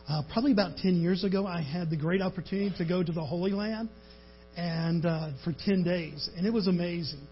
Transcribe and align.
Uh, 0.07 0.21
probably 0.31 0.53
about 0.53 0.77
10 0.77 1.01
years 1.01 1.25
ago, 1.25 1.45
I 1.45 1.61
had 1.61 1.89
the 1.89 1.97
great 1.97 2.21
opportunity 2.21 2.73
to 2.77 2.85
go 2.85 3.03
to 3.03 3.11
the 3.11 3.25
Holy 3.25 3.51
Land 3.51 3.89
and 4.55 5.05
uh, 5.05 5.31
for 5.43 5.51
10 5.51 5.83
days, 5.83 6.29
and 6.37 6.47
it 6.47 6.53
was 6.53 6.67
amazing. 6.67 7.27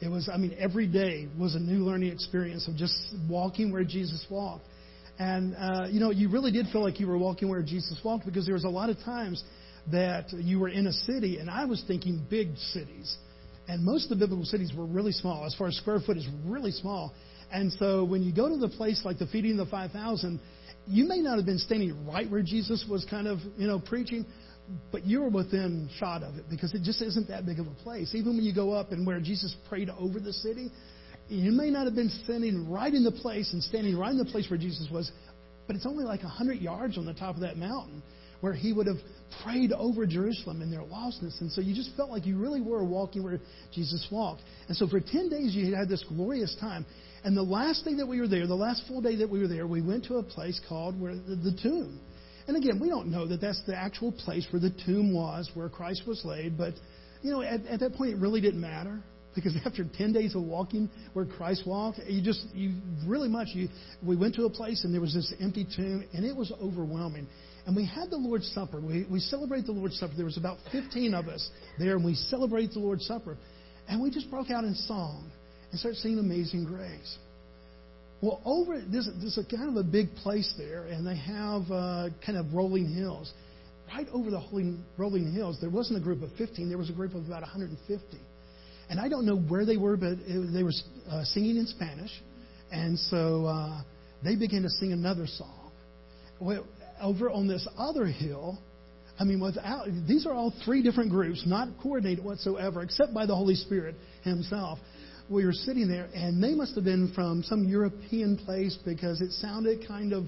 It 0.00 0.08
was, 0.08 0.30
I 0.32 0.38
mean, 0.38 0.56
every 0.58 0.86
day 0.86 1.28
was 1.38 1.56
a 1.56 1.60
new 1.60 1.84
learning 1.84 2.10
experience 2.10 2.66
of 2.68 2.76
just 2.76 2.94
walking 3.28 3.70
where 3.70 3.84
Jesus 3.84 4.24
walked. 4.30 4.64
And, 5.20 5.54
uh, 5.54 5.86
you 5.90 6.00
know, 6.00 6.10
you 6.10 6.30
really 6.30 6.50
did 6.50 6.68
feel 6.72 6.82
like 6.82 6.98
you 6.98 7.06
were 7.06 7.18
walking 7.18 7.50
where 7.50 7.62
Jesus 7.62 8.00
walked 8.02 8.24
because 8.24 8.46
there 8.46 8.54
was 8.54 8.64
a 8.64 8.70
lot 8.70 8.88
of 8.88 8.98
times 9.00 9.44
that 9.92 10.32
you 10.32 10.58
were 10.58 10.70
in 10.70 10.86
a 10.86 10.92
city, 10.94 11.36
and 11.36 11.50
I 11.50 11.66
was 11.66 11.84
thinking 11.86 12.24
big 12.30 12.56
cities. 12.56 13.18
And 13.68 13.84
most 13.84 14.10
of 14.10 14.18
the 14.18 14.24
biblical 14.24 14.46
cities 14.46 14.72
were 14.74 14.86
really 14.86 15.12
small. 15.12 15.44
As 15.44 15.54
far 15.54 15.66
as 15.66 15.76
square 15.76 16.00
foot 16.00 16.16
is 16.16 16.26
really 16.46 16.72
small. 16.72 17.12
And 17.52 17.70
so 17.74 18.02
when 18.02 18.22
you 18.22 18.34
go 18.34 18.48
to 18.48 18.56
the 18.56 18.70
place 18.70 19.02
like 19.04 19.18
the 19.18 19.26
feeding 19.26 19.60
of 19.60 19.66
the 19.66 19.70
5,000, 19.70 20.40
you 20.86 21.04
may 21.06 21.18
not 21.18 21.36
have 21.36 21.44
been 21.44 21.58
standing 21.58 22.06
right 22.06 22.28
where 22.30 22.42
Jesus 22.42 22.86
was 22.88 23.04
kind 23.10 23.28
of, 23.28 23.40
you 23.58 23.66
know, 23.66 23.78
preaching, 23.78 24.24
but 24.90 25.06
you're 25.06 25.28
within 25.28 25.90
shot 25.98 26.22
of 26.22 26.36
it 26.36 26.46
because 26.48 26.72
it 26.72 26.82
just 26.82 27.02
isn't 27.02 27.28
that 27.28 27.44
big 27.44 27.60
of 27.60 27.66
a 27.66 27.74
place. 27.82 28.14
Even 28.14 28.36
when 28.36 28.44
you 28.44 28.54
go 28.54 28.72
up 28.72 28.90
and 28.90 29.06
where 29.06 29.20
Jesus 29.20 29.54
prayed 29.68 29.90
over 29.90 30.18
the 30.18 30.32
city, 30.32 30.70
you 31.30 31.52
may 31.52 31.70
not 31.70 31.86
have 31.86 31.94
been 31.94 32.10
standing 32.24 32.68
right 32.70 32.92
in 32.92 33.04
the 33.04 33.12
place 33.12 33.52
and 33.52 33.62
standing 33.62 33.96
right 33.96 34.10
in 34.10 34.18
the 34.18 34.24
place 34.24 34.50
where 34.50 34.58
Jesus 34.58 34.88
was, 34.90 35.10
but 35.66 35.76
it's 35.76 35.86
only 35.86 36.04
like 36.04 36.22
100 36.22 36.58
yards 36.58 36.98
on 36.98 37.06
the 37.06 37.14
top 37.14 37.36
of 37.36 37.42
that 37.42 37.56
mountain 37.56 38.02
where 38.40 38.52
he 38.52 38.72
would 38.72 38.86
have 38.86 38.96
prayed 39.44 39.70
over 39.72 40.06
Jerusalem 40.06 40.62
and 40.62 40.72
their 40.72 40.80
lostness. 40.80 41.40
And 41.40 41.52
so 41.52 41.60
you 41.60 41.74
just 41.74 41.94
felt 41.96 42.10
like 42.10 42.26
you 42.26 42.38
really 42.38 42.60
were 42.60 42.84
walking 42.84 43.22
where 43.22 43.38
Jesus 43.72 44.06
walked. 44.10 44.42
And 44.68 44.76
so 44.76 44.88
for 44.88 44.98
10 45.00 45.28
days 45.28 45.54
you 45.54 45.74
had 45.74 45.88
this 45.88 46.04
glorious 46.08 46.56
time. 46.58 46.86
And 47.22 47.36
the 47.36 47.42
last 47.42 47.84
day 47.84 47.94
that 47.94 48.06
we 48.06 48.18
were 48.18 48.28
there, 48.28 48.46
the 48.46 48.54
last 48.54 48.82
full 48.88 49.02
day 49.02 49.16
that 49.16 49.28
we 49.28 49.40
were 49.40 49.48
there, 49.48 49.66
we 49.66 49.82
went 49.82 50.04
to 50.06 50.16
a 50.16 50.22
place 50.22 50.60
called 50.68 50.98
where 50.98 51.14
the, 51.14 51.36
the 51.36 51.58
tomb. 51.62 52.00
And 52.48 52.56
again, 52.56 52.80
we 52.80 52.88
don't 52.88 53.08
know 53.08 53.26
that 53.28 53.40
that's 53.40 53.62
the 53.66 53.76
actual 53.76 54.10
place 54.10 54.46
where 54.50 54.60
the 54.60 54.74
tomb 54.86 55.14
was, 55.14 55.50
where 55.54 55.68
Christ 55.68 56.02
was 56.06 56.22
laid. 56.24 56.56
But, 56.56 56.74
you 57.22 57.30
know, 57.30 57.42
at, 57.42 57.66
at 57.66 57.80
that 57.80 57.94
point, 57.94 58.14
it 58.14 58.16
really 58.16 58.40
didn't 58.40 58.60
matter. 58.60 59.02
Because 59.34 59.56
after 59.64 59.84
10 59.84 60.12
days 60.12 60.34
of 60.34 60.42
walking 60.42 60.90
where 61.12 61.24
Christ 61.24 61.62
walked, 61.66 62.00
you 62.06 62.22
just, 62.22 62.44
you 62.52 62.74
really 63.06 63.28
much, 63.28 63.48
you, 63.54 63.68
we 64.04 64.16
went 64.16 64.34
to 64.36 64.44
a 64.44 64.50
place 64.50 64.84
and 64.84 64.92
there 64.92 65.00
was 65.00 65.14
this 65.14 65.32
empty 65.40 65.66
tomb 65.76 66.04
and 66.12 66.24
it 66.24 66.34
was 66.34 66.52
overwhelming. 66.60 67.26
And 67.66 67.76
we 67.76 67.86
had 67.86 68.10
the 68.10 68.16
Lord's 68.16 68.50
Supper. 68.52 68.80
We, 68.80 69.06
we 69.10 69.20
celebrate 69.20 69.66
the 69.66 69.72
Lord's 69.72 69.98
Supper. 69.98 70.14
There 70.16 70.24
was 70.24 70.38
about 70.38 70.58
15 70.72 71.14
of 71.14 71.28
us 71.28 71.48
there 71.78 71.96
and 71.96 72.04
we 72.04 72.14
celebrate 72.14 72.72
the 72.72 72.80
Lord's 72.80 73.06
Supper. 73.06 73.36
And 73.88 74.00
we 74.02 74.10
just 74.10 74.30
broke 74.30 74.50
out 74.50 74.64
in 74.64 74.74
song 74.74 75.30
and 75.70 75.78
started 75.78 75.98
singing 75.98 76.18
Amazing 76.18 76.64
Grace. 76.64 77.18
Well, 78.22 78.42
over 78.44 78.80
there's, 78.80 79.08
there's 79.18 79.38
a 79.38 79.44
kind 79.44 79.68
of 79.68 79.76
a 79.76 79.88
big 79.88 80.14
place 80.16 80.52
there, 80.58 80.84
and 80.84 81.06
they 81.06 81.16
have 81.16 81.62
uh, 81.70 82.08
kind 82.24 82.36
of 82.36 82.52
rolling 82.52 82.92
hills. 82.92 83.32
Right 83.88 84.06
over 84.12 84.30
the 84.30 84.76
rolling 84.98 85.32
hills, 85.32 85.58
there 85.60 85.70
wasn't 85.70 85.98
a 85.98 86.02
group 86.02 86.22
of 86.22 86.30
15. 86.36 86.68
There 86.68 86.78
was 86.78 86.90
a 86.90 86.92
group 86.92 87.14
of 87.14 87.26
about 87.26 87.42
150. 87.42 88.18
And 88.90 89.00
I 89.00 89.08
don't 89.08 89.24
know 89.24 89.36
where 89.36 89.64
they 89.64 89.76
were, 89.76 89.96
but 89.96 90.18
it, 90.26 90.52
they 90.52 90.62
were 90.62 90.72
uh, 91.08 91.24
singing 91.24 91.56
in 91.56 91.66
Spanish, 91.66 92.10
and 92.70 92.98
so 92.98 93.46
uh, 93.46 93.82
they 94.22 94.36
began 94.36 94.62
to 94.62 94.68
sing 94.68 94.92
another 94.92 95.26
song. 95.26 95.70
Well, 96.40 96.66
over 97.00 97.30
on 97.30 97.48
this 97.48 97.66
other 97.78 98.04
hill, 98.04 98.58
I 99.18 99.24
mean, 99.24 99.40
without 99.40 99.86
these 100.06 100.26
are 100.26 100.32
all 100.32 100.52
three 100.64 100.82
different 100.82 101.10
groups, 101.10 101.44
not 101.46 101.68
coordinated 101.82 102.24
whatsoever, 102.24 102.82
except 102.82 103.14
by 103.14 103.26
the 103.26 103.34
Holy 103.34 103.54
Spirit 103.54 103.94
Himself 104.24 104.78
we 105.30 105.46
were 105.46 105.52
sitting 105.52 105.88
there, 105.88 106.08
and 106.12 106.42
they 106.42 106.54
must 106.54 106.74
have 106.74 106.84
been 106.84 107.12
from 107.14 107.44
some 107.44 107.64
European 107.64 108.36
place 108.36 108.76
because 108.84 109.20
it 109.20 109.30
sounded 109.30 109.86
kind 109.86 110.12
of 110.12 110.24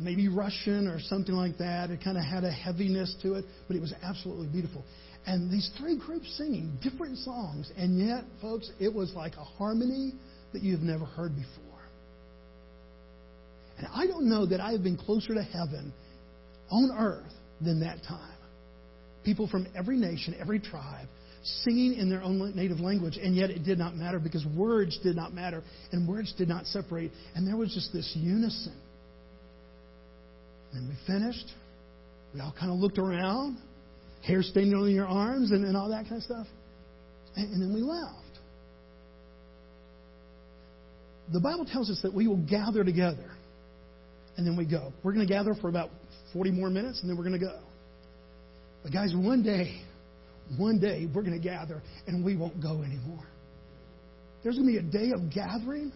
maybe 0.00 0.28
Russian 0.28 0.86
or 0.88 0.98
something 1.00 1.34
like 1.34 1.58
that. 1.58 1.90
It 1.90 2.00
kind 2.02 2.16
of 2.16 2.24
had 2.24 2.44
a 2.44 2.50
heaviness 2.50 3.14
to 3.22 3.34
it, 3.34 3.44
but 3.66 3.76
it 3.76 3.80
was 3.80 3.92
absolutely 4.02 4.48
beautiful. 4.48 4.84
And 5.26 5.50
these 5.50 5.70
three 5.78 5.98
groups 5.98 6.34
singing 6.36 6.78
different 6.82 7.18
songs, 7.18 7.70
and 7.76 7.98
yet, 7.98 8.24
folks, 8.40 8.70
it 8.80 8.92
was 8.92 9.12
like 9.14 9.34
a 9.36 9.44
harmony 9.44 10.14
that 10.52 10.62
you've 10.62 10.80
never 10.80 11.04
heard 11.04 11.34
before. 11.34 11.64
And 13.78 13.86
I 13.94 14.06
don't 14.06 14.28
know 14.28 14.46
that 14.46 14.60
I 14.60 14.72
have 14.72 14.82
been 14.82 14.96
closer 14.96 15.34
to 15.34 15.42
heaven 15.42 15.92
on 16.70 16.90
earth 16.98 17.32
than 17.60 17.80
that 17.80 18.02
time. 18.08 18.36
People 19.24 19.48
from 19.48 19.66
every 19.76 19.96
nation, 19.96 20.34
every 20.40 20.60
tribe, 20.60 21.08
singing 21.42 21.94
in 21.94 22.10
their 22.10 22.22
own 22.22 22.54
native 22.54 22.80
language, 22.80 23.18
and 23.22 23.34
yet 23.34 23.50
it 23.50 23.64
did 23.64 23.78
not 23.78 23.96
matter 23.96 24.18
because 24.18 24.44
words 24.56 24.98
did 25.02 25.16
not 25.16 25.32
matter 25.32 25.62
and 25.92 26.08
words 26.08 26.34
did 26.36 26.48
not 26.48 26.66
separate. 26.66 27.10
And 27.34 27.46
there 27.46 27.56
was 27.56 27.72
just 27.74 27.92
this 27.92 28.10
unison. 28.14 28.74
And 30.72 30.88
we 30.88 30.94
finished. 31.06 31.46
We 32.34 32.40
all 32.40 32.54
kind 32.58 32.70
of 32.72 32.78
looked 32.78 32.98
around, 32.98 33.58
hair 34.24 34.42
standing 34.42 34.74
on 34.74 34.90
your 34.94 35.06
arms 35.06 35.50
and, 35.50 35.64
and 35.64 35.76
all 35.76 35.88
that 35.90 36.04
kind 36.04 36.16
of 36.16 36.22
stuff. 36.22 36.46
And, 37.36 37.52
and 37.52 37.62
then 37.62 37.74
we 37.74 37.80
left. 37.80 38.14
The 41.32 41.40
Bible 41.40 41.64
tells 41.64 41.90
us 41.90 42.00
that 42.02 42.12
we 42.12 42.26
will 42.26 42.44
gather 42.48 42.84
together 42.84 43.30
and 44.36 44.46
then 44.46 44.56
we 44.56 44.64
go. 44.64 44.92
We're 45.02 45.12
going 45.12 45.26
to 45.26 45.32
gather 45.32 45.54
for 45.60 45.68
about 45.68 45.90
40 46.32 46.50
more 46.52 46.70
minutes 46.70 47.00
and 47.00 47.10
then 47.10 47.16
we're 47.16 47.24
going 47.24 47.38
to 47.38 47.44
go. 47.44 47.60
But 48.82 48.92
guys, 48.92 49.12
one 49.14 49.42
day 49.42 49.82
one 50.58 50.78
day 50.80 51.08
we're 51.12 51.22
going 51.22 51.40
to 51.40 51.48
gather 51.48 51.82
and 52.06 52.24
we 52.24 52.36
won't 52.36 52.60
go 52.62 52.82
anymore. 52.82 53.24
There's 54.42 54.56
going 54.56 54.74
to 54.74 54.80
be 54.80 54.88
a 54.88 54.90
day 54.90 55.12
of 55.12 55.32
gathering, 55.32 55.92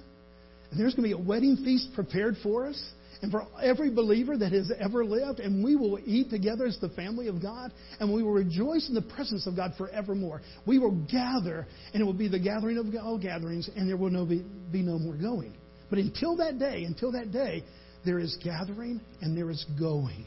and 0.71 0.81
there's 0.81 0.95
going 0.95 1.09
to 1.09 1.17
be 1.17 1.23
a 1.23 1.27
wedding 1.27 1.57
feast 1.65 1.89
prepared 1.95 2.37
for 2.43 2.67
us 2.67 2.83
and 3.23 3.31
for 3.31 3.47
every 3.63 3.91
believer 3.91 4.37
that 4.37 4.53
has 4.53 4.71
ever 4.79 5.05
lived, 5.05 5.41
and 5.41 5.65
we 5.65 5.77
will 5.77 5.99
eat 6.05 6.31
together 6.31 6.67
as 6.67 6.79
the 6.81 6.89
family 6.91 7.29
of 7.29 7.41
God, 7.41 7.73
and 8.01 8.13
we 8.13 8.23
will 8.23 8.33
rejoice 8.33 8.89
in 8.89 8.95
the 8.95 9.03
presence 9.03 9.47
of 9.47 9.57
God 9.57 9.73
forevermore. 9.79 10.43
We 10.67 10.79
will 10.79 11.07
gather, 11.11 11.67
and 11.93 12.03
it 12.03 12.05
will 12.05 12.13
be 12.13 12.29
the 12.29 12.39
gathering 12.39 12.79
of 12.79 12.87
all 13.03 13.19
gatherings, 13.19 13.69
and 13.77 13.89
there 13.89 13.97
will 13.97 14.11
no 14.11 14.25
be, 14.25 14.45
be 14.73 14.83
no 14.83 14.99
more 14.99 15.15
going. 15.15 15.55
But 15.91 15.99
until 15.99 16.37
that 16.37 16.59
day, 16.59 16.85
until 16.85 17.13
that 17.13 17.31
day, 17.31 17.65
there 18.05 18.19
is 18.19 18.37
gathering 18.43 19.01
and 19.21 19.37
there 19.37 19.51
is 19.51 19.65
going. 19.79 20.27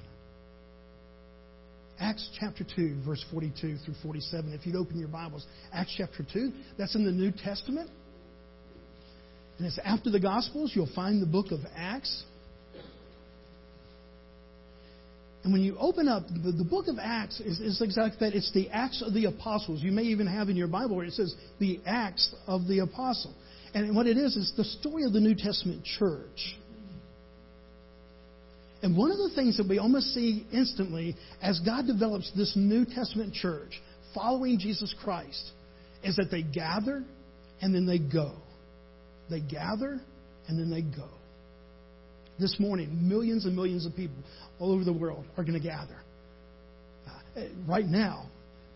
Acts 1.99 2.29
chapter 2.39 2.63
2, 2.75 3.01
verse 3.05 3.23
42 3.31 3.77
through 3.77 3.95
47. 4.03 4.53
If 4.53 4.65
you'd 4.65 4.75
open 4.75 4.99
your 4.99 5.07
Bibles, 5.07 5.45
Acts 5.73 5.93
chapter 5.97 6.25
2, 6.31 6.51
that's 6.77 6.95
in 6.95 7.03
the 7.03 7.11
New 7.11 7.31
Testament. 7.31 7.89
And 9.57 9.65
it's 9.65 9.79
after 9.83 10.11
the 10.11 10.19
Gospels, 10.19 10.71
you'll 10.75 10.89
find 10.93 11.21
the 11.21 11.27
book 11.27 11.51
of 11.51 11.59
Acts. 11.75 12.23
And 15.47 15.53
when 15.53 15.63
you 15.63 15.77
open 15.79 16.09
up, 16.09 16.23
the, 16.27 16.51
the 16.51 16.65
book 16.65 16.89
of 16.89 16.97
Acts 17.01 17.39
is, 17.39 17.61
is 17.61 17.81
exactly 17.81 18.17
that. 18.19 18.35
It's 18.35 18.51
the 18.51 18.69
Acts 18.69 19.01
of 19.01 19.13
the 19.13 19.27
Apostles. 19.27 19.81
You 19.81 19.93
may 19.93 20.01
even 20.01 20.27
have 20.27 20.49
in 20.49 20.57
your 20.57 20.67
Bible 20.67 20.97
where 20.97 21.05
it 21.05 21.13
says 21.13 21.33
the 21.57 21.79
Acts 21.85 22.35
of 22.47 22.67
the 22.67 22.79
Apostle. 22.79 23.33
And 23.73 23.95
what 23.95 24.07
it 24.07 24.17
is, 24.17 24.35
is 24.35 24.51
the 24.57 24.65
story 24.65 25.05
of 25.05 25.13
the 25.13 25.21
New 25.21 25.35
Testament 25.35 25.85
church. 25.85 26.57
And 28.83 28.97
one 28.97 29.09
of 29.09 29.19
the 29.19 29.31
things 29.35 29.55
that 29.55 29.69
we 29.69 29.79
almost 29.79 30.13
see 30.13 30.45
instantly 30.51 31.15
as 31.41 31.61
God 31.61 31.87
develops 31.87 32.29
this 32.35 32.51
New 32.57 32.83
Testament 32.83 33.33
church 33.33 33.81
following 34.13 34.59
Jesus 34.59 34.93
Christ 35.01 35.51
is 36.03 36.17
that 36.17 36.29
they 36.29 36.43
gather 36.43 37.05
and 37.61 37.73
then 37.73 37.85
they 37.85 37.99
go. 37.99 38.33
They 39.29 39.39
gather 39.39 40.01
and 40.49 40.59
then 40.59 40.69
they 40.69 40.81
go. 40.81 41.07
This 42.39 42.59
morning, 42.59 43.07
millions 43.07 43.45
and 43.45 43.55
millions 43.55 43.85
of 43.85 43.95
people 43.95 44.17
all 44.59 44.71
over 44.71 44.83
the 44.83 44.93
world 44.93 45.25
are 45.37 45.43
going 45.43 45.59
to 45.59 45.65
gather. 45.65 45.97
Uh, 47.07 47.41
right 47.67 47.85
now, 47.85 48.27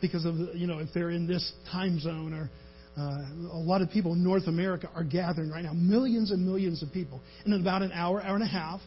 because 0.02 0.25
of, 0.25 0.38
the, 0.38 0.52
you 0.56 0.68
know, 0.68 0.80
if 0.80 0.90
they're 0.94 1.12
in 1.12 1.28
this 1.28 1.54
time 1.72 2.00
zone 2.00 2.34
or 2.34 2.50
uh, 2.98 3.22
a 3.54 3.62
lot 3.63 3.81
of 3.81 3.90
people 3.90 4.13
in 4.13 4.24
North 4.24 4.48
America 4.48 4.90
are 4.94 5.04
gathering 5.04 5.50
right 5.50 5.63
now. 5.63 5.74
Millions 5.74 6.31
and 6.31 6.46
millions 6.46 6.84
of 6.84 6.92
people. 6.92 7.22
And 7.46 7.54
in 7.54 7.62
about 7.62 7.81
an 7.81 7.92
hour, 7.94 8.22
hour 8.22 8.36
and 8.36 8.44
a 8.44 8.48
half, 8.48 8.81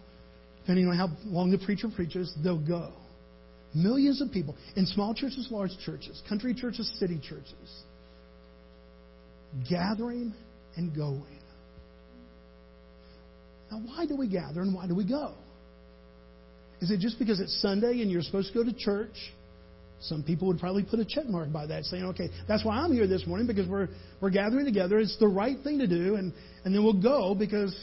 depending 0.60 0.88
on 0.88 0.96
how 0.96 1.08
long 1.24 1.50
the 1.50 1.58
preacher 1.58 1.88
preaches, 1.94 2.34
they'll 2.42 2.58
go. 2.58 2.92
Millions 3.74 4.20
of 4.20 4.30
people 4.30 4.56
in 4.76 4.86
small 4.86 5.14
churches, 5.14 5.48
large 5.50 5.70
churches, 5.84 6.22
country 6.28 6.54
churches, 6.54 6.92
city 6.98 7.18
churches, 7.18 7.82
gathering 9.68 10.34
and 10.76 10.94
going. 10.94 11.40
Now, 13.74 13.80
why 13.84 14.06
do 14.06 14.16
we 14.16 14.28
gather 14.28 14.60
and 14.60 14.72
why 14.72 14.86
do 14.86 14.94
we 14.94 15.04
go? 15.04 15.32
Is 16.80 16.90
it 16.90 17.00
just 17.00 17.18
because 17.18 17.40
it's 17.40 17.60
Sunday 17.60 18.02
and 18.02 18.10
you're 18.10 18.22
supposed 18.22 18.52
to 18.52 18.54
go 18.54 18.64
to 18.64 18.72
church? 18.76 19.16
Some 20.00 20.22
people 20.22 20.48
would 20.48 20.58
probably 20.58 20.84
put 20.84 21.00
a 21.00 21.04
check 21.04 21.26
mark 21.26 21.50
by 21.50 21.66
that, 21.66 21.84
saying, 21.84 22.04
okay, 22.04 22.28
that's 22.46 22.64
why 22.64 22.76
I'm 22.76 22.92
here 22.92 23.06
this 23.06 23.26
morning, 23.26 23.46
because 23.46 23.66
we're, 23.66 23.88
we're 24.20 24.30
gathering 24.30 24.66
together. 24.66 24.98
It's 24.98 25.18
the 25.18 25.28
right 25.28 25.56
thing 25.64 25.78
to 25.78 25.86
do, 25.86 26.16
and, 26.16 26.32
and 26.64 26.74
then 26.74 26.84
we'll 26.84 27.00
go 27.00 27.34
because 27.34 27.74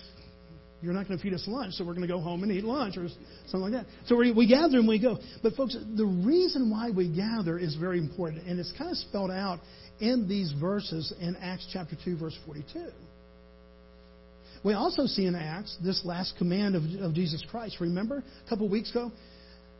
you're 0.82 0.94
not 0.94 1.08
going 1.08 1.18
to 1.18 1.24
feed 1.24 1.34
us 1.34 1.44
lunch, 1.48 1.74
so 1.74 1.84
we're 1.84 1.94
going 1.94 2.08
to 2.08 2.14
go 2.14 2.22
home 2.22 2.44
and 2.44 2.52
eat 2.52 2.64
lunch 2.64 2.96
or 2.96 3.08
something 3.48 3.72
like 3.72 3.84
that. 3.84 3.86
So 4.06 4.16
we, 4.16 4.32
we 4.32 4.48
gather 4.48 4.78
and 4.78 4.88
we 4.88 5.00
go. 5.00 5.18
But, 5.42 5.56
folks, 5.56 5.76
the 5.98 6.06
reason 6.06 6.70
why 6.70 6.92
we 6.92 7.14
gather 7.14 7.58
is 7.58 7.76
very 7.76 7.98
important, 7.98 8.46
and 8.46 8.60
it's 8.60 8.74
kind 8.78 8.92
of 8.92 8.98
spelled 8.98 9.32
out 9.32 9.60
in 10.00 10.28
these 10.28 10.54
verses 10.60 11.14
in 11.20 11.36
Acts 11.38 11.68
chapter 11.74 11.98
2, 12.06 12.18
verse 12.18 12.38
42. 12.46 12.92
We 14.64 14.74
also 14.74 15.06
see 15.06 15.26
in 15.26 15.36
Acts 15.36 15.76
this 15.84 16.02
last 16.06 16.36
command 16.38 16.76
of, 16.76 16.84
of 17.02 17.14
Jesus 17.14 17.44
Christ. 17.50 17.78
Remember 17.80 18.24
a 18.46 18.50
couple 18.50 18.70
weeks 18.70 18.92
ago? 18.92 19.12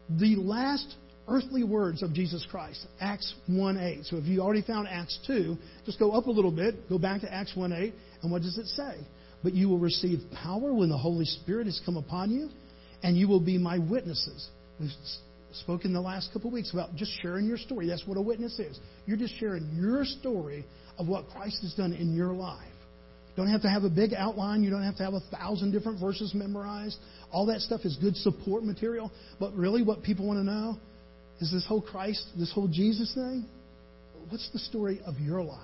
The 0.10 0.36
last 0.36 0.96
earthly 1.28 1.64
words 1.64 2.02
of 2.02 2.14
Jesus 2.14 2.46
Christ, 2.50 2.86
Acts 3.00 3.34
1 3.48 3.78
8. 3.78 4.06
So 4.06 4.18
if 4.18 4.26
you 4.26 4.42
already 4.42 4.64
found 4.64 4.88
Acts 4.88 5.20
2, 5.28 5.56
just 5.86 6.00
go 6.00 6.12
up 6.12 6.26
a 6.26 6.32
little 6.32 6.52
bit, 6.52 6.90
go 6.90 6.98
back 6.98 7.22
to 7.22 7.32
Acts 7.32 7.56
1 7.56 7.72
8, 7.72 7.94
and 8.24 8.32
what 8.32 8.42
does 8.42 8.58
it 8.58 8.68
say? 8.68 9.06
But 9.44 9.54
you 9.54 9.70
will 9.70 9.80
receive 9.80 10.20
power 10.44 10.74
when 10.74 10.90
the 10.90 10.98
Holy 10.98 11.26
Spirit 11.26 11.66
has 11.66 11.80
come 11.86 11.98
upon 11.98 12.32
you, 12.32 12.50
and 13.04 13.18
you 13.18 13.28
will 13.28 13.40
be 13.40 13.58
my 13.58 13.78
witnesses. 13.78 14.50
We've 14.80 14.90
spoken 15.54 15.94
the 15.94 16.02
last 16.02 16.32
couple 16.34 16.50
of 16.50 16.54
weeks 16.54 16.74
about 16.74 16.96
just 16.96 17.12
sharing 17.22 17.46
your 17.46 17.58
story. 17.58 17.88
That's 17.88 18.06
what 18.06 18.18
a 18.18 18.22
witness 18.22 18.60
is. 18.60 18.80
You're 19.06 19.18
just 19.18 19.38
sharing 19.40 19.70
your 19.76 20.06
story 20.06 20.66
of 20.98 21.08
what 21.08 21.30
Christ 21.30 21.62
has 21.62 21.74
done 21.76 21.94
in 21.94 22.16
your 22.16 22.34
life. 22.34 22.71
Don't 23.36 23.48
have 23.48 23.62
to 23.62 23.70
have 23.70 23.84
a 23.84 23.90
big 23.90 24.14
outline. 24.14 24.64
You 24.64 24.70
don't 24.70 24.84
have 24.84 24.98
to 24.98 25.04
have 25.04 25.14
a 25.14 25.22
thousand 25.32 25.72
different 25.72 26.00
verses 26.00 26.34
memorized. 26.34 26.98
All 27.32 27.46
that 27.46 27.62
stuff 27.62 27.82
is 27.86 27.96
good 28.02 28.16
support 28.18 28.64
material. 28.64 29.12
But 29.40 29.54
really, 29.54 29.84
what 29.84 30.04
people 30.04 30.28
want 30.28 30.40
to 30.40 30.44
know 30.44 30.78
is 31.40 31.52
this 31.52 31.66
whole 31.66 31.82
Christ, 31.82 32.26
this 32.38 32.52
whole 32.54 32.68
Jesus 32.68 33.14
thing. 33.14 33.46
What's 34.30 34.50
the 34.52 34.60
story 34.60 35.02
of 35.06 35.18
your 35.20 35.42
life? 35.42 35.60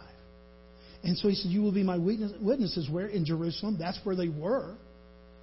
And 1.03 1.17
so 1.17 1.27
he 1.27 1.35
said, 1.35 1.51
You 1.51 1.61
will 1.61 1.73
be 1.73 1.83
my 1.83 1.97
witnesses. 1.97 2.89
Where? 2.89 3.07
In 3.07 3.25
Jerusalem. 3.25 3.77
That's 3.77 3.99
where 4.03 4.15
they 4.15 4.29
were. 4.29 4.75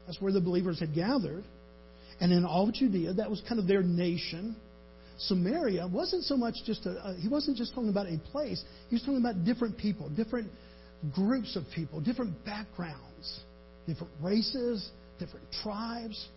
That's 0.07 0.21
where 0.21 0.33
the 0.33 0.41
believers 0.41 0.81
had 0.81 0.95
gathered. 0.95 1.45
And 2.21 2.33
in 2.33 2.45
all 2.45 2.69
of 2.69 2.75
Judea, 2.75 3.15
that 3.15 3.31
was 3.31 3.43
kind 3.49 3.59
of 3.61 3.67
their 3.67 3.83
nation. 3.83 4.57
Samaria 5.19 5.87
wasn't 5.87 6.25
so 6.25 6.37
much 6.37 6.55
just 6.67 6.87
a, 6.87 6.91
a, 6.91 7.15
he 7.15 7.29
wasn't 7.29 7.57
just 7.57 7.75
talking 7.75 7.89
about 7.89 8.07
a 8.07 8.19
place, 8.31 8.63
he 8.89 8.97
was 8.97 9.03
talking 9.03 9.19
about 9.19 9.45
different 9.45 9.79
people, 9.79 10.09
different 10.11 10.51
groups 11.15 11.57
of 11.57 11.65
people, 11.75 12.01
different 12.01 12.45
backgrounds, 12.45 13.41
different 13.87 14.13
races, 14.23 14.91
different 15.19 15.47
tribes. 15.63 16.29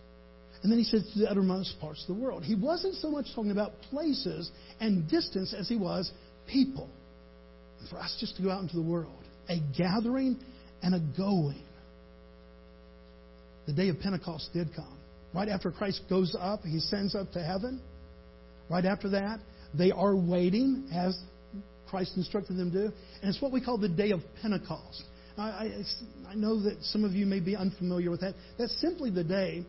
And 0.62 0.72
then 0.72 0.78
he 0.78 0.84
says 0.84 1.08
to 1.14 1.20
the 1.20 1.30
uttermost 1.30 1.78
parts 1.80 2.04
of 2.08 2.16
the 2.16 2.20
world. 2.20 2.42
He 2.44 2.54
wasn't 2.54 2.94
so 2.96 3.10
much 3.10 3.26
talking 3.34 3.52
about 3.52 3.72
places 3.90 4.50
and 4.80 5.08
distance 5.08 5.54
as 5.56 5.68
he 5.68 5.76
was 5.76 6.10
people 6.50 6.88
for 7.90 7.98
us 7.98 8.16
just 8.18 8.36
to 8.36 8.42
go 8.42 8.50
out 8.50 8.62
into 8.62 8.76
the 8.76 8.82
world. 8.82 9.22
A 9.48 9.60
gathering 9.76 10.38
and 10.82 10.94
a 10.94 11.00
going. 11.16 11.62
The 13.66 13.72
day 13.72 13.88
of 13.88 14.00
Pentecost 14.00 14.50
did 14.52 14.74
come. 14.74 14.98
Right 15.34 15.48
after 15.48 15.70
Christ 15.70 16.02
goes 16.08 16.34
up, 16.38 16.62
he 16.62 16.80
sends 16.80 17.14
up 17.14 17.32
to 17.32 17.42
heaven. 17.42 17.80
Right 18.70 18.84
after 18.84 19.10
that, 19.10 19.40
they 19.74 19.90
are 19.90 20.16
waiting 20.16 20.88
as 20.92 21.18
Christ 21.88 22.12
instructed 22.16 22.56
them 22.56 22.70
to 22.72 22.88
do. 22.88 22.94
And 23.22 23.30
it's 23.30 23.40
what 23.40 23.52
we 23.52 23.60
call 23.60 23.78
the 23.78 23.88
day 23.88 24.10
of 24.10 24.20
Pentecost. 24.42 25.02
I, 25.36 25.42
I, 25.42 25.84
I 26.30 26.34
know 26.34 26.62
that 26.62 26.82
some 26.82 27.04
of 27.04 27.12
you 27.12 27.26
may 27.26 27.40
be 27.40 27.56
unfamiliar 27.56 28.10
with 28.10 28.20
that. 28.20 28.34
That's 28.58 28.78
simply 28.80 29.10
the 29.10 29.24
day 29.24 29.64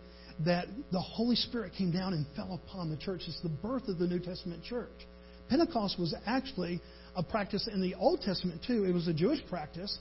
that 0.46 0.68
the 0.92 1.00
Holy 1.00 1.36
Spirit 1.36 1.74
came 1.78 1.92
down 1.92 2.14
and 2.14 2.26
fell 2.36 2.60
upon 2.66 2.90
the 2.90 2.98
church. 2.98 3.22
It's 3.28 3.42
the 3.42 3.50
birth 3.50 3.88
of 3.88 4.00
the 4.00 4.08
New 4.08 4.20
Testament 4.20 4.64
church. 4.64 4.90
Pentecost 5.50 6.00
was 6.00 6.16
actually 6.26 6.80
a 7.16 7.24
practice 7.24 7.68
in 7.72 7.82
the 7.82 7.96
Old 7.96 8.22
Testament 8.22 8.62
too. 8.66 8.86
It 8.86 8.94
was 8.94 9.08
a 9.08 9.14
Jewish 9.14 9.40
practice. 9.50 9.98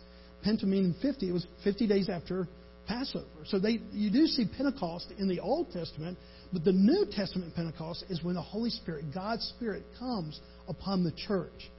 Penta 0.46 0.64
meaning 0.64 0.94
50. 1.02 1.28
It 1.28 1.32
was 1.32 1.46
50 1.64 1.86
days 1.86 2.08
after 2.08 2.46
Passover. 2.86 3.26
So 3.46 3.58
they, 3.58 3.80
you 3.92 4.10
do 4.10 4.26
see 4.26 4.46
Pentecost 4.56 5.12
in 5.18 5.28
the 5.28 5.40
Old 5.40 5.72
Testament, 5.72 6.16
but 6.52 6.64
the 6.64 6.72
New 6.72 7.06
Testament 7.10 7.54
Pentecost 7.54 8.04
is 8.08 8.22
when 8.22 8.34
the 8.34 8.42
Holy 8.42 8.70
Spirit, 8.70 9.06
God's 9.14 9.44
Spirit, 9.56 9.84
comes 9.98 10.40
upon 10.68 11.02
the 11.04 11.12
church. 11.12 11.70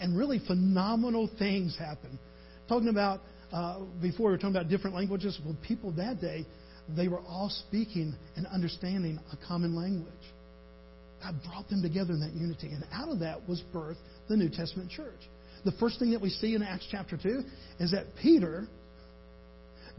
And 0.00 0.16
really 0.16 0.40
phenomenal 0.46 1.28
things 1.38 1.76
happen. 1.78 2.18
Talking 2.68 2.88
about, 2.88 3.20
uh, 3.52 3.80
before 4.00 4.26
we 4.26 4.32
were 4.32 4.38
talking 4.38 4.56
about 4.56 4.68
different 4.68 4.94
languages, 4.94 5.38
well, 5.44 5.56
people 5.66 5.92
that 5.92 6.20
day, 6.20 6.46
they 6.96 7.08
were 7.08 7.20
all 7.20 7.50
speaking 7.50 8.14
and 8.36 8.46
understanding 8.46 9.18
a 9.32 9.46
common 9.46 9.74
language. 9.74 10.12
God 11.22 11.34
brought 11.44 11.68
them 11.68 11.82
together 11.82 12.12
in 12.12 12.20
that 12.20 12.32
unity. 12.32 12.68
And 12.68 12.84
out 12.92 13.08
of 13.08 13.18
that 13.20 13.48
was 13.48 13.62
birthed 13.74 13.96
the 14.28 14.36
New 14.36 14.48
Testament 14.48 14.90
church. 14.90 15.20
The 15.64 15.72
first 15.72 15.98
thing 15.98 16.12
that 16.12 16.20
we 16.20 16.30
see 16.30 16.54
in 16.54 16.62
Acts 16.62 16.86
chapter 16.90 17.18
2 17.20 17.42
is 17.80 17.90
that 17.90 18.06
Peter 18.22 18.68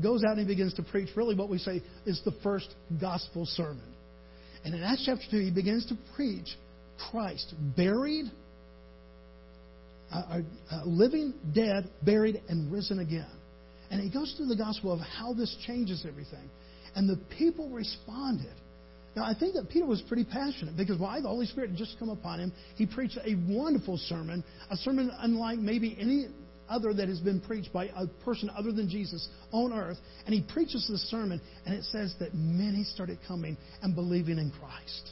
goes 0.01 0.23
out 0.23 0.37
and 0.37 0.39
he 0.39 0.45
begins 0.45 0.73
to 0.75 0.83
preach 0.83 1.09
really 1.15 1.35
what 1.35 1.49
we 1.49 1.57
say 1.57 1.81
is 2.05 2.21
the 2.23 2.33
first 2.41 2.73
gospel 3.01 3.45
sermon. 3.45 3.83
And 4.63 4.73
in 4.73 4.81
Acts 4.81 5.03
chapter 5.05 5.23
2, 5.29 5.39
he 5.39 5.51
begins 5.51 5.85
to 5.87 5.97
preach 6.15 6.47
Christ 7.11 7.53
buried, 7.75 8.25
uh, 10.11 10.41
living, 10.85 11.33
dead, 11.53 11.89
buried, 12.03 12.41
and 12.49 12.71
risen 12.71 12.99
again. 12.99 13.29
And 13.91 14.01
he 14.01 14.09
goes 14.09 14.33
through 14.37 14.47
the 14.47 14.55
gospel 14.55 14.91
of 14.91 14.99
how 14.99 15.33
this 15.33 15.55
changes 15.65 16.05
everything. 16.07 16.49
And 16.95 17.09
the 17.09 17.19
people 17.37 17.69
responded. 17.69 18.53
Now, 19.15 19.23
I 19.23 19.33
think 19.37 19.55
that 19.55 19.69
Peter 19.69 19.85
was 19.85 20.01
pretty 20.03 20.23
passionate 20.23 20.77
because 20.77 20.99
why? 20.99 21.19
The 21.21 21.27
Holy 21.27 21.45
Spirit 21.45 21.71
had 21.71 21.77
just 21.77 21.97
come 21.97 22.09
upon 22.09 22.39
him. 22.39 22.53
He 22.75 22.85
preached 22.85 23.17
a 23.17 23.35
wonderful 23.47 23.97
sermon, 23.97 24.43
a 24.69 24.77
sermon 24.77 25.11
unlike 25.19 25.59
maybe 25.59 25.97
any 25.99 26.27
other 26.69 26.93
that 26.93 27.09
has 27.09 27.19
been 27.19 27.41
preached 27.41 27.73
by 27.73 27.85
a 27.85 28.05
person 28.23 28.49
other 28.55 28.71
than 28.71 28.87
Jesus 28.87 29.27
on 29.51 29.73
earth. 29.73 29.97
And 30.25 30.33
he 30.33 30.41
preaches 30.41 30.87
this 30.87 31.01
sermon, 31.09 31.41
and 31.65 31.73
it 31.73 31.83
says 31.85 32.13
that 32.19 32.35
many 32.35 32.83
started 32.83 33.17
coming 33.27 33.57
and 33.81 33.95
believing 33.95 34.37
in 34.37 34.51
Christ. 34.51 35.11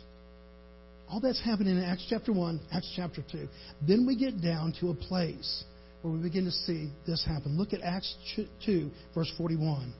All 1.10 1.22
that's 1.22 1.44
happening 1.44 1.78
in 1.78 1.84
Acts 1.84 2.06
chapter 2.10 2.34
1, 2.34 2.60
Acts 2.72 2.92
chapter 2.96 3.24
2. 3.32 3.48
Then 3.88 4.06
we 4.06 4.18
get 4.18 4.42
down 4.42 4.74
to 4.82 4.90
a 4.90 4.94
place 4.94 5.64
where 6.02 6.14
we 6.14 6.22
begin 6.22 6.46
to 6.46 6.52
see 6.52 6.92
this 7.06 7.24
happen. 7.26 7.58
Look 7.58 7.74
at 7.74 7.82
Acts 7.82 8.14
2, 8.66 8.90
verse 9.16 9.32
41. 9.38 9.94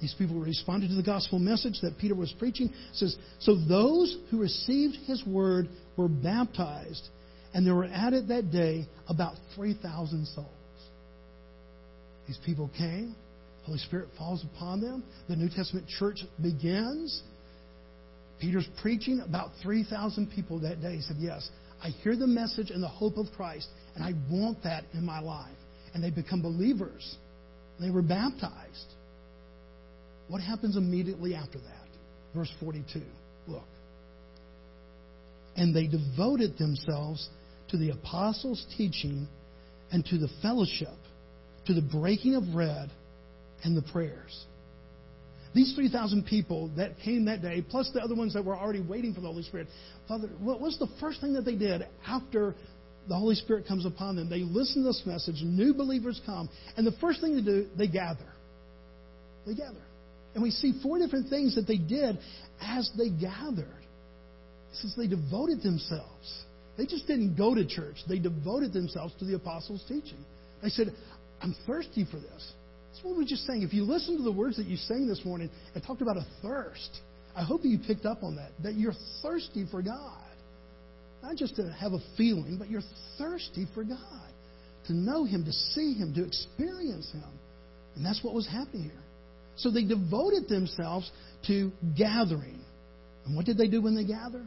These 0.00 0.14
people 0.18 0.40
responded 0.40 0.88
to 0.88 0.94
the 0.94 1.02
gospel 1.02 1.38
message 1.38 1.80
that 1.82 1.96
Peter 1.98 2.14
was 2.14 2.34
preaching. 2.38 2.66
It 2.68 2.96
says, 2.96 3.16
So 3.40 3.56
those 3.56 4.16
who 4.30 4.40
received 4.40 4.96
his 5.06 5.24
word 5.24 5.68
were 5.96 6.08
baptized, 6.08 7.08
and 7.54 7.66
there 7.66 7.74
were 7.74 7.86
added 7.86 8.28
that 8.28 8.50
day 8.50 8.86
about 9.08 9.34
3,000 9.54 10.26
souls. 10.26 10.48
These 12.26 12.38
people 12.44 12.70
came. 12.76 13.14
Holy 13.64 13.78
Spirit 13.78 14.08
falls 14.18 14.44
upon 14.54 14.80
them. 14.80 15.02
The 15.28 15.36
New 15.36 15.48
Testament 15.48 15.86
church 15.88 16.18
begins. 16.42 17.22
Peter's 18.40 18.68
preaching. 18.80 19.22
About 19.26 19.50
3,000 19.62 20.30
people 20.30 20.60
that 20.60 20.80
day 20.80 20.96
He 20.96 21.02
said, 21.02 21.16
Yes, 21.18 21.48
I 21.82 21.88
hear 21.88 22.16
the 22.16 22.26
message 22.26 22.70
and 22.70 22.82
the 22.82 22.88
hope 22.88 23.16
of 23.16 23.26
Christ, 23.36 23.68
and 23.94 24.04
I 24.04 24.12
want 24.30 24.62
that 24.64 24.84
in 24.92 25.04
my 25.04 25.20
life. 25.20 25.56
And 25.94 26.02
they 26.02 26.10
become 26.10 26.42
believers. 26.42 27.16
They 27.80 27.90
were 27.90 28.02
baptized. 28.02 28.94
What 30.28 30.40
happens 30.40 30.76
immediately 30.76 31.34
after 31.34 31.58
that? 31.58 31.88
Verse 32.34 32.52
42. 32.60 33.00
Look. 33.46 33.62
And 35.56 35.74
they 35.74 35.86
devoted 35.86 36.58
themselves 36.58 37.28
to 37.68 37.78
the 37.78 37.90
apostles' 37.90 38.64
teaching 38.76 39.26
and 39.90 40.04
to 40.06 40.18
the 40.18 40.28
fellowship, 40.42 40.96
to 41.66 41.74
the 41.74 41.82
breaking 41.82 42.34
of 42.34 42.44
bread 42.52 42.90
and 43.64 43.76
the 43.76 43.82
prayers. 43.92 44.44
These 45.56 45.74
3,000 45.74 46.26
people 46.26 46.70
that 46.76 46.98
came 47.02 47.24
that 47.24 47.40
day, 47.40 47.64
plus 47.66 47.90
the 47.94 48.00
other 48.00 48.14
ones 48.14 48.34
that 48.34 48.44
were 48.44 48.54
already 48.54 48.82
waiting 48.82 49.14
for 49.14 49.22
the 49.22 49.28
Holy 49.28 49.42
Spirit, 49.42 49.68
Father, 50.06 50.28
what 50.38 50.60
was 50.60 50.78
the 50.78 50.88
first 51.00 51.22
thing 51.22 51.32
that 51.32 51.46
they 51.46 51.54
did 51.54 51.86
after 52.06 52.54
the 53.08 53.16
Holy 53.16 53.34
Spirit 53.36 53.66
comes 53.66 53.86
upon 53.86 54.16
them? 54.16 54.28
They 54.28 54.40
listen 54.40 54.82
to 54.82 54.88
this 54.88 55.02
message, 55.06 55.36
new 55.42 55.72
believers 55.72 56.20
come, 56.26 56.50
and 56.76 56.86
the 56.86 56.92
first 57.00 57.22
thing 57.22 57.36
they 57.36 57.40
do, 57.40 57.68
they 57.74 57.88
gather. 57.88 58.28
They 59.46 59.54
gather. 59.54 59.80
And 60.34 60.42
we 60.42 60.50
see 60.50 60.78
four 60.82 60.98
different 60.98 61.30
things 61.30 61.54
that 61.54 61.66
they 61.66 61.78
did 61.78 62.18
as 62.60 62.90
they 62.98 63.08
gathered. 63.08 63.66
Since 64.74 64.94
they 64.94 65.06
devoted 65.06 65.62
themselves. 65.62 66.44
They 66.76 66.84
just 66.84 67.06
didn't 67.06 67.34
go 67.34 67.54
to 67.54 67.66
church, 67.66 67.96
they 68.06 68.18
devoted 68.18 68.74
themselves 68.74 69.14
to 69.20 69.24
the 69.24 69.36
apostles' 69.36 69.82
teaching. 69.88 70.22
They 70.62 70.68
said, 70.68 70.94
I'm 71.40 71.56
thirsty 71.66 72.04
for 72.04 72.18
this. 72.18 72.52
That's 72.96 73.04
what 73.04 73.18
we 73.18 73.26
just 73.26 73.46
saying. 73.46 73.60
If 73.60 73.74
you 73.74 73.84
listen 73.84 74.16
to 74.16 74.22
the 74.22 74.32
words 74.32 74.56
that 74.56 74.64
you 74.64 74.78
sang 74.78 75.06
this 75.06 75.22
morning, 75.22 75.50
it 75.74 75.82
talked 75.86 76.00
about 76.00 76.16
a 76.16 76.26
thirst. 76.40 77.02
I 77.36 77.44
hope 77.44 77.60
that 77.60 77.68
you 77.68 77.78
picked 77.78 78.06
up 78.06 78.22
on 78.22 78.36
that, 78.36 78.52
that 78.62 78.74
you're 78.74 78.94
thirsty 79.22 79.66
for 79.70 79.82
God. 79.82 80.22
Not 81.22 81.36
just 81.36 81.56
to 81.56 81.70
have 81.78 81.92
a 81.92 81.98
feeling, 82.16 82.56
but 82.58 82.70
you're 82.70 82.84
thirsty 83.18 83.66
for 83.74 83.84
God. 83.84 84.30
To 84.86 84.94
know 84.94 85.24
Him, 85.26 85.44
to 85.44 85.52
see 85.52 85.92
Him, 85.92 86.14
to 86.14 86.24
experience 86.24 87.12
Him. 87.12 87.28
And 87.96 88.06
that's 88.06 88.24
what 88.24 88.32
was 88.32 88.46
happening 88.46 88.84
here. 88.84 89.04
So 89.56 89.70
they 89.70 89.84
devoted 89.84 90.48
themselves 90.48 91.10
to 91.48 91.72
gathering. 91.98 92.60
And 93.26 93.36
what 93.36 93.44
did 93.44 93.58
they 93.58 93.68
do 93.68 93.82
when 93.82 93.94
they 93.94 94.04
gather? 94.04 94.42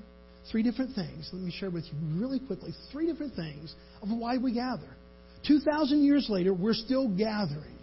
Three 0.52 0.64
different 0.64 0.96
things. 0.96 1.30
Let 1.32 1.44
me 1.44 1.52
share 1.52 1.70
with 1.70 1.86
you 1.86 2.20
really 2.20 2.40
quickly 2.40 2.72
three 2.92 3.06
different 3.06 3.36
things 3.36 3.76
of 4.02 4.10
why 4.10 4.38
we 4.38 4.54
gather. 4.54 4.90
2,000 5.46 6.04
years 6.04 6.26
later, 6.30 6.52
we're 6.52 6.74
still 6.74 7.08
gathering. 7.16 7.79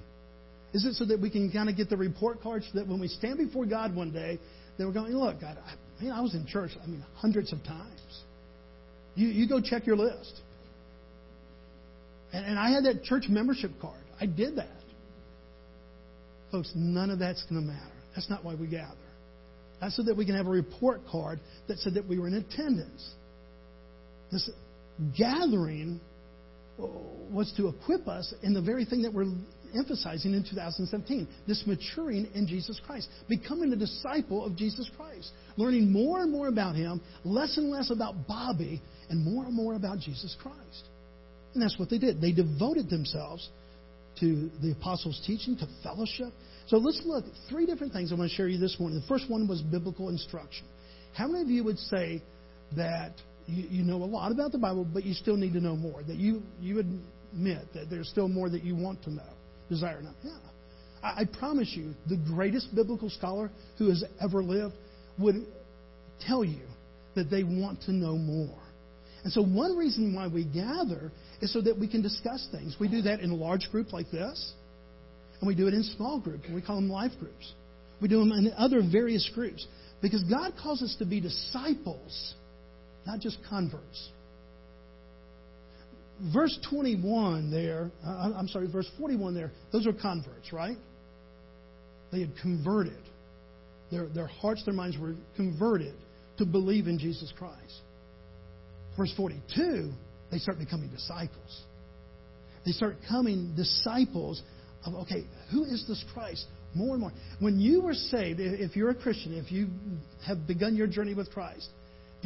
Is 0.77 0.85
it 0.85 0.93
so 0.93 1.07
that 1.07 1.19
we 1.19 1.31
can 1.31 1.51
kind 1.51 1.71
of 1.71 1.77
get 1.77 1.89
the 1.89 1.97
report 1.97 2.43
cards 2.43 2.69
so 2.71 2.79
that 2.79 2.87
when 2.87 3.01
we 3.01 3.09
stand 3.09 3.39
before 3.39 3.65
God 3.65 3.97
one 3.97 4.13
day, 4.13 4.39
that 4.77 4.87
we're 4.87 4.93
going, 4.93 5.11
look, 5.15 5.41
God, 5.41 5.57
I, 5.57 6.05
man, 6.05 6.13
I 6.13 6.21
was 6.21 6.35
in 6.35 6.47
church, 6.47 6.73
I 6.83 6.87
mean, 6.87 7.03
hundreds 7.15 7.51
of 7.51 7.65
times. 7.65 8.21
You, 9.15 9.29
you 9.29 9.49
go 9.49 9.59
check 9.59 9.87
your 9.87 9.97
list. 9.97 10.39
And, 12.35 12.45
and 12.45 12.59
I 12.59 12.69
had 12.73 12.85
that 12.85 13.05
church 13.05 13.25
membership 13.31 13.71
card. 13.81 14.03
I 14.21 14.27
did 14.27 14.57
that. 14.57 14.69
Folks, 16.53 16.71
none 16.75 17.09
of 17.09 17.21
that's 17.21 17.43
going 17.45 17.63
to 17.63 17.67
matter. 17.67 17.95
That's 18.15 18.29
not 18.29 18.45
why 18.45 18.55
we 18.55 18.67
gather. 18.67 18.99
That's 19.81 19.97
so 19.97 20.03
that 20.03 20.15
we 20.15 20.27
can 20.27 20.35
have 20.35 20.47
a 20.47 20.51
report 20.51 21.01
card 21.11 21.41
that 21.69 21.79
said 21.79 21.95
that 21.95 22.07
we 22.07 22.19
were 22.19 22.29
in 22.29 22.35
attendance. 22.35 23.15
This 24.31 24.51
gathering 25.17 26.03
was 26.77 27.51
to 27.57 27.69
equip 27.69 28.07
us 28.09 28.35
in 28.43 28.53
the 28.53 28.61
very 28.61 28.85
thing 28.85 29.01
that 29.03 29.15
we're 29.15 29.33
emphasizing 29.77 30.35
in 30.35 30.43
2017 30.43 31.29
this 31.47 31.63
maturing 31.67 32.29
in 32.35 32.47
Jesus 32.47 32.81
Christ, 32.87 33.09
becoming 33.29 33.73
a 33.73 33.77
disciple 33.77 34.45
of 34.45 34.57
Jesus 34.57 34.91
Christ, 34.97 35.31
learning 35.57 35.93
more 35.93 36.21
and 36.21 36.33
more 36.33 36.49
about 36.49 36.75
Him, 36.75 37.01
less 37.25 37.57
and 37.57 37.71
less 37.71 37.91
about 37.91 38.27
Bobby, 38.27 38.81
and 39.11 39.25
more 39.25 39.45
and 39.45 39.55
more 39.55 39.75
about 39.75 39.99
Jesus 39.99 40.37
Christ. 40.43 40.85
And 41.55 41.63
that's 41.63 41.79
what 41.79 41.89
they 41.89 41.99
did. 41.99 42.21
They 42.21 42.33
devoted 42.33 42.91
themselves 42.91 43.49
to 44.21 44.51
the 44.63 44.73
apostles' 44.73 45.23
teaching, 45.27 45.57
to 45.59 45.67
fellowship. 45.83 46.33
So 46.69 46.79
let's 46.79 47.01
look 47.05 47.25
at 47.25 47.33
three 47.49 47.67
different 47.67 47.93
things 47.93 48.13
I 48.13 48.17
want 48.17 48.31
to 48.31 48.37
share 48.37 48.49
you 48.49 48.59
this 48.59 48.77
morning. 48.79 49.01
The 49.01 49.07
first 49.07 49.31
one 49.31 49.47
was 49.47 49.63
biblical 49.63 50.09
instruction. 50.09 50.67
How 51.15 51.29
many 51.29 51.43
of 51.43 51.49
you 51.49 51.65
would 51.65 51.79
say 51.79 52.23
that 52.77 53.13
you, 53.47 53.65
you 53.71 53.85
know 53.85 53.97
a 53.97 54.05
lot 54.05 54.33
about 54.33 54.53
the 54.53 54.59
Bible, 54.59 54.85
but 54.85 55.05
you 55.05 55.15
still 55.15 55.37
need 55.37 55.53
to 55.53 55.61
know 55.61 55.77
more? 55.77 56.03
That 56.03 56.17
you, 56.17 56.43
you 56.61 56.79
admit 56.81 57.73
that 57.75 57.89
there's 57.91 58.09
still 58.09 58.29
more 58.29 58.51
that 58.51 58.65
you 58.65 58.75
want 58.75 59.03
to 59.05 59.11
know, 59.11 59.33
desire 59.69 60.01
know? 60.03 60.13
Yeah. 60.23 60.33
I, 61.03 61.23
I 61.23 61.25
promise 61.39 61.73
you, 61.75 61.95
the 62.09 62.17
greatest 62.17 62.75
biblical 62.75 63.11
scholar 63.11 63.51
who 63.79 63.89
has 63.89 64.05
ever 64.21 64.43
lived 64.43 64.75
would 65.19 65.47
tell 66.27 66.45
you 66.45 66.63
that 67.15 67.31
they 67.31 67.43
want 67.43 67.83
to 67.83 67.93
know 67.93 68.17
more. 68.17 68.59
And 69.25 69.33
so, 69.33 69.43
one 69.43 69.77
reason 69.77 70.15
why 70.15 70.29
we 70.29 70.45
gather 70.45 71.11
is 71.41 71.53
so 71.53 71.61
that 71.63 71.79
we 71.79 71.89
can 71.89 72.03
discuss 72.03 72.47
things. 72.53 72.77
We 72.79 72.89
do 72.89 73.03
that 73.03 73.21
in 73.21 73.31
a 73.31 73.35
large 73.35 73.69
group 73.73 73.93
like 73.93 74.11
this, 74.11 74.53
and 75.41 75.49
we 75.49 75.55
do 75.55 75.67
it 75.67 75.75
in 75.75 75.83
small 75.83 76.21
groups, 76.21 76.45
and 76.47 76.55
we 76.55 76.63
call 76.63 76.77
them 76.77 76.89
life 76.89 77.13
groups. 77.19 77.53
We 78.01 78.09
do 78.09 78.19
them 78.19 78.33
in 78.33 78.53
other 78.57 78.83
various 78.83 79.29
groups 79.35 79.67
because 80.03 80.23
God 80.25 80.53
calls 80.63 80.83
us 80.83 80.95
to 80.99 81.07
be 81.07 81.21
disciples, 81.21 82.35
not 83.07 83.21
just 83.21 83.39
converts. 83.49 84.11
Verse 86.33 86.59
21 86.71 87.51
there, 87.51 87.91
uh, 88.05 88.33
I'm 88.37 88.49
sorry, 88.49 88.71
verse 88.71 88.89
41 88.99 89.35
there, 89.35 89.53
those 89.73 89.87
are 89.87 89.93
converts, 89.93 90.53
right? 90.53 90.77
They 92.11 92.21
had 92.21 92.33
converted. 92.41 93.03
Their, 93.91 94.09
their 94.09 94.27
hearts, 94.27 94.65
their 94.65 94.75
minds 94.75 94.97
were 94.99 95.15
converted 95.37 95.95
to 96.39 96.47
believe 96.47 96.87
in 96.87 96.99
Jesus 96.99 97.33
Christ. 97.39 97.81
Verse 98.97 99.13
42, 99.17 99.93
they 100.31 100.39
start 100.39 100.59
becoming 100.59 100.89
disciples. 100.89 101.63
They 102.65 102.73
start 102.73 102.97
coming 103.09 103.55
disciples 103.55 104.43
of, 104.85 104.95
okay, 104.95 105.25
who 105.53 105.65
is 105.65 105.85
this 105.87 106.03
Christ? 106.15 106.47
More 106.75 106.93
and 106.93 107.01
more. 107.01 107.13
When 107.41 107.61
you 107.61 107.83
were 107.83 107.95
saved, 107.95 108.41
if 108.41 108.75
you're 108.75 108.91
a 108.91 108.95
Christian, 108.95 109.35
if 109.35 109.53
you 109.53 109.69
have 110.27 110.47
begun 110.47 110.75
your 110.75 110.87
journey 110.87 111.15
with 111.15 111.31
Christ, 111.31 111.69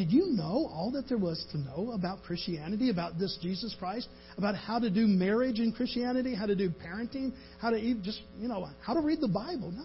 did 0.00 0.12
you 0.12 0.28
know 0.28 0.70
all 0.72 0.90
that 0.92 1.10
there 1.10 1.18
was 1.18 1.44
to 1.52 1.58
know 1.58 1.92
about 1.92 2.22
Christianity, 2.22 2.88
about 2.88 3.18
this 3.18 3.38
Jesus 3.42 3.76
Christ, 3.78 4.08
about 4.38 4.54
how 4.54 4.78
to 4.78 4.88
do 4.88 5.06
marriage 5.06 5.58
in 5.58 5.72
Christianity, 5.72 6.34
how 6.34 6.46
to 6.46 6.56
do 6.56 6.70
parenting, 6.70 7.34
how 7.60 7.68
to 7.68 7.76
even 7.76 8.02
just, 8.02 8.22
you 8.38 8.48
know, 8.48 8.66
how 8.80 8.94
to 8.94 9.00
read 9.02 9.20
the 9.20 9.28
Bible? 9.28 9.70
No. 9.70 9.84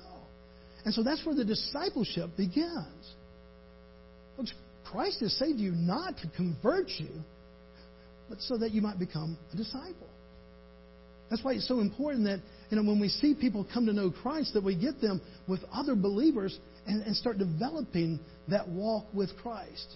And 0.86 0.94
so 0.94 1.04
that's 1.04 1.26
where 1.26 1.36
the 1.36 1.44
discipleship 1.44 2.30
begins. 2.38 3.14
Folks, 4.38 4.54
Christ 4.90 5.20
has 5.20 5.34
saved 5.34 5.60
you 5.60 5.72
not 5.72 6.16
to 6.20 6.30
convert 6.38 6.88
you, 6.98 7.10
but 8.30 8.40
so 8.40 8.58
that 8.58 8.72
you 8.72 8.82
might 8.82 8.98
become 8.98 9.38
a 9.52 9.58
disciple. 9.58 10.08
That's 11.30 11.44
why 11.44 11.56
it's 11.56 11.68
so 11.68 11.82
important 11.82 12.24
that 12.24 12.40
you 12.70 12.78
know 12.78 12.90
when 12.90 13.02
we 13.02 13.10
see 13.10 13.36
people 13.36 13.68
come 13.74 13.86
to 13.88 13.94
know 13.94 14.12
Christ, 14.12 14.54
that 14.54 14.64
we 14.64 14.78
get 14.78 15.02
them 15.02 15.20
with 15.46 15.60
other 15.74 15.94
believers 15.94 16.58
and, 16.88 17.02
and 17.02 17.18
start 17.18 17.38
developing 17.38 18.22
that 18.48 18.70
walk 18.70 19.06
with 19.14 19.36
Christ. 19.42 19.96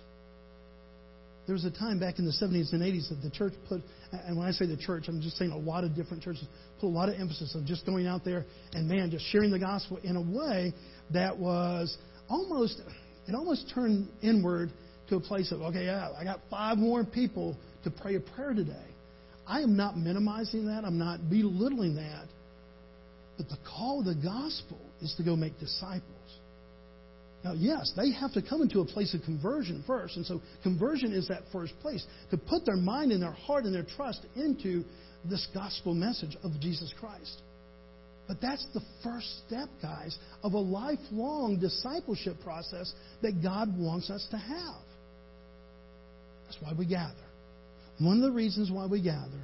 There 1.49 1.55
was 1.55 1.65
a 1.65 1.71
time 1.71 1.97
back 1.97 2.19
in 2.19 2.25
the 2.25 2.31
70s 2.31 2.73
and 2.73 2.83
80s 2.83 3.09
that 3.09 3.23
the 3.23 3.31
church 3.31 3.53
put, 3.67 3.81
and 4.11 4.37
when 4.37 4.47
I 4.47 4.51
say 4.51 4.67
the 4.67 4.77
church, 4.77 5.05
I'm 5.07 5.19
just 5.19 5.35
saying 5.35 5.49
a 5.49 5.57
lot 5.57 5.83
of 5.83 5.95
different 5.95 6.21
churches 6.21 6.45
put 6.79 6.85
a 6.85 6.93
lot 6.93 7.09
of 7.09 7.15
emphasis 7.19 7.53
on 7.55 7.65
just 7.65 7.87
going 7.87 8.05
out 8.05 8.23
there 8.23 8.45
and 8.73 8.87
man, 8.87 9.09
just 9.09 9.25
sharing 9.31 9.49
the 9.49 9.57
gospel 9.57 9.97
in 10.03 10.15
a 10.15 10.21
way 10.21 10.75
that 11.11 11.35
was 11.35 11.97
almost, 12.29 12.79
it 13.27 13.33
almost 13.33 13.71
turned 13.73 14.09
inward 14.21 14.69
to 15.09 15.15
a 15.15 15.19
place 15.19 15.51
of, 15.51 15.61
okay, 15.61 15.85
yeah, 15.85 16.09
I 16.15 16.23
got 16.23 16.39
five 16.51 16.77
more 16.77 17.03
people 17.03 17.57
to 17.83 17.89
pray 17.89 18.13
a 18.13 18.19
prayer 18.19 18.53
today. 18.53 18.85
I 19.47 19.61
am 19.61 19.75
not 19.75 19.97
minimizing 19.97 20.67
that. 20.67 20.85
I'm 20.85 20.99
not 20.99 21.31
belittling 21.31 21.95
that. 21.95 22.27
But 23.37 23.49
the 23.49 23.57
call 23.67 24.01
of 24.01 24.05
the 24.05 24.13
gospel 24.13 24.77
is 25.01 25.15
to 25.17 25.23
go 25.23 25.35
make 25.35 25.59
disciples. 25.59 26.18
Now, 27.43 27.53
yes, 27.53 27.93
they 27.95 28.11
have 28.11 28.33
to 28.33 28.41
come 28.41 28.61
into 28.61 28.81
a 28.81 28.85
place 28.85 29.13
of 29.13 29.21
conversion 29.23 29.83
first. 29.87 30.17
And 30.17 30.25
so 30.25 30.41
conversion 30.61 31.13
is 31.13 31.27
that 31.29 31.43
first 31.51 31.73
place 31.81 32.05
to 32.31 32.37
put 32.37 32.65
their 32.65 32.75
mind 32.75 33.11
and 33.11 33.21
their 33.21 33.31
heart 33.31 33.63
and 33.63 33.73
their 33.73 33.85
trust 33.95 34.25
into 34.35 34.83
this 35.23 35.47
gospel 35.53 35.93
message 35.93 36.35
of 36.43 36.51
Jesus 36.59 36.93
Christ. 36.99 37.41
But 38.27 38.41
that's 38.41 38.65
the 38.73 38.81
first 39.03 39.27
step, 39.47 39.69
guys, 39.81 40.17
of 40.43 40.53
a 40.53 40.59
lifelong 40.59 41.57
discipleship 41.59 42.35
process 42.43 42.93
that 43.21 43.41
God 43.41 43.75
wants 43.77 44.09
us 44.09 44.27
to 44.31 44.37
have. 44.37 44.83
That's 46.45 46.61
why 46.61 46.73
we 46.77 46.85
gather. 46.85 47.15
One 47.99 48.17
of 48.17 48.23
the 48.23 48.31
reasons 48.31 48.69
why 48.71 48.85
we 48.85 49.01
gather 49.01 49.41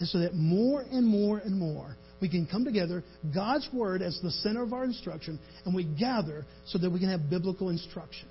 is 0.00 0.12
so 0.12 0.20
that 0.20 0.34
more 0.34 0.82
and 0.82 1.06
more 1.06 1.38
and 1.38 1.58
more 1.58 1.96
we 2.20 2.28
can 2.28 2.46
come 2.46 2.64
together, 2.64 3.04
God's 3.34 3.68
Word 3.72 4.02
as 4.02 4.18
the 4.22 4.30
center 4.30 4.62
of 4.62 4.72
our 4.72 4.84
instruction, 4.84 5.38
and 5.64 5.74
we 5.74 5.84
gather 5.84 6.44
so 6.66 6.78
that 6.78 6.90
we 6.90 6.98
can 6.98 7.08
have 7.08 7.30
biblical 7.30 7.68
instruction. 7.68 8.28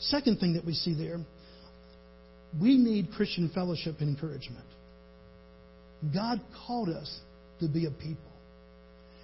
Second 0.00 0.38
thing 0.38 0.54
that 0.54 0.64
we 0.64 0.72
see 0.72 0.94
there, 0.94 1.18
we 2.60 2.78
need 2.78 3.10
Christian 3.16 3.50
fellowship 3.54 3.96
and 4.00 4.08
encouragement. 4.08 4.64
God 6.14 6.40
called 6.66 6.88
us 6.88 7.20
to 7.60 7.68
be 7.68 7.86
a 7.86 7.90
people. 7.90 8.32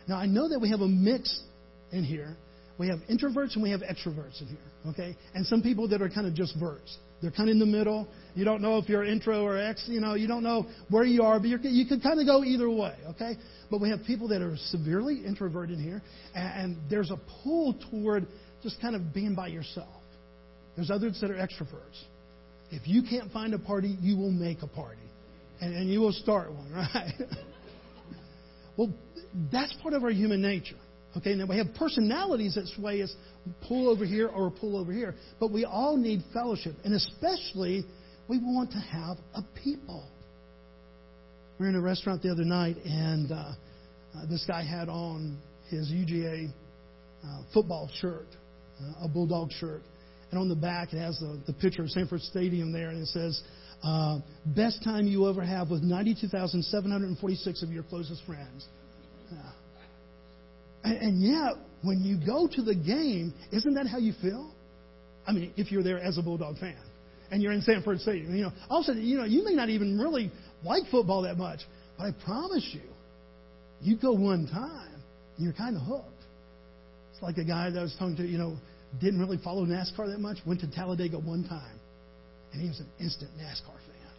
Now, 0.06 0.16
I 0.18 0.26
know 0.26 0.48
that 0.48 0.60
we 0.60 0.70
have 0.70 0.80
a 0.80 0.88
mix 0.88 1.42
in 1.90 2.04
here. 2.04 2.36
We 2.78 2.88
have 2.88 2.98
introverts 3.10 3.54
and 3.54 3.62
we 3.62 3.70
have 3.70 3.80
extroverts 3.80 4.40
in 4.42 4.48
here, 4.48 4.90
okay? 4.90 5.16
And 5.34 5.46
some 5.46 5.62
people 5.62 5.88
that 5.88 6.02
are 6.02 6.10
kind 6.10 6.26
of 6.26 6.34
just 6.34 6.54
verts. 6.60 6.98
They're 7.22 7.30
kind 7.30 7.48
of 7.48 7.54
in 7.54 7.58
the 7.58 7.66
middle. 7.66 8.06
You 8.34 8.44
don't 8.44 8.60
know 8.60 8.76
if 8.76 8.88
you're 8.88 9.04
intro 9.04 9.42
or 9.42 9.56
ex. 9.56 9.84
You 9.88 10.00
know, 10.00 10.14
you 10.14 10.26
don't 10.26 10.42
know 10.42 10.66
where 10.90 11.04
you 11.04 11.22
are, 11.22 11.40
but 11.40 11.48
you 11.48 11.86
can 11.86 12.00
kind 12.00 12.20
of 12.20 12.26
go 12.26 12.44
either 12.44 12.68
way. 12.68 12.94
Okay, 13.10 13.36
but 13.70 13.80
we 13.80 13.88
have 13.88 14.00
people 14.06 14.28
that 14.28 14.42
are 14.42 14.56
severely 14.66 15.24
introverted 15.24 15.78
here, 15.78 16.02
and, 16.34 16.72
and 16.74 16.90
there's 16.90 17.10
a 17.10 17.18
pull 17.42 17.74
toward 17.90 18.26
just 18.62 18.80
kind 18.80 18.94
of 18.94 19.14
being 19.14 19.34
by 19.34 19.48
yourself. 19.48 19.88
There's 20.74 20.90
others 20.90 21.18
that 21.22 21.30
are 21.30 21.34
extroverts. 21.34 22.02
If 22.70 22.86
you 22.86 23.02
can't 23.08 23.32
find 23.32 23.54
a 23.54 23.58
party, 23.58 23.96
you 24.00 24.16
will 24.16 24.32
make 24.32 24.62
a 24.62 24.66
party, 24.66 25.00
and, 25.60 25.74
and 25.74 25.88
you 25.88 26.00
will 26.00 26.12
start 26.12 26.52
one, 26.52 26.70
right? 26.94 27.12
well, 28.76 28.92
that's 29.50 29.72
part 29.82 29.94
of 29.94 30.04
our 30.04 30.10
human 30.10 30.42
nature. 30.42 30.76
Okay, 31.16 31.34
now 31.34 31.46
we 31.46 31.56
have 31.56 31.68
personalities 31.74 32.56
that 32.56 32.66
sway 32.76 33.00
us 33.00 33.14
pull 33.66 33.88
over 33.88 34.04
here 34.04 34.28
or 34.28 34.50
pull 34.50 34.76
over 34.76 34.92
here, 34.92 35.14
but 35.40 35.50
we 35.50 35.64
all 35.64 35.96
need 35.96 36.22
fellowship, 36.34 36.74
and 36.84 36.92
especially 36.92 37.84
we 38.28 38.38
want 38.38 38.70
to 38.72 38.78
have 38.78 39.16
a 39.34 39.42
people. 39.64 40.06
We 41.58 41.64
were 41.64 41.70
in 41.70 41.76
a 41.76 41.80
restaurant 41.80 42.22
the 42.22 42.30
other 42.30 42.44
night, 42.44 42.76
and 42.84 43.32
uh, 43.32 43.34
uh, 43.34 44.26
this 44.28 44.44
guy 44.46 44.62
had 44.62 44.90
on 44.90 45.38
his 45.70 45.88
UGA 45.88 46.50
uh, 47.24 47.42
football 47.54 47.88
shirt, 48.00 48.26
uh, 48.80 49.04
a 49.06 49.08
Bulldog 49.08 49.50
shirt, 49.52 49.80
and 50.30 50.38
on 50.38 50.50
the 50.50 50.56
back 50.56 50.92
it 50.92 50.98
has 50.98 51.18
the, 51.18 51.40
the 51.46 51.54
picture 51.54 51.82
of 51.82 51.90
Sanford 51.90 52.20
Stadium 52.20 52.72
there, 52.72 52.90
and 52.90 53.00
it 53.00 53.08
says, 53.08 53.42
uh, 53.82 54.18
"Best 54.44 54.84
time 54.84 55.06
you 55.06 55.30
ever 55.30 55.42
have 55.42 55.70
with 55.70 55.82
92,746 55.82 57.62
of 57.62 57.70
your 57.70 57.84
closest 57.84 58.22
friends." 58.26 58.66
And, 60.86 60.96
and 60.98 61.22
yet, 61.22 61.54
when 61.82 62.00
you 62.02 62.16
go 62.24 62.46
to 62.46 62.62
the 62.62 62.74
game, 62.74 63.34
isn't 63.50 63.74
that 63.74 63.88
how 63.88 63.98
you 63.98 64.12
feel? 64.22 64.52
I 65.26 65.32
mean, 65.32 65.52
if 65.56 65.72
you're 65.72 65.82
there 65.82 65.98
as 65.98 66.16
a 66.16 66.22
Bulldog 66.22 66.58
fan 66.58 66.76
and 67.32 67.42
you're 67.42 67.52
in 67.52 67.60
Sanford 67.60 68.00
Stadium, 68.00 68.36
you 68.36 68.44
know, 68.44 68.52
all 68.70 68.78
of 68.78 68.84
a 68.84 68.86
sudden, 68.86 69.04
you 69.04 69.18
know, 69.18 69.24
you 69.24 69.44
may 69.44 69.52
not 69.52 69.68
even 69.68 69.98
really 69.98 70.30
like 70.64 70.84
football 70.90 71.22
that 71.22 71.36
much, 71.36 71.58
but 71.98 72.04
I 72.04 72.10
promise 72.24 72.70
you, 72.72 72.88
you 73.80 73.96
go 73.96 74.12
one 74.12 74.46
time, 74.46 75.02
and 75.36 75.44
you're 75.44 75.52
kind 75.52 75.74
of 75.74 75.82
hooked. 75.82 76.06
It's 77.12 77.20
like 77.20 77.36
a 77.38 77.44
guy 77.44 77.68
that 77.70 77.78
I 77.78 77.82
was 77.82 77.96
talking 77.98 78.16
to, 78.16 78.22
you 78.24 78.38
know, 78.38 78.56
didn't 79.00 79.18
really 79.18 79.38
follow 79.42 79.66
NASCAR 79.66 80.06
that 80.06 80.20
much, 80.20 80.38
went 80.46 80.60
to 80.60 80.70
Talladega 80.70 81.18
one 81.18 81.46
time, 81.48 81.80
and 82.52 82.62
he 82.62 82.68
was 82.68 82.78
an 82.78 82.88
instant 83.00 83.30
NASCAR 83.38 83.74
fan. 83.74 84.12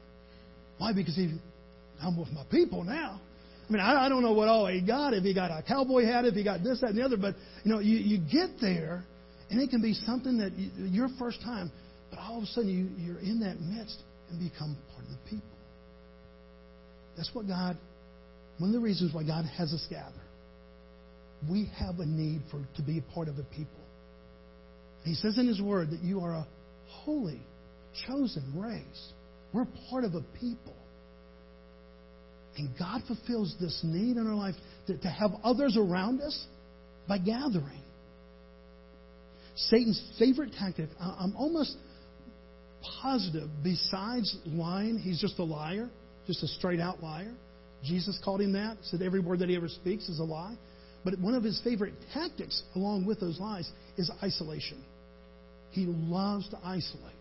Why? 0.79 0.91
Because 0.91 1.15
he, 1.15 1.33
I'm 2.01 2.19
with 2.19 2.31
my 2.33 2.43
people 2.51 2.83
now. 2.83 3.21
I 3.67 3.73
mean, 3.73 3.81
I, 3.81 4.05
I 4.05 4.09
don't 4.09 4.21
know 4.21 4.31
what 4.31 4.47
all 4.47 4.67
he 4.67 4.81
got, 4.81 5.13
if 5.13 5.23
he 5.23 5.33
got 5.33 5.51
a 5.51 5.61
cowboy 5.61 6.05
hat, 6.05 6.25
if 6.25 6.35
he 6.35 6.43
got 6.43 6.63
this, 6.63 6.79
that, 6.81 6.91
and 6.91 6.97
the 6.97 7.03
other, 7.03 7.17
but, 7.17 7.35
you 7.63 7.71
know, 7.71 7.79
you, 7.79 7.97
you 7.97 8.17
get 8.17 8.61
there, 8.61 9.03
and 9.49 9.61
it 9.61 9.69
can 9.69 9.81
be 9.81 9.93
something 9.93 10.37
that 10.37 10.53
you, 10.53 10.69
your 10.85 11.09
first 11.19 11.41
time, 11.41 11.71
but 12.09 12.19
all 12.19 12.37
of 12.37 12.43
a 12.43 12.47
sudden 12.47 12.69
you, 12.69 12.87
you're 13.03 13.19
in 13.19 13.41
that 13.41 13.59
midst 13.59 13.97
and 14.29 14.39
become 14.39 14.77
part 14.93 15.03
of 15.03 15.11
the 15.11 15.29
people. 15.29 15.47
That's 17.17 17.29
what 17.33 17.47
God, 17.47 17.77
one 18.57 18.69
of 18.69 18.73
the 18.73 18.79
reasons 18.79 19.13
why 19.13 19.23
God 19.23 19.43
has 19.57 19.73
us 19.73 19.85
gather. 19.89 20.13
We 21.49 21.69
have 21.77 21.99
a 21.99 22.05
need 22.05 22.41
for 22.49 22.65
to 22.77 22.81
be 22.81 22.99
a 22.99 23.13
part 23.13 23.27
of 23.27 23.37
a 23.37 23.43
people. 23.55 23.83
He 25.03 25.13
says 25.13 25.37
in 25.37 25.47
His 25.47 25.61
Word 25.61 25.91
that 25.91 26.01
you 26.01 26.21
are 26.21 26.33
a 26.33 26.47
holy, 26.87 27.41
chosen 28.07 28.53
race. 28.55 29.11
We're 29.53 29.67
part 29.89 30.03
of 30.03 30.13
a 30.15 30.21
people. 30.39 30.75
And 32.57 32.69
God 32.77 33.01
fulfills 33.07 33.55
this 33.59 33.79
need 33.83 34.17
in 34.17 34.27
our 34.27 34.35
life 34.35 34.55
to, 34.87 34.97
to 34.97 35.07
have 35.09 35.31
others 35.43 35.77
around 35.77 36.21
us 36.21 36.45
by 37.07 37.17
gathering. 37.19 37.81
Satan's 39.55 40.01
favorite 40.19 40.51
tactic, 40.57 40.89
I'm 40.99 41.35
almost 41.35 41.75
positive, 43.01 43.49
besides 43.63 44.35
lying, 44.45 44.99
he's 44.99 45.19
just 45.19 45.39
a 45.39 45.43
liar, 45.43 45.89
just 46.27 46.43
a 46.43 46.47
straight 46.47 46.79
out 46.79 47.01
liar. 47.01 47.33
Jesus 47.83 48.19
called 48.23 48.41
him 48.41 48.53
that, 48.53 48.77
said 48.83 49.01
every 49.01 49.19
word 49.19 49.39
that 49.39 49.49
he 49.49 49.55
ever 49.55 49.69
speaks 49.69 50.09
is 50.09 50.19
a 50.19 50.23
lie. 50.23 50.55
But 51.03 51.19
one 51.19 51.35
of 51.35 51.43
his 51.43 51.61
favorite 51.63 51.93
tactics, 52.13 52.61
along 52.75 53.05
with 53.05 53.19
those 53.19 53.39
lies, 53.39 53.69
is 53.97 54.11
isolation. 54.21 54.83
He 55.71 55.85
loves 55.85 56.49
to 56.49 56.57
isolate. 56.63 57.16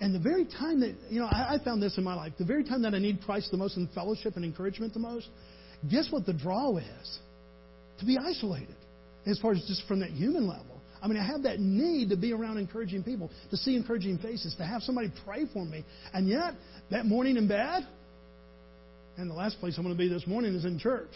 And 0.00 0.14
the 0.14 0.20
very 0.20 0.44
time 0.44 0.80
that, 0.80 0.94
you 1.10 1.18
know, 1.20 1.26
I, 1.26 1.54
I 1.54 1.64
found 1.64 1.82
this 1.82 1.98
in 1.98 2.04
my 2.04 2.14
life, 2.14 2.32
the 2.38 2.44
very 2.44 2.64
time 2.64 2.82
that 2.82 2.94
I 2.94 2.98
need 2.98 3.20
Christ 3.24 3.50
the 3.50 3.56
most 3.56 3.76
and 3.76 3.90
fellowship 3.90 4.36
and 4.36 4.44
encouragement 4.44 4.92
the 4.94 5.00
most, 5.00 5.28
guess 5.90 6.06
what 6.10 6.24
the 6.24 6.32
draw 6.32 6.76
is? 6.76 7.18
To 8.00 8.06
be 8.06 8.16
isolated, 8.16 8.76
as 9.26 9.38
far 9.40 9.52
as 9.52 9.64
just 9.66 9.86
from 9.88 10.00
that 10.00 10.10
human 10.10 10.46
level. 10.46 10.80
I 11.02 11.08
mean, 11.08 11.18
I 11.18 11.26
have 11.26 11.42
that 11.42 11.60
need 11.60 12.10
to 12.10 12.16
be 12.16 12.32
around 12.32 12.58
encouraging 12.58 13.02
people, 13.02 13.30
to 13.50 13.56
see 13.56 13.76
encouraging 13.76 14.18
faces, 14.18 14.54
to 14.56 14.64
have 14.64 14.82
somebody 14.82 15.12
pray 15.24 15.44
for 15.52 15.64
me. 15.64 15.84
And 16.12 16.28
yet, 16.28 16.54
that 16.90 17.06
morning 17.06 17.36
in 17.36 17.48
bed, 17.48 17.86
and 19.16 19.28
the 19.28 19.34
last 19.34 19.58
place 19.58 19.76
I'm 19.76 19.84
going 19.84 19.96
to 19.96 19.98
be 19.98 20.08
this 20.08 20.26
morning 20.26 20.54
is 20.54 20.64
in 20.64 20.78
church. 20.78 21.10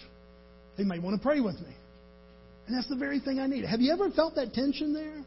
They 0.77 0.85
might 0.85 1.03
want 1.03 1.21
to 1.21 1.23
pray 1.23 1.41
with 1.41 1.55
me. 1.61 1.75
And 2.67 2.77
that's 2.77 2.89
the 2.89 2.97
very 2.97 3.21
thing 3.21 3.39
I 3.39 3.47
need. 3.47 3.65
Have 3.65 3.81
you 3.81 3.93
ever 3.93 4.11
felt 4.11 4.35
that 4.37 4.55
tension 4.55 4.93
there? 4.93 5.25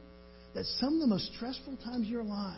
That 0.55 0.65
some 0.79 0.95
of 0.95 0.99
the 0.99 1.07
most 1.07 1.33
stressful 1.35 1.77
times 1.83 2.07
of 2.07 2.11
your 2.11 2.23
life, 2.23 2.55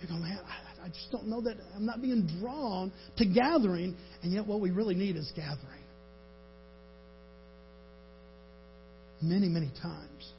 you're 0.00 0.08
going, 0.08 0.22
man, 0.22 0.38
I, 0.46 0.86
I 0.86 0.88
just 0.88 1.10
don't 1.10 1.26
know 1.26 1.40
that 1.42 1.56
I'm 1.74 1.86
not 1.86 2.00
being 2.00 2.28
drawn 2.40 2.92
to 3.16 3.24
gathering, 3.24 3.96
and 4.22 4.32
yet 4.32 4.46
what 4.46 4.60
we 4.60 4.70
really 4.70 4.94
need 4.94 5.16
is 5.16 5.30
gathering. 5.34 5.84
Many, 9.20 9.48
many 9.48 9.70
times, 9.82 10.32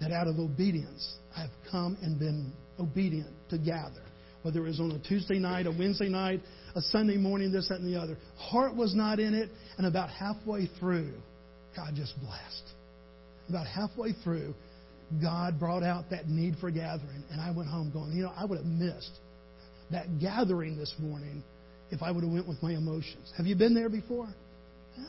that 0.00 0.12
out 0.12 0.28
of 0.28 0.38
obedience, 0.38 1.16
I 1.36 1.42
have 1.42 1.50
come 1.70 1.98
and 2.02 2.18
been 2.18 2.52
obedient 2.78 3.30
to 3.50 3.58
gather. 3.58 4.02
Whether 4.42 4.60
it 4.60 4.68
was 4.68 4.80
on 4.80 4.90
a 4.92 4.98
Tuesday 5.08 5.38
night, 5.38 5.66
a 5.66 5.70
Wednesday 5.70 6.08
night, 6.08 6.40
a 6.74 6.80
Sunday 6.80 7.16
morning, 7.16 7.50
this, 7.50 7.68
that, 7.68 7.80
and 7.80 7.92
the 7.92 7.98
other. 7.98 8.18
Heart 8.36 8.76
was 8.76 8.94
not 8.94 9.18
in 9.18 9.32
it, 9.34 9.48
and 9.78 9.86
about 9.86 10.10
halfway 10.10 10.66
through, 10.78 11.14
God 11.74 11.94
just 11.94 12.14
blessed. 12.20 12.62
About 13.48 13.66
halfway 13.66 14.12
through, 14.22 14.54
God 15.22 15.58
brought 15.58 15.82
out 15.82 16.10
that 16.10 16.28
need 16.28 16.56
for 16.60 16.70
gathering, 16.70 17.22
and 17.30 17.40
I 17.40 17.50
went 17.50 17.68
home 17.68 17.90
going, 17.92 18.12
you 18.12 18.22
know, 18.22 18.32
I 18.36 18.44
would 18.44 18.58
have 18.58 18.66
missed 18.66 19.12
that 19.90 20.18
gathering 20.18 20.76
this 20.76 20.94
morning 20.98 21.42
if 21.90 22.02
I 22.02 22.10
would 22.10 22.24
have 22.24 22.32
went 22.32 22.48
with 22.48 22.62
my 22.62 22.72
emotions. 22.72 23.32
Have 23.36 23.46
you 23.46 23.54
been 23.54 23.74
there 23.74 23.88
before? 23.88 24.28
Yeah. 24.96 25.04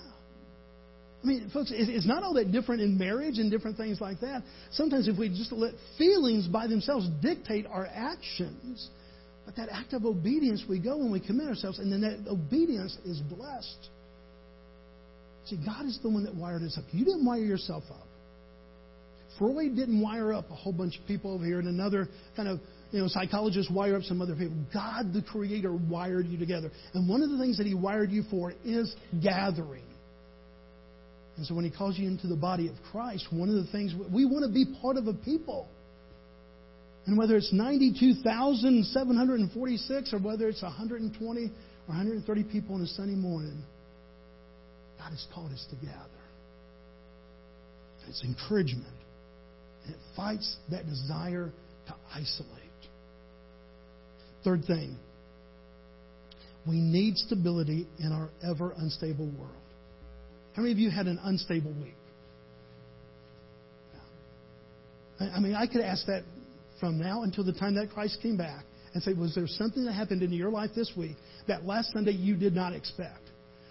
I 1.23 1.27
mean, 1.27 1.49
folks, 1.51 1.71
it's 1.73 2.05
not 2.05 2.23
all 2.23 2.33
that 2.35 2.51
different 2.51 2.81
in 2.81 2.97
marriage 2.97 3.39
and 3.39 3.49
different 3.49 3.77
things 3.77 3.99
like 4.01 4.19
that. 4.19 4.43
Sometimes 4.71 5.07
if 5.07 5.17
we 5.17 5.29
just 5.29 5.51
let 5.51 5.73
feelings 5.97 6.47
by 6.47 6.67
themselves 6.67 7.07
dictate 7.21 7.65
our 7.65 7.87
actions, 7.87 8.89
but 9.45 9.55
that 9.55 9.69
act 9.71 9.93
of 9.93 10.05
obedience, 10.05 10.63
we 10.67 10.79
go 10.79 11.01
and 11.01 11.11
we 11.11 11.19
commit 11.19 11.47
ourselves, 11.47 11.79
and 11.79 11.91
then 11.91 12.01
that 12.01 12.29
obedience 12.29 12.97
is 13.05 13.19
blessed. 13.21 13.89
See, 15.45 15.57
God 15.63 15.85
is 15.85 15.99
the 16.01 16.09
one 16.09 16.23
that 16.25 16.35
wired 16.35 16.63
us 16.63 16.77
up. 16.77 16.83
You 16.91 17.05
didn't 17.05 17.25
wire 17.25 17.39
yourself 17.39 17.83
up. 17.91 18.04
Freud 19.37 19.75
didn't 19.75 20.01
wire 20.01 20.33
up 20.33 20.49
a 20.49 20.55
whole 20.55 20.73
bunch 20.73 20.97
of 20.99 21.05
people 21.07 21.33
over 21.33 21.45
here, 21.45 21.59
and 21.59 21.67
another 21.67 22.07
kind 22.35 22.47
of 22.47 22.59
you 22.91 23.01
know 23.01 23.07
psychologist 23.07 23.71
wire 23.71 23.95
up 23.95 24.03
some 24.03 24.21
other 24.21 24.35
people. 24.35 24.55
God, 24.73 25.13
the 25.13 25.21
Creator, 25.21 25.73
wired 25.73 26.27
you 26.27 26.37
together, 26.37 26.71
and 26.93 27.09
one 27.09 27.21
of 27.21 27.29
the 27.29 27.37
things 27.37 27.57
that 27.57 27.67
He 27.67 27.73
wired 27.73 28.11
you 28.11 28.23
for 28.29 28.53
is 28.63 28.95
gathering. 29.21 29.83
And 31.37 31.45
so 31.45 31.53
when 31.53 31.65
He 31.65 31.71
calls 31.71 31.97
you 31.97 32.07
into 32.07 32.27
the 32.27 32.35
body 32.35 32.69
of 32.69 32.75
Christ, 32.91 33.27
one 33.31 33.49
of 33.49 33.55
the 33.55 33.65
things 33.71 33.93
we 34.13 34.25
want 34.25 34.45
to 34.45 34.51
be 34.51 34.65
part 34.81 34.97
of 34.97 35.07
a 35.07 35.13
people. 35.13 35.67
And 37.07 37.19
whether 37.19 37.35
it's 37.35 37.53
92,746 37.53 40.13
or 40.13 40.19
whether 40.19 40.49
it's 40.49 40.63
120 40.63 41.43
or 41.43 41.49
130 41.85 42.43
people 42.45 42.73
on 42.73 42.81
a 42.81 42.87
Sunday 42.87 43.13
morning, 43.13 43.61
God 44.97 45.11
has 45.11 45.23
called 45.31 45.51
us 45.51 45.63
to 45.69 45.75
gather. 45.85 46.09
It's 48.07 48.23
encouragement. 48.23 48.94
It 49.87 49.95
fights 50.15 50.57
that 50.71 50.85
desire 50.85 51.51
to 51.87 51.95
isolate. 52.13 52.49
Third 54.43 54.65
thing, 54.65 54.95
we 56.67 56.75
need 56.75 57.17
stability 57.17 57.87
in 57.99 58.11
our 58.11 58.29
ever 58.43 58.73
unstable 58.77 59.27
world. 59.37 59.51
How 60.55 60.61
many 60.61 60.71
of 60.71 60.79
you 60.79 60.89
had 60.89 61.07
an 61.07 61.19
unstable 61.23 61.73
week? 61.73 61.95
I 65.19 65.39
mean, 65.39 65.55
I 65.55 65.67
could 65.67 65.81
ask 65.81 66.05
that 66.07 66.23
from 66.79 66.99
now 66.99 67.23
until 67.23 67.43
the 67.43 67.53
time 67.53 67.75
that 67.75 67.89
Christ 67.89 68.19
came 68.21 68.37
back 68.37 68.65
and 68.93 69.01
say, 69.01 69.13
Was 69.13 69.35
there 69.35 69.47
something 69.47 69.85
that 69.85 69.93
happened 69.93 70.23
in 70.23 70.31
your 70.31 70.49
life 70.49 70.71
this 70.75 70.91
week 70.97 71.15
that 71.47 71.65
last 71.65 71.91
Sunday 71.93 72.11
you 72.11 72.35
did 72.35 72.53
not 72.53 72.73
expect? 72.73 73.19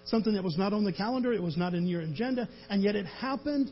Something 0.06 0.34
that 0.34 0.44
was 0.44 0.58
not 0.58 0.72
on 0.72 0.84
the 0.84 0.92
calendar, 0.92 1.32
it 1.32 1.42
was 1.42 1.56
not 1.56 1.74
in 1.74 1.86
your 1.86 2.02
agenda, 2.02 2.48
and 2.68 2.82
yet 2.82 2.94
it 2.94 3.06
happened, 3.06 3.70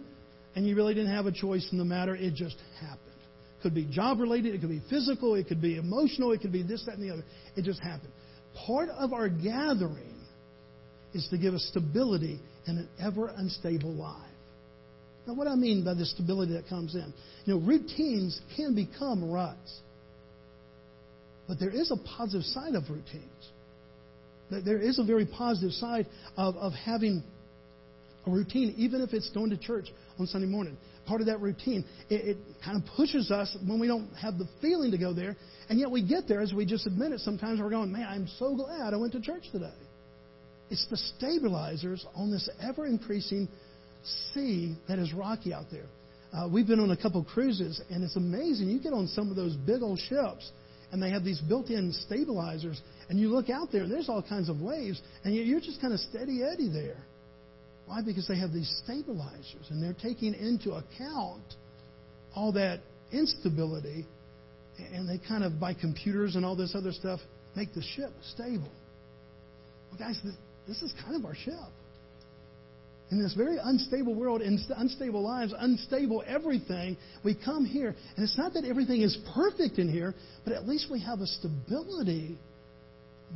and 0.54 0.66
you 0.66 0.76
really 0.76 0.94
didn't 0.94 1.12
have 1.12 1.26
a 1.26 1.32
choice 1.32 1.66
in 1.72 1.78
the 1.78 1.84
matter. 1.84 2.14
It 2.14 2.34
just 2.34 2.56
happened. 2.80 2.98
It 3.58 3.62
could 3.62 3.74
be 3.74 3.84
job 3.90 4.20
related, 4.20 4.54
it 4.54 4.60
could 4.60 4.70
be 4.70 4.82
physical, 4.90 5.34
it 5.34 5.46
could 5.46 5.62
be 5.62 5.76
emotional, 5.76 6.32
it 6.32 6.40
could 6.40 6.52
be 6.52 6.62
this, 6.62 6.84
that, 6.86 6.96
and 6.96 7.08
the 7.08 7.12
other. 7.12 7.24
It 7.56 7.64
just 7.64 7.80
happened. 7.80 8.12
Part 8.66 8.88
of 8.90 9.12
our 9.12 9.28
gathering 9.28 10.16
is 11.14 11.26
to 11.30 11.38
give 11.38 11.54
us 11.54 11.66
stability 11.70 12.40
in 12.66 12.78
an 12.78 12.88
ever 13.00 13.32
unstable 13.36 13.92
life. 13.92 14.28
Now, 15.26 15.34
what 15.34 15.46
I 15.46 15.54
mean 15.54 15.84
by 15.84 15.94
the 15.94 16.04
stability 16.04 16.54
that 16.54 16.68
comes 16.68 16.94
in, 16.94 17.12
you 17.44 17.54
know, 17.54 17.60
routines 17.60 18.40
can 18.56 18.74
become 18.74 19.30
ruts. 19.30 19.80
But 21.46 21.60
there 21.60 21.70
is 21.70 21.90
a 21.90 21.96
positive 22.16 22.44
side 22.44 22.74
of 22.74 22.84
routines. 22.88 23.50
There 24.50 24.78
is 24.78 24.98
a 24.98 25.04
very 25.04 25.26
positive 25.26 25.72
side 25.72 26.06
of, 26.36 26.56
of 26.56 26.72
having 26.72 27.22
a 28.26 28.30
routine, 28.30 28.74
even 28.76 29.00
if 29.00 29.12
it's 29.12 29.30
going 29.30 29.50
to 29.50 29.56
church 29.56 29.86
on 30.18 30.26
Sunday 30.26 30.46
morning. 30.46 30.76
Part 31.06 31.20
of 31.20 31.26
that 31.26 31.40
routine, 31.40 31.84
it, 32.08 32.36
it 32.36 32.36
kind 32.64 32.76
of 32.76 32.84
pushes 32.96 33.30
us 33.30 33.56
when 33.66 33.80
we 33.80 33.86
don't 33.86 34.08
have 34.14 34.38
the 34.38 34.48
feeling 34.60 34.90
to 34.92 34.98
go 34.98 35.12
there, 35.12 35.36
and 35.68 35.78
yet 35.78 35.90
we 35.90 36.02
get 36.06 36.28
there 36.28 36.40
as 36.40 36.52
we 36.52 36.64
just 36.64 36.86
admit 36.86 37.12
it. 37.12 37.20
Sometimes 37.20 37.60
we're 37.60 37.70
going, 37.70 37.90
man, 37.90 38.06
I'm 38.08 38.28
so 38.38 38.54
glad 38.54 38.94
I 38.94 38.96
went 38.96 39.12
to 39.12 39.20
church 39.20 39.44
today. 39.50 39.74
It's 40.70 40.86
the 40.88 40.96
stabilizers 40.96 42.06
on 42.14 42.30
this 42.30 42.48
ever 42.62 42.86
increasing 42.86 43.48
sea 44.32 44.76
that 44.88 44.98
is 44.98 45.12
rocky 45.12 45.52
out 45.52 45.66
there. 45.70 45.86
Uh, 46.32 46.48
we've 46.48 46.66
been 46.66 46.80
on 46.80 46.92
a 46.92 46.96
couple 46.96 47.22
cruises, 47.24 47.82
and 47.90 48.02
it's 48.02 48.16
amazing. 48.16 48.68
You 48.68 48.80
get 48.80 48.94
on 48.94 49.06
some 49.06 49.28
of 49.28 49.36
those 49.36 49.54
big 49.54 49.82
old 49.82 49.98
ships, 49.98 50.50
and 50.90 51.02
they 51.02 51.10
have 51.10 51.24
these 51.24 51.40
built-in 51.40 51.92
stabilizers, 52.06 52.80
and 53.08 53.18
you 53.18 53.28
look 53.28 53.50
out 53.50 53.70
there, 53.70 53.82
and 53.82 53.92
there's 53.92 54.08
all 54.08 54.22
kinds 54.22 54.48
of 54.48 54.60
waves, 54.60 55.00
and 55.24 55.34
you're 55.34 55.60
just 55.60 55.80
kind 55.80 55.92
of 55.92 56.00
steady 56.00 56.42
eddy 56.42 56.70
there. 56.72 57.04
Why? 57.92 58.00
Because 58.00 58.26
they 58.26 58.38
have 58.38 58.54
these 58.54 58.74
stabilizers, 58.82 59.66
and 59.68 59.82
they're 59.82 59.92
taking 59.92 60.32
into 60.32 60.72
account 60.72 61.42
all 62.34 62.50
that 62.52 62.80
instability, 63.12 64.06
and 64.78 65.06
they 65.06 65.20
kind 65.28 65.44
of, 65.44 65.60
by 65.60 65.74
computers 65.74 66.34
and 66.34 66.42
all 66.42 66.56
this 66.56 66.74
other 66.74 66.92
stuff, 66.92 67.20
make 67.54 67.74
the 67.74 67.82
ship 67.82 68.10
stable. 68.32 68.72
Well, 69.90 69.98
guys, 69.98 70.18
this 70.66 70.80
is 70.80 70.94
kind 71.04 71.16
of 71.16 71.26
our 71.26 71.34
ship 71.34 71.52
in 73.10 73.22
this 73.22 73.34
very 73.34 73.58
unstable 73.62 74.14
world, 74.14 74.40
in 74.40 74.58
unstable 74.74 75.22
lives, 75.22 75.52
unstable 75.58 76.24
everything, 76.26 76.96
we 77.22 77.34
come 77.34 77.66
here, 77.66 77.94
and 78.16 78.24
it's 78.24 78.38
not 78.38 78.54
that 78.54 78.64
everything 78.64 79.02
is 79.02 79.18
perfect 79.34 79.78
in 79.78 79.92
here, 79.92 80.14
but 80.44 80.54
at 80.54 80.66
least 80.66 80.86
we 80.90 80.98
have 81.00 81.20
a 81.20 81.26
stability. 81.26 82.38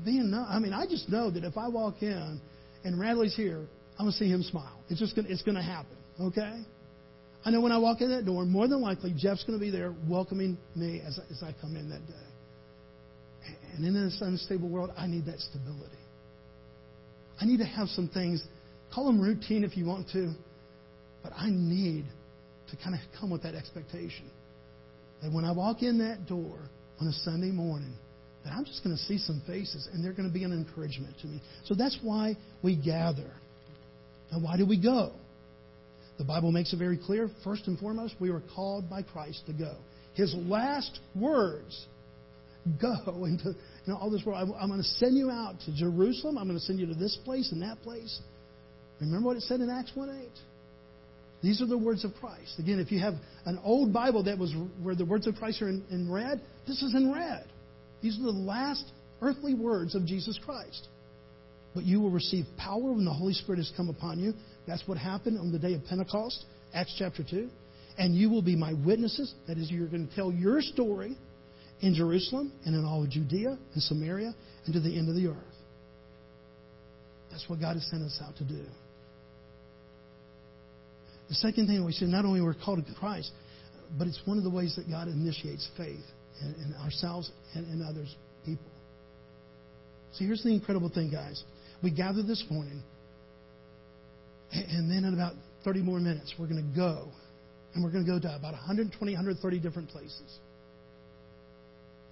Being, 0.03 0.33
I 0.33 0.59
mean, 0.61 0.73
I 0.73 0.87
just 0.87 1.11
know 1.11 1.31
that 1.31 1.45
if 1.45 1.59
I 1.59 1.69
walk 1.69 1.97
in 2.01 2.41
and 2.85 2.99
Radley's 2.99 3.37
here, 3.37 3.67
I'm 3.99 4.07
gonna 4.07 4.13
see 4.13 4.29
him 4.29 4.43
smile. 4.43 4.79
It's 4.89 5.01
just 5.01 5.17
gonna, 5.17 5.29
it's 5.29 5.43
gonna 5.43 5.63
happen. 5.63 5.97
Okay? 6.21 6.63
I 7.45 7.51
know 7.51 7.61
when 7.61 7.73
I 7.73 7.79
walk 7.79 8.01
in 8.01 8.11
that 8.11 8.25
door, 8.25 8.45
more 8.45 8.69
than 8.69 8.81
likely 8.81 9.15
Jeff's 9.17 9.45
gonna 9.45 9.59
be 9.59 9.71
there 9.71 9.95
welcoming 10.09 10.59
me 10.75 11.01
as, 11.07 11.19
as 11.31 11.43
I 11.43 11.55
come 11.61 11.77
in 11.77 11.89
that 11.91 12.07
day. 12.07 13.55
And 13.75 13.85
in 13.85 13.95
this 13.95 14.19
unstable 14.21 14.69
world, 14.69 14.91
I 14.97 15.07
need 15.07 15.27
that 15.27 15.39
stability. 15.39 15.97
I 17.41 17.45
need 17.45 17.59
to 17.59 17.67
have 17.67 17.89
some 17.89 18.09
things, 18.09 18.43
call 18.93 19.07
them 19.07 19.21
routine 19.21 19.63
if 19.65 19.77
you 19.77 19.85
want 19.85 20.09
to, 20.13 20.33
but 21.23 21.33
I 21.37 21.51
need 21.51 22.07
to 22.71 22.77
kind 22.77 22.95
of 22.95 23.01
come 23.21 23.31
with 23.31 23.43
that 23.43 23.55
expectation 23.55 24.31
that 25.23 25.33
when 25.33 25.45
I 25.45 25.53
walk 25.53 25.83
in 25.83 25.99
that 25.99 26.27
door 26.27 26.59
on 27.01 27.07
a 27.07 27.13
Sunday 27.13 27.51
morning, 27.51 27.95
that 28.45 28.53
I'm 28.53 28.65
just 28.65 28.83
going 28.85 28.97
to 28.97 29.03
see 29.03 29.19
some 29.19 29.43
faces 29.47 29.89
and 29.93 30.05
they're 30.05 30.13
going 30.13 30.29
to 30.29 30.33
be 30.33 30.45
an 30.45 30.53
encouragement 30.53 31.15
to 31.21 31.27
me. 31.27 31.43
So 31.65 31.75
that's 31.75 31.99
why 32.03 32.37
we 32.63 32.77
gather. 32.77 33.31
And 34.31 34.43
why 34.43 34.57
do 34.57 34.67
we 34.67 34.81
go? 34.81 35.13
The 36.19 36.25
Bible 36.25 36.51
makes 36.51 36.73
it 36.73 36.79
very 36.79 36.99
clear. 36.99 37.31
First 37.45 37.67
and 37.67 37.79
foremost, 37.79 38.15
we 38.21 38.31
were 38.31 38.43
called 38.55 38.89
by 38.89 39.03
Christ 39.03 39.43
to 39.47 39.53
go. 39.53 39.77
His 40.15 40.35
last 40.35 40.99
words 41.15 41.87
go 42.81 43.25
into 43.25 43.51
you 43.51 43.93
know, 43.93 43.97
all 43.97 44.11
this 44.11 44.25
world. 44.25 44.51
I'm 44.59 44.69
going 44.69 44.81
to 44.81 44.89
send 44.89 45.17
you 45.17 45.31
out 45.31 45.57
to 45.67 45.77
Jerusalem. 45.77 46.39
I'm 46.39 46.47
going 46.47 46.59
to 46.59 46.65
send 46.65 46.81
you 46.81 46.87
to 46.87 46.95
this 46.95 47.19
place 47.25 47.53
and 47.53 47.63
that 47.63 47.81
place. 47.83 48.21
Remember 49.01 49.27
what 49.27 49.37
it 49.37 49.43
said 49.43 49.61
in 49.61 49.69
Acts 49.69 49.93
1 49.95 50.09
8? 50.09 50.29
These 51.43 51.61
are 51.61 51.67
the 51.67 51.79
words 51.79 52.05
of 52.05 52.15
Christ. 52.15 52.59
Again, 52.59 52.81
if 52.81 52.91
you 52.91 52.99
have 52.99 53.15
an 53.45 53.61
old 53.63 53.93
Bible 53.93 54.23
that 54.25 54.39
was 54.39 54.55
where 54.83 54.95
the 54.95 55.05
words 55.05 55.27
of 55.27 55.37
Christ 55.37 55.61
are 55.61 55.69
in, 55.69 55.85
in 55.91 56.11
red, 56.11 56.41
this 56.67 56.83
is 56.83 56.95
in 56.95 57.13
red. 57.13 57.45
These 58.03 58.19
are 58.19 58.25
the 58.25 58.31
last 58.31 58.85
earthly 59.21 59.55
words 59.55 59.95
of 59.95 60.07
Jesus 60.07 60.39
Christ. 60.45 60.89
But 61.77 61.85
you 61.85 62.01
will 62.01 62.11
receive 62.11 62.47
power 62.57 62.91
when 62.91 63.05
the 63.05 63.13
Holy 63.13 63.35
Spirit 63.35 63.59
has 63.59 63.71
come 63.77 63.91
upon 63.91 64.19
you. 64.19 64.33
That's 64.67 64.83
what 64.89 64.97
happened 64.97 65.39
on 65.39 65.53
the 65.53 65.59
day 65.59 65.75
of 65.75 65.85
Pentecost, 65.85 66.47
Acts 66.73 66.95
chapter 66.99 67.23
2. 67.23 67.51
And 67.99 68.17
you 68.17 68.31
will 68.31 68.41
be 68.41 68.57
my 68.57 68.73
witnesses. 68.73 69.35
That 69.47 69.59
is, 69.59 69.71
you're 69.71 69.87
going 69.87 70.09
to 70.09 70.15
tell 70.17 70.33
your 70.33 70.63
story 70.63 71.19
in 71.83 71.95
Jerusalem 71.95 72.51
and 72.65 72.75
in 72.75 72.87
all 72.87 73.05
of 73.05 73.11
Judea 73.11 73.59
and 73.75 73.83
Samaria 73.83 74.35
and 74.65 74.73
to 74.73 74.81
the 74.81 74.97
end 74.97 75.11
of 75.11 75.15
the 75.15 75.27
earth. 75.27 75.37
That's 77.31 77.47
what 77.47 77.61
God 77.61 77.75
has 77.75 77.87
sent 77.91 78.03
us 78.03 78.19
out 78.27 78.35
to 78.39 78.45
do. 78.45 78.65
The 81.29 81.35
second 81.35 81.67
thing 81.67 81.85
we 81.85 81.93
said, 81.93 82.09
not 82.09 82.25
only 82.25 82.41
we're 82.41 82.55
called 82.55 82.87
to 82.87 82.95
Christ, 82.95 83.33
but 83.99 84.07
it's 84.07 84.21
one 84.25 84.39
of 84.39 84.45
the 84.45 84.51
ways 84.51 84.77
that 84.77 84.89
God 84.89 85.09
initiates 85.09 85.69
faith 85.77 86.01
in, 86.41 86.55
in 86.65 86.75
ourselves 86.83 87.31
and 87.55 87.71
in 87.71 87.87
others, 87.87 88.17
people. 88.47 88.65
So 90.15 90.25
here's 90.25 90.43
the 90.43 90.49
incredible 90.49 90.89
thing, 90.89 91.11
guys. 91.11 91.43
We 91.83 91.91
gather 91.91 92.23
this 92.23 92.45
morning, 92.51 92.83
and 94.53 94.91
then 94.91 95.05
in 95.05 95.15
about 95.15 95.35
30 95.65 95.83
more 95.83 96.01
minutes, 96.01 96.35
we're 96.39 96.47
going 96.47 96.63
to 96.63 96.77
go. 96.77 97.09
And 97.75 97.85
we're 97.85 97.91
going 97.91 98.07
to 98.07 98.11
go 98.11 98.19
to 98.19 98.35
about 98.35 98.53
120, 98.53 99.13
130 99.13 99.61
different 99.61 99.91
places. 99.91 100.39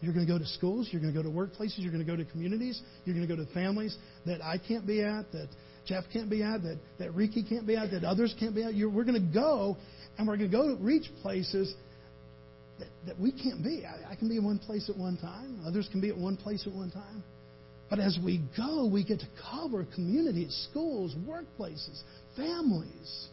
You're 0.01 0.13
going 0.13 0.27
to 0.27 0.31
go 0.31 0.39
to 0.39 0.47
schools. 0.47 0.89
You're 0.91 1.01
going 1.01 1.15
to 1.15 1.23
go 1.23 1.27
to 1.27 1.35
workplaces. 1.35 1.79
You're 1.79 1.93
going 1.93 2.05
to 2.05 2.11
go 2.11 2.17
to 2.17 2.25
communities. 2.27 2.83
You're 3.05 3.17
going 3.17 3.27
to 3.27 3.37
go 3.37 3.43
to 3.43 3.51
families 3.55 3.97
that 4.27 4.45
I 4.45 4.59
can't 4.59 4.87
be 4.87 5.01
at, 5.01 5.33
that 5.33 5.49
Jeff 5.87 6.05
can't 6.13 6.29
be 6.29 6.43
at, 6.43 6.63
that, 6.63 6.79
that 6.99 7.15
Ricky 7.15 7.43
can't 7.43 7.67
be 7.67 7.77
at, 7.77 7.91
that 7.93 8.05
others 8.05 8.35
can't 8.39 8.55
be 8.55 8.63
at. 8.63 8.75
You're, 8.75 8.91
we're 8.91 9.05
going 9.05 9.21
to 9.21 9.33
go, 9.33 9.79
and 10.19 10.29
we're 10.29 10.37
going 10.37 10.51
to 10.51 10.57
go 10.57 10.77
reach 10.81 11.07
places 11.23 11.75
that, 12.79 12.89
that 13.07 13.19
we 13.19 13.33
can't 13.33 13.63
be. 13.63 13.85
I, 13.87 14.13
I 14.13 14.17
can 14.17 14.29
be 14.29 14.37
in 14.37 14.45
one 14.45 14.59
place 14.59 14.91
at 14.91 14.97
one 14.99 15.17
time. 15.17 15.61
Others 15.67 15.89
can 15.91 16.03
be 16.03 16.11
at 16.11 16.17
one 16.19 16.37
place 16.37 16.67
at 16.67 16.73
one 16.75 16.91
time. 16.91 17.23
But 17.95 18.03
as 18.03 18.19
we 18.25 18.41
go, 18.57 18.87
we 18.93 19.05
get 19.05 19.21
to 19.21 19.27
cover 19.53 19.87
communities, 19.95 20.67
schools, 20.69 21.15
workplaces, 21.29 22.03
families. 22.37 23.29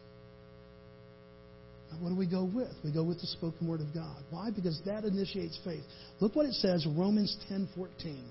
What 1.99 2.09
do 2.09 2.15
we 2.15 2.27
go 2.27 2.43
with? 2.43 2.69
We 2.83 2.93
go 2.93 3.03
with 3.03 3.19
the 3.19 3.25
spoken 3.25 3.67
word 3.67 3.81
of 3.81 3.91
God. 3.91 4.17
Why? 4.29 4.51
Because 4.51 4.79
that 4.85 5.03
initiates 5.03 5.59
faith. 5.65 5.81
Look 6.19 6.35
what 6.35 6.45
it 6.45 6.53
says, 6.53 6.85
Romans 6.85 7.35
10:14. 7.49 8.23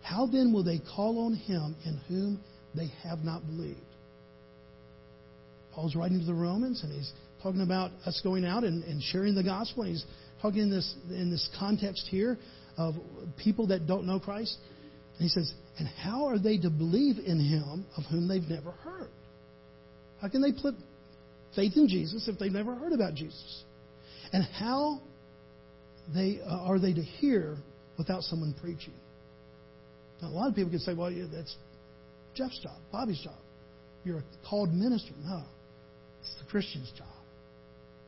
How 0.00 0.24
then 0.24 0.50
will 0.54 0.64
they 0.64 0.78
call 0.78 1.26
on 1.26 1.34
him 1.34 1.76
in 1.84 1.98
whom 2.08 2.40
they 2.74 2.86
have 3.02 3.22
not 3.22 3.46
believed? 3.46 3.76
Paul's 5.74 5.94
writing 5.94 6.20
to 6.20 6.24
the 6.24 6.32
Romans, 6.32 6.82
and 6.82 6.90
he's 6.90 7.12
talking 7.42 7.60
about 7.60 7.90
us 8.06 8.18
going 8.22 8.46
out 8.46 8.64
and, 8.64 8.82
and 8.84 9.02
sharing 9.02 9.34
the 9.34 9.44
gospel. 9.44 9.82
And 9.82 9.92
he's 9.92 10.06
talking 10.40 10.62
in 10.62 10.70
this 10.70 10.94
in 11.10 11.30
this 11.30 11.46
context 11.58 12.06
here 12.10 12.38
of 12.78 12.94
people 13.36 13.66
that 13.66 13.86
don't 13.86 14.06
know 14.06 14.20
Christ. 14.20 14.56
And 15.18 15.22
he 15.22 15.28
says, 15.28 15.52
And 15.78 15.88
how 15.88 16.26
are 16.26 16.38
they 16.38 16.56
to 16.58 16.70
believe 16.70 17.16
in 17.18 17.38
him 17.40 17.84
of 17.96 18.04
whom 18.04 18.28
they've 18.28 18.48
never 18.48 18.70
heard? 18.70 19.10
How 20.22 20.28
can 20.28 20.40
they 20.40 20.52
put 20.52 20.74
faith 21.54 21.72
in 21.76 21.88
Jesus 21.88 22.28
if 22.28 22.38
they've 22.38 22.52
never 22.52 22.74
heard 22.74 22.92
about 22.92 23.14
Jesus? 23.14 23.64
And 24.32 24.44
how 24.44 25.00
they 26.14 26.40
uh, 26.44 26.62
are 26.62 26.78
they 26.78 26.94
to 26.94 27.02
hear 27.02 27.56
without 27.98 28.22
someone 28.22 28.54
preaching? 28.60 28.94
Now, 30.22 30.28
a 30.28 30.30
lot 30.30 30.48
of 30.48 30.54
people 30.54 30.70
can 30.70 30.80
say, 30.80 30.94
well, 30.94 31.10
yeah, 31.10 31.26
that's 31.32 31.54
Jeff's 32.34 32.58
job, 32.60 32.76
Bobby's 32.92 33.20
job. 33.20 33.38
You're 34.04 34.18
a 34.18 34.48
called 34.48 34.72
minister. 34.72 35.12
No, 35.24 35.42
it's 36.20 36.34
the 36.42 36.50
Christian's 36.50 36.90
job. 36.96 37.08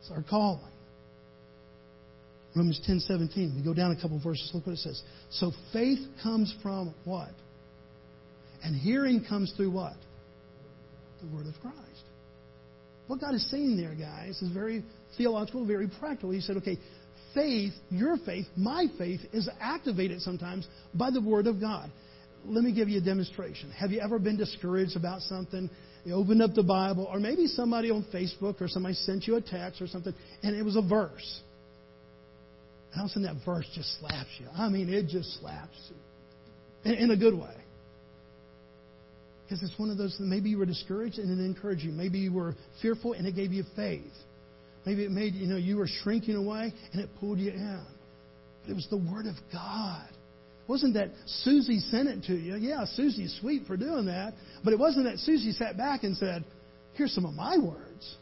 It's 0.01 0.11
our 0.11 0.23
calling. 0.23 0.61
Romans 2.57 2.81
10 2.85 3.01
17. 3.01 3.55
We 3.57 3.63
go 3.63 3.75
down 3.75 3.93
a 3.93 4.01
couple 4.01 4.21
verses. 4.23 4.51
Look 4.53 4.67
what 4.67 4.73
it 4.73 4.79
says. 4.79 5.03
So 5.31 5.53
faith 5.73 6.01
comes 6.23 6.55
from 6.63 6.95
what? 7.05 7.31
And 8.63 8.75
hearing 8.75 9.25
comes 9.27 9.53
through 9.57 9.71
what? 9.71 9.95
The 11.23 11.35
Word 11.35 11.47
of 11.47 11.55
Christ. 11.61 11.77
What 13.07 13.21
God 13.21 13.35
is 13.35 13.49
saying 13.51 13.77
there, 13.77 13.95
guys, 13.95 14.41
is 14.43 14.53
very 14.53 14.85
theological, 15.17 15.67
very 15.67 15.89
practical. 15.99 16.31
He 16.31 16.41
said, 16.41 16.57
okay, 16.59 16.79
faith, 17.35 17.73
your 17.91 18.17
faith, 18.19 18.47
my 18.57 18.87
faith, 18.99 19.21
is 19.33 19.49
activated 19.61 20.21
sometimes 20.21 20.67
by 20.95 21.11
the 21.11 21.21
Word 21.21 21.47
of 21.47 21.61
God. 21.61 21.91
Let 22.45 22.65
me 22.65 22.73
give 22.73 22.89
you 22.89 22.99
a 22.99 23.05
demonstration. 23.05 23.71
Have 23.73 23.91
you 23.91 24.01
ever 24.01 24.19
been 24.19 24.37
discouraged 24.37 24.97
about 24.97 25.23
something? 25.23 25.69
You 26.05 26.15
opened 26.15 26.41
up 26.41 26.55
the 26.55 26.63
Bible, 26.63 27.07
or 27.11 27.21
maybe 27.21 27.47
somebody 27.47 27.91
on 27.91 28.07
Facebook 28.13 28.61
or 28.61 28.69
somebody 28.69 28.95
sent 28.95 29.27
you 29.27 29.37
a 29.37 29.41
text 29.41 29.83
or 29.83 29.87
something, 29.87 30.15
and 30.43 30.57
it 30.57 30.63
was 30.63 30.77
a 30.77 30.83
verse. 30.83 31.41
And 32.93 33.01
all 33.01 33.07
of 33.07 33.11
a 33.11 33.15
sudden 33.15 33.23
that 33.23 33.45
verse 33.45 33.67
just 33.75 34.01
slaps 34.01 34.31
you. 34.39 34.47
I 34.57 34.69
mean, 34.69 34.89
it 34.89 35.09
just 35.09 35.41
slaps 35.41 35.77
you. 35.89 35.97
In, 36.91 36.99
in 36.99 37.11
a 37.11 37.17
good 37.17 37.35
way. 37.35 37.55
Because 39.45 39.63
it's 39.63 39.79
one 39.79 39.91
of 39.91 39.99
those, 39.99 40.17
maybe 40.21 40.51
you 40.51 40.59
were 40.59 40.67
discouraged 40.67 41.19
and 41.19 41.39
it 41.39 41.45
encouraged 41.45 41.83
you. 41.83 41.93
Maybe 41.93 42.19
you 42.19 42.33
were 42.33 42.55
fearful 42.81 43.15
and 43.15 43.27
it 43.27 43.35
gave 43.35 43.53
you 43.53 43.65
faith. 43.77 44.13
Maybe 44.87 45.05
it 45.05 45.11
made, 45.11 45.35
you 45.35 45.47
know, 45.47 45.57
you 45.57 45.77
were 45.77 45.89
shrinking 46.03 46.37
away 46.37 46.73
and 46.93 47.03
it 47.03 47.11
pulled 47.19 47.39
you 47.39 47.51
in. 47.51 47.85
But 48.63 48.71
it 48.71 48.75
was 48.75 48.87
the 48.91 48.97
Word 48.97 49.27
of 49.27 49.35
God. 49.53 50.09
It 50.09 50.69
wasn't 50.69 50.95
that 50.95 51.11
Susie 51.27 51.81
sent 51.81 52.09
it 52.09 52.25
to 52.25 52.35
you. 52.35 52.57
Yeah, 52.57 52.85
Susie's 52.95 53.37
sweet 53.41 53.67
for 53.67 53.77
doing 53.77 54.07
that. 54.07 54.35
But 54.65 54.73
it 54.73 54.79
wasn't 54.79 55.05
that 55.07 55.19
Susie 55.19 55.53
sat 55.53 55.77
back 55.77 56.05
and 56.05 56.17
said, 56.17 56.45
here's 56.95 57.13
some 57.13 57.25
of 57.25 57.35
my 57.35 57.59
words. 57.59 58.17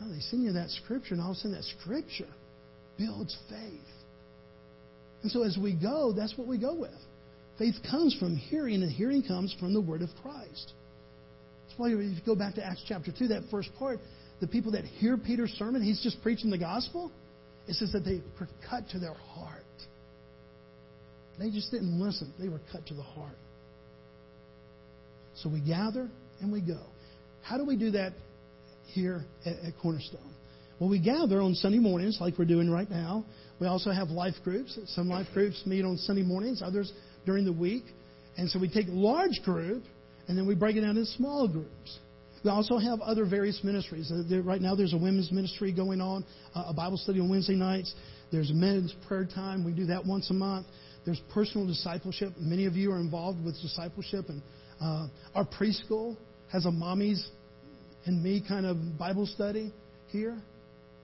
No, 0.00 0.12
they 0.12 0.20
send 0.20 0.44
you 0.44 0.52
that 0.52 0.70
scripture, 0.70 1.14
and 1.14 1.22
all 1.22 1.30
of 1.30 1.36
a 1.36 1.40
sudden 1.40 1.52
that 1.52 1.64
scripture 1.64 2.28
builds 3.00 3.36
faith. 3.48 3.80
And 5.22 5.32
so 5.32 5.42
as 5.42 5.58
we 5.60 5.74
go, 5.74 6.12
that's 6.14 6.36
what 6.36 6.46
we 6.46 6.58
go 6.58 6.74
with. 6.74 6.90
Faith 7.58 7.74
comes 7.90 8.16
from 8.18 8.36
hearing, 8.36 8.82
and 8.82 8.92
hearing 8.92 9.22
comes 9.22 9.54
from 9.58 9.74
the 9.74 9.80
Word 9.80 10.02
of 10.02 10.08
Christ. 10.22 10.72
That's 11.66 11.78
why 11.78 11.88
if 11.88 11.98
you 11.98 12.16
go 12.24 12.34
back 12.34 12.54
to 12.54 12.64
Acts 12.64 12.84
chapter 12.86 13.12
2, 13.16 13.28
that 13.28 13.42
first 13.50 13.70
part, 13.78 13.98
the 14.40 14.46
people 14.46 14.72
that 14.72 14.84
hear 14.84 15.16
Peter's 15.16 15.50
sermon, 15.52 15.82
he's 15.82 16.02
just 16.02 16.22
preaching 16.22 16.50
the 16.50 16.58
gospel, 16.58 17.10
it 17.68 17.74
says 17.74 17.92
that 17.92 18.04
they 18.04 18.22
were 18.38 18.48
cut 18.68 18.88
to 18.90 18.98
their 18.98 19.14
heart. 19.14 19.62
They 21.38 21.50
just 21.50 21.70
didn't 21.70 22.00
listen, 22.00 22.32
they 22.38 22.48
were 22.48 22.60
cut 22.72 22.86
to 22.86 22.94
the 22.94 23.02
heart. 23.02 23.36
So 25.36 25.48
we 25.48 25.60
gather 25.60 26.08
and 26.40 26.52
we 26.52 26.60
go. 26.60 26.80
How 27.42 27.56
do 27.56 27.64
we 27.64 27.76
do 27.76 27.92
that 27.92 28.12
here 28.88 29.24
at, 29.46 29.52
at 29.52 29.72
Cornerstone? 29.80 30.34
Well, 30.80 30.88
we 30.88 30.98
gather 30.98 31.42
on 31.42 31.54
Sunday 31.54 31.78
mornings 31.78 32.16
like 32.22 32.38
we're 32.38 32.46
doing 32.46 32.70
right 32.70 32.88
now. 32.90 33.26
We 33.60 33.66
also 33.66 33.90
have 33.90 34.08
life 34.08 34.36
groups. 34.42 34.78
Some 34.86 35.10
life 35.10 35.26
groups 35.34 35.62
meet 35.66 35.84
on 35.84 35.98
Sunday 35.98 36.22
mornings, 36.22 36.62
others 36.64 36.90
during 37.26 37.44
the 37.44 37.52
week. 37.52 37.84
And 38.38 38.48
so 38.48 38.58
we 38.58 38.70
take 38.70 38.86
large 38.88 39.42
group 39.44 39.82
and 40.26 40.38
then 40.38 40.46
we 40.46 40.54
break 40.54 40.76
it 40.76 40.80
down 40.80 40.96
into 40.96 41.04
small 41.04 41.46
groups. 41.46 41.98
We 42.42 42.50
also 42.50 42.78
have 42.78 43.00
other 43.02 43.26
various 43.26 43.60
ministries. 43.62 44.10
Uh, 44.10 44.42
right 44.42 44.62
now, 44.62 44.74
there's 44.74 44.94
a 44.94 44.96
women's 44.96 45.30
ministry 45.30 45.70
going 45.70 46.00
on, 46.00 46.24
uh, 46.54 46.64
a 46.68 46.72
Bible 46.72 46.96
study 46.96 47.20
on 47.20 47.28
Wednesday 47.28 47.56
nights. 47.56 47.94
There's 48.32 48.50
men's 48.50 48.94
prayer 49.06 49.26
time. 49.26 49.66
We 49.66 49.72
do 49.72 49.84
that 49.86 50.06
once 50.06 50.30
a 50.30 50.34
month. 50.34 50.66
There's 51.04 51.20
personal 51.34 51.66
discipleship. 51.66 52.32
Many 52.38 52.64
of 52.64 52.74
you 52.74 52.90
are 52.92 53.00
involved 53.00 53.44
with 53.44 53.60
discipleship. 53.60 54.30
And 54.30 54.40
uh, 54.80 55.08
our 55.34 55.44
preschool 55.44 56.16
has 56.50 56.64
a 56.64 56.70
mommies 56.70 57.22
and 58.06 58.22
me 58.22 58.42
kind 58.48 58.64
of 58.64 58.78
Bible 58.98 59.26
study 59.26 59.74
here. 60.08 60.38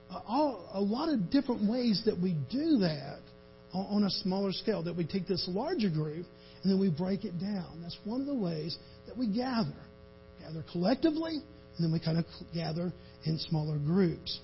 All, 0.09 0.69
a 0.73 0.81
lot 0.81 1.09
of 1.09 1.29
different 1.29 1.69
ways 1.69 2.01
that 2.05 2.17
we 2.17 2.35
do 2.49 2.79
that 2.79 3.19
on, 3.73 3.85
on 3.97 4.03
a 4.03 4.09
smaller 4.09 4.51
scale, 4.51 4.83
that 4.83 4.95
we 4.95 5.05
take 5.05 5.27
this 5.27 5.45
larger 5.47 5.89
group 5.89 6.25
and 6.63 6.71
then 6.71 6.79
we 6.79 6.89
break 6.89 7.25
it 7.25 7.39
down. 7.39 7.79
That's 7.81 7.97
one 8.05 8.21
of 8.21 8.27
the 8.27 8.35
ways 8.35 8.77
that 9.07 9.17
we 9.17 9.27
gather 9.27 9.73
gather 10.47 10.63
collectively, 10.71 11.41
and 11.77 11.83
then 11.83 11.91
we 11.91 11.99
kind 11.99 12.17
of 12.17 12.25
gather 12.53 12.91
in 13.25 13.37
smaller 13.37 13.77
groups. 13.77 14.39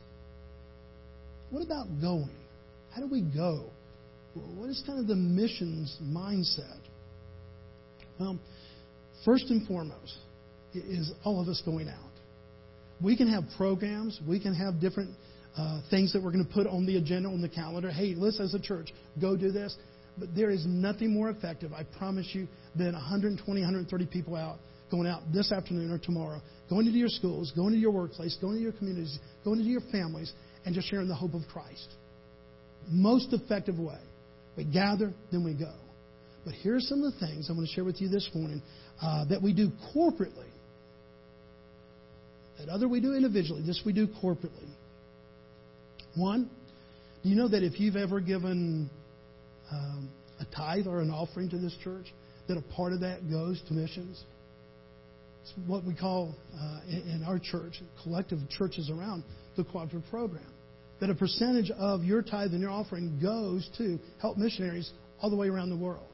What 1.49 1.63
about 1.63 1.87
going? 2.01 2.35
How 2.91 3.01
do 3.01 3.07
we 3.09 3.21
go? 3.21 3.65
What 4.33 4.69
is 4.69 4.83
kind 4.85 4.99
of 4.99 5.07
the 5.07 5.15
missions 5.15 5.95
mindset? 6.01 6.79
Well, 8.19 8.39
first 9.25 9.45
and 9.49 9.65
foremost 9.67 10.17
is 10.73 11.11
all 11.23 11.41
of 11.41 11.47
us 11.47 11.61
going 11.63 11.87
out. 11.87 11.97
We 13.01 13.15
can 13.17 13.27
have 13.31 13.43
programs, 13.57 14.19
we 14.27 14.39
can 14.39 14.53
have 14.55 14.79
different 14.79 15.11
uh, 15.57 15.81
things 15.89 16.13
that 16.13 16.23
we're 16.23 16.31
going 16.31 16.45
to 16.45 16.53
put 16.53 16.67
on 16.67 16.85
the 16.85 16.97
agenda, 16.97 17.29
on 17.29 17.41
the 17.41 17.49
calendar. 17.49 17.91
Hey, 17.91 18.15
let's, 18.17 18.39
as 18.39 18.53
a 18.53 18.59
church, 18.59 18.91
go 19.21 19.35
do 19.35 19.51
this. 19.51 19.75
But 20.17 20.35
there 20.35 20.51
is 20.51 20.65
nothing 20.67 21.11
more 21.11 21.29
effective, 21.29 21.73
I 21.73 21.83
promise 21.97 22.29
you, 22.33 22.47
than 22.75 22.93
120, 22.93 23.61
130 23.61 24.05
people 24.07 24.35
out 24.35 24.57
going 24.93 25.07
out 25.07 25.23
this 25.33 25.51
afternoon 25.51 25.91
or 25.91 25.97
tomorrow, 25.97 26.39
going 26.69 26.85
into 26.85 26.99
your 26.99 27.09
schools, 27.09 27.51
going 27.55 27.73
to 27.73 27.79
your 27.79 27.89
workplace, 27.89 28.37
going 28.39 28.57
to 28.57 28.61
your 28.61 28.73
communities, 28.73 29.17
going 29.43 29.57
into 29.57 29.71
your 29.71 29.81
families, 29.91 30.31
and 30.65 30.75
just 30.75 30.87
sharing 30.87 31.07
the 31.07 31.15
hope 31.15 31.33
of 31.33 31.41
Christ. 31.51 31.87
Most 32.91 33.33
effective 33.33 33.79
way. 33.79 33.97
We 34.55 34.65
gather, 34.65 35.11
then 35.31 35.43
we 35.43 35.55
go. 35.55 35.73
But 36.45 36.53
here 36.53 36.75
are 36.75 36.79
some 36.79 37.01
of 37.01 37.11
the 37.11 37.25
things 37.25 37.49
I 37.49 37.53
want 37.53 37.67
to 37.67 37.73
share 37.73 37.83
with 37.83 37.99
you 38.01 38.07
this 38.07 38.29
morning 38.35 38.61
uh, 39.01 39.25
that 39.25 39.41
we 39.41 39.51
do 39.51 39.71
corporately. 39.95 40.49
That 42.59 42.69
other 42.69 42.87
we 42.87 42.99
do 42.99 43.15
individually, 43.15 43.63
this 43.65 43.81
we 43.83 43.93
do 43.93 44.07
corporately. 44.23 44.69
One, 46.15 46.49
do 47.23 47.29
you 47.29 47.35
know 47.35 47.47
that 47.47 47.63
if 47.63 47.79
you've 47.79 47.95
ever 47.95 48.19
given 48.19 48.89
um, 49.71 50.09
a 50.39 50.45
tithe 50.55 50.87
or 50.87 50.99
an 50.99 51.09
offering 51.09 51.49
to 51.49 51.57
this 51.57 51.75
church, 51.83 52.07
that 52.47 52.57
a 52.57 52.61
part 52.75 52.93
of 52.93 52.99
that 53.01 53.29
goes 53.29 53.61
to 53.67 53.73
missions? 53.73 54.23
It's 55.41 55.53
what 55.67 55.83
we 55.83 55.95
call 55.95 56.35
uh, 56.59 56.79
in, 56.87 57.23
our 57.27 57.39
church, 57.39 57.81
collective 58.03 58.39
churches 58.49 58.89
around, 58.89 59.23
the 59.57 59.63
cooperative 59.63 60.03
program. 60.09 60.45
That 60.99 61.09
a 61.09 61.15
percentage 61.15 61.71
of 61.71 62.03
your 62.03 62.21
tithe 62.21 62.51
and 62.51 62.61
your 62.61 62.71
offering 62.71 63.19
goes 63.21 63.69
to 63.77 63.99
help 64.21 64.37
missionaries 64.37 64.91
all 65.21 65.29
the 65.29 65.35
way 65.35 65.47
around 65.47 65.69
the 65.69 65.77
world. 65.77 66.07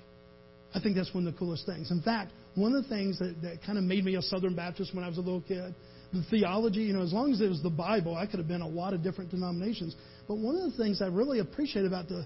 I 0.73 0.79
think 0.79 0.95
that's 0.95 1.13
one 1.13 1.27
of 1.27 1.33
the 1.33 1.39
coolest 1.39 1.65
things. 1.65 1.91
In 1.91 2.01
fact, 2.01 2.31
one 2.55 2.73
of 2.73 2.83
the 2.83 2.89
things 2.89 3.19
that, 3.19 3.35
that 3.41 3.63
kind 3.65 3.77
of 3.77 3.83
made 3.83 4.03
me 4.03 4.15
a 4.15 4.21
Southern 4.21 4.55
Baptist 4.55 4.95
when 4.95 5.03
I 5.03 5.07
was 5.07 5.17
a 5.17 5.21
little 5.21 5.41
kid, 5.41 5.75
the 6.13 6.23
theology, 6.29 6.81
you 6.81 6.93
know, 6.93 7.01
as 7.01 7.13
long 7.13 7.31
as 7.31 7.41
it 7.41 7.49
was 7.49 7.61
the 7.61 7.69
Bible, 7.69 8.15
I 8.15 8.25
could 8.25 8.39
have 8.39 8.47
been 8.47 8.61
a 8.61 8.67
lot 8.67 8.93
of 8.93 9.03
different 9.03 9.29
denominations. 9.29 9.95
But 10.27 10.37
one 10.37 10.55
of 10.55 10.71
the 10.71 10.77
things 10.77 11.01
I 11.01 11.07
really 11.07 11.39
appreciate 11.39 11.85
about 11.85 12.07
the, 12.07 12.25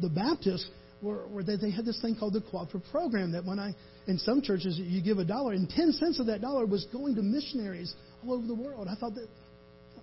the 0.00 0.08
Baptists 0.08 0.68
were, 1.02 1.26
were 1.28 1.42
that 1.44 1.58
they 1.60 1.70
had 1.70 1.84
this 1.84 2.00
thing 2.02 2.16
called 2.18 2.34
the 2.34 2.40
cooperative 2.40 2.88
program 2.90 3.32
that 3.32 3.44
when 3.44 3.58
I, 3.58 3.74
in 4.06 4.18
some 4.18 4.42
churches, 4.42 4.78
you 4.78 5.02
give 5.02 5.18
a 5.18 5.24
dollar, 5.24 5.52
and 5.52 5.68
10 5.68 5.92
cents 5.92 6.18
of 6.18 6.26
that 6.26 6.40
dollar 6.40 6.66
was 6.66 6.86
going 6.92 7.14
to 7.16 7.22
missionaries 7.22 7.94
all 8.24 8.34
over 8.34 8.46
the 8.46 8.54
world. 8.54 8.88
I 8.90 8.96
thought 8.96 9.14
that 9.14 9.28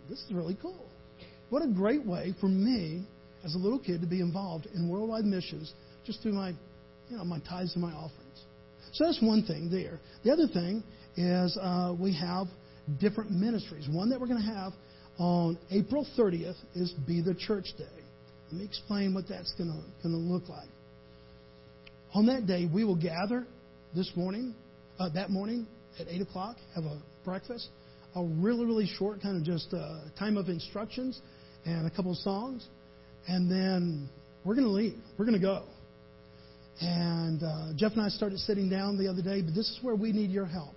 this 0.09 0.19
is 0.19 0.31
really 0.31 0.57
cool. 0.61 0.85
What 1.49 1.63
a 1.63 1.67
great 1.67 2.05
way 2.05 2.33
for 2.39 2.47
me 2.47 3.05
as 3.43 3.55
a 3.55 3.57
little 3.57 3.79
kid 3.79 4.01
to 4.01 4.07
be 4.07 4.21
involved 4.21 4.67
in 4.73 4.89
worldwide 4.89 5.25
missions 5.25 5.73
just 6.05 6.21
through 6.21 6.33
my, 6.33 6.49
you 7.09 7.17
know, 7.17 7.23
my 7.23 7.39
tithes 7.39 7.73
and 7.75 7.83
my 7.83 7.91
offerings. 7.91 8.43
So 8.93 9.05
that's 9.05 9.21
one 9.21 9.43
thing 9.43 9.69
there. 9.69 9.99
The 10.23 10.31
other 10.31 10.47
thing 10.47 10.83
is 11.15 11.57
uh, 11.61 11.93
we 11.99 12.13
have 12.15 12.47
different 13.00 13.32
ministries. 13.32 13.88
One 13.89 14.10
that 14.10 14.19
we're 14.19 14.28
going 14.28 14.41
to 14.41 14.54
have 14.54 14.73
on 15.17 15.58
April 15.71 16.06
30th 16.17 16.56
is 16.76 16.91
Be 17.08 17.21
the 17.21 17.36
Church 17.36 17.65
Day. 17.78 17.86
Let 18.52 18.60
me 18.60 18.65
explain 18.65 19.13
what 19.13 19.26
that's 19.28 19.54
going 19.58 19.69
to 20.04 20.08
look 20.08 20.47
like. 20.47 20.69
On 22.13 22.26
that 22.28 22.47
day, 22.47 22.69
we 22.71 22.84
will 22.84 22.95
gather 22.95 23.45
this 23.93 24.12
morning, 24.15 24.56
uh, 25.00 25.10
that 25.10 25.30
morning 25.30 25.67
at 26.00 26.08
8 26.08 26.21
o'clock, 26.21 26.56
have 26.76 26.86
a 26.86 27.02
breakfast, 27.26 27.67
a 28.15 28.23
really, 28.23 28.65
really 28.65 28.88
short 28.97 29.21
kind 29.21 29.36
of 29.36 29.43
just 29.43 29.73
uh, 29.73 30.00
time 30.17 30.38
of 30.38 30.47
instructions 30.47 31.19
and 31.65 31.86
a 31.86 31.89
couple 31.89 32.12
of 32.12 32.17
songs. 32.17 32.65
And 33.28 33.52
then 33.52 34.10
we're 34.45 34.56
going 34.56 34.67
to 34.67 34.71
leave. 34.71 34.97
We're 35.17 35.26
going 35.26 35.39
to 35.39 35.45
go. 35.45 35.65
And 36.80 37.43
uh, 37.43 37.73
Jeff 37.76 37.93
and 37.93 38.02
I 38.02 38.10
started 38.10 38.39
sitting 38.39 38.69
down 38.69 38.97
the 38.97 39.10
other 39.10 39.21
day, 39.21 39.41
but 39.41 39.54
this 39.54 39.67
is 39.67 39.80
where 39.82 39.95
we 39.95 40.12
need 40.12 40.32
your 40.32 40.45
help. 40.45 40.73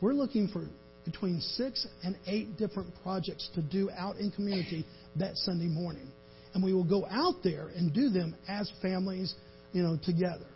We're 0.00 0.14
looking 0.14 0.48
for 0.48 0.66
between 1.04 1.40
six 1.40 1.86
and 2.04 2.16
eight 2.26 2.56
different 2.56 2.90
projects 3.02 3.48
to 3.54 3.62
do 3.62 3.90
out 3.90 4.16
in 4.16 4.30
community 4.30 4.84
that 5.16 5.36
Sunday 5.36 5.66
morning. 5.66 6.08
And 6.54 6.62
we 6.62 6.72
will 6.72 6.84
go 6.84 7.06
out 7.10 7.36
there 7.42 7.68
and 7.74 7.92
do 7.92 8.08
them 8.10 8.36
as 8.48 8.70
families, 8.80 9.34
you 9.72 9.82
know, 9.82 9.98
together. 10.04 10.46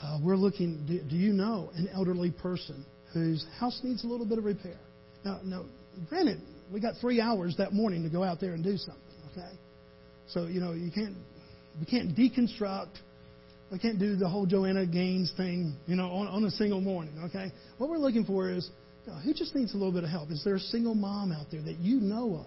Uh, 0.00 0.18
we're 0.22 0.36
looking, 0.36 0.84
do, 0.86 1.02
do, 1.08 1.16
you 1.16 1.32
know 1.32 1.70
an 1.74 1.88
elderly 1.92 2.30
person 2.30 2.86
whose 3.12 3.44
house 3.58 3.80
needs 3.82 4.04
a 4.04 4.06
little 4.06 4.26
bit 4.26 4.38
of 4.38 4.44
repair? 4.44 4.78
Now, 5.24 5.40
now, 5.42 5.64
granted, 6.08 6.40
we 6.72 6.80
got 6.80 6.94
three 7.00 7.20
hours 7.20 7.56
that 7.58 7.72
morning 7.72 8.04
to 8.04 8.08
go 8.08 8.22
out 8.22 8.40
there 8.40 8.52
and 8.52 8.62
do 8.62 8.76
something, 8.76 9.02
okay? 9.32 9.50
So, 10.28 10.46
you 10.46 10.60
know, 10.60 10.72
you 10.72 10.92
can't, 10.92 11.16
we 11.80 11.86
can't 11.86 12.16
deconstruct 12.16 12.90
we 13.70 13.78
can't 13.78 13.98
do 13.98 14.16
the 14.16 14.28
whole 14.28 14.46
Joanna 14.46 14.86
Gaines 14.86 15.32
thing, 15.36 15.76
you 15.86 15.96
know, 15.96 16.08
on, 16.10 16.26
on 16.26 16.44
a 16.44 16.50
single 16.50 16.80
morning, 16.80 17.14
okay? 17.26 17.52
What 17.76 17.90
we're 17.90 17.98
looking 17.98 18.24
for 18.24 18.50
is 18.50 18.68
know, 19.08 19.16
who 19.16 19.34
just 19.34 19.54
needs 19.54 19.74
a 19.74 19.76
little 19.76 19.92
bit 19.92 20.04
of 20.04 20.10
help? 20.10 20.30
Is 20.30 20.42
there 20.44 20.54
a 20.54 20.60
single 20.60 20.94
mom 20.94 21.32
out 21.32 21.46
there 21.50 21.62
that 21.62 21.78
you 21.78 22.00
know 22.00 22.46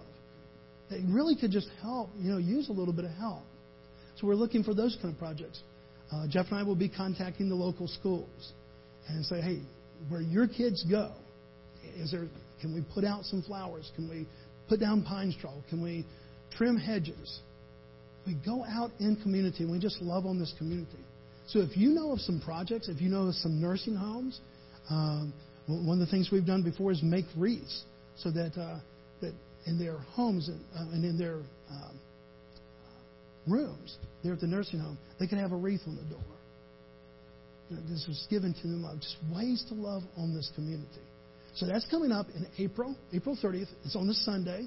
that 0.90 1.00
really 1.08 1.36
could 1.36 1.50
just 1.50 1.68
help, 1.80 2.10
you 2.16 2.30
know, 2.30 2.38
use 2.38 2.68
a 2.68 2.72
little 2.72 2.94
bit 2.94 3.04
of 3.04 3.10
help? 3.12 3.42
So 4.16 4.26
we're 4.26 4.34
looking 4.34 4.62
for 4.62 4.74
those 4.74 4.96
kind 5.00 5.12
of 5.12 5.18
projects. 5.18 5.60
Uh, 6.10 6.26
Jeff 6.28 6.46
and 6.50 6.58
I 6.58 6.62
will 6.62 6.76
be 6.76 6.88
contacting 6.88 7.48
the 7.48 7.54
local 7.54 7.88
schools 7.88 8.52
and 9.08 9.24
say, 9.24 9.40
hey, 9.40 9.60
where 10.08 10.20
your 10.20 10.46
kids 10.46 10.84
go, 10.88 11.12
is 11.96 12.10
there? 12.10 12.26
Can 12.60 12.74
we 12.74 12.84
put 12.94 13.04
out 13.04 13.24
some 13.24 13.42
flowers? 13.42 13.90
Can 13.96 14.08
we 14.08 14.26
put 14.68 14.78
down 14.78 15.02
pine 15.02 15.34
straw? 15.36 15.54
Can 15.68 15.82
we 15.82 16.06
trim 16.56 16.76
hedges? 16.76 17.40
We 18.26 18.36
go 18.46 18.64
out 18.64 18.90
in 19.00 19.16
community 19.16 19.64
and 19.64 19.72
we 19.72 19.80
just 19.80 20.00
love 20.00 20.26
on 20.26 20.38
this 20.38 20.54
community. 20.58 20.98
So 21.52 21.60
if 21.60 21.76
you 21.76 21.90
know 21.90 22.12
of 22.12 22.20
some 22.20 22.40
projects, 22.40 22.88
if 22.88 23.02
you 23.02 23.10
know 23.10 23.26
of 23.26 23.34
some 23.34 23.60
nursing 23.60 23.94
homes, 23.94 24.40
um, 24.88 25.34
one 25.66 26.00
of 26.00 26.06
the 26.06 26.10
things 26.10 26.30
we've 26.32 26.46
done 26.46 26.62
before 26.62 26.92
is 26.92 27.02
make 27.02 27.26
wreaths 27.36 27.84
so 28.16 28.30
that 28.30 28.52
uh, 28.58 28.80
that 29.20 29.34
in 29.66 29.78
their 29.78 29.98
homes 29.98 30.48
and, 30.48 30.60
uh, 30.74 30.94
and 30.94 31.04
in 31.04 31.18
their 31.18 31.36
um, 31.70 32.00
rooms 33.46 33.98
there 34.24 34.32
at 34.32 34.40
the 34.40 34.46
nursing 34.46 34.80
home, 34.80 34.96
they 35.20 35.26
can 35.26 35.38
have 35.38 35.52
a 35.52 35.56
wreath 35.56 35.82
on 35.86 35.96
the 35.96 36.02
door. 36.04 36.24
You 37.68 37.76
know, 37.76 37.82
this 37.82 38.06
was 38.08 38.26
given 38.30 38.54
to 38.54 38.62
them, 38.62 38.86
uh, 38.86 38.94
just 38.96 39.16
ways 39.34 39.62
to 39.68 39.74
love 39.74 40.02
on 40.16 40.34
this 40.34 40.50
community. 40.54 40.88
So 41.54 41.66
that's 41.66 41.86
coming 41.90 42.12
up 42.12 42.28
in 42.34 42.46
April, 42.58 42.96
April 43.12 43.36
30th. 43.40 43.68
It's 43.84 43.94
on 43.94 44.08
a 44.08 44.14
Sunday. 44.14 44.66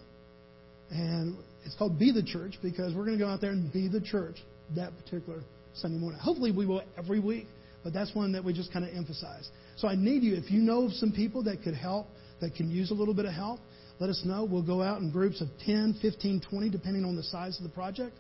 And 0.91 1.35
it's 1.65 1.75
called 1.75 1.97
Be 1.97 2.11
the 2.11 2.21
Church 2.21 2.53
because 2.61 2.93
we're 2.93 3.05
going 3.05 3.17
to 3.17 3.23
go 3.23 3.29
out 3.29 3.41
there 3.41 3.49
and 3.49 3.73
be 3.73 3.87
the 3.87 4.01
church 4.01 4.35
that 4.75 4.91
particular 5.03 5.39
Sunday 5.75 5.97
morning. 5.97 6.19
Hopefully, 6.19 6.51
we 6.51 6.65
will 6.65 6.83
every 6.97 7.19
week, 7.19 7.47
but 7.83 7.93
that's 7.93 8.13
one 8.15 8.31
that 8.33 8.43
we 8.43 8.53
just 8.53 8.71
kind 8.71 8.85
of 8.85 8.93
emphasize. 8.95 9.49
So 9.77 9.87
I 9.87 9.95
need 9.95 10.23
you, 10.23 10.35
if 10.35 10.49
you 10.49 10.61
know 10.61 10.85
of 10.85 10.93
some 10.93 11.11
people 11.11 11.43
that 11.43 11.63
could 11.63 11.75
help, 11.75 12.07
that 12.41 12.55
can 12.55 12.69
use 12.69 12.91
a 12.91 12.93
little 12.93 13.13
bit 13.13 13.25
of 13.25 13.33
help, 13.33 13.59
let 13.99 14.09
us 14.09 14.21
know. 14.25 14.43
We'll 14.43 14.65
go 14.65 14.81
out 14.81 15.01
in 15.01 15.11
groups 15.11 15.41
of 15.41 15.47
10, 15.65 15.99
15, 16.01 16.41
20, 16.49 16.69
depending 16.69 17.05
on 17.05 17.15
the 17.15 17.23
size 17.23 17.57
of 17.57 17.63
the 17.63 17.69
project. 17.69 18.13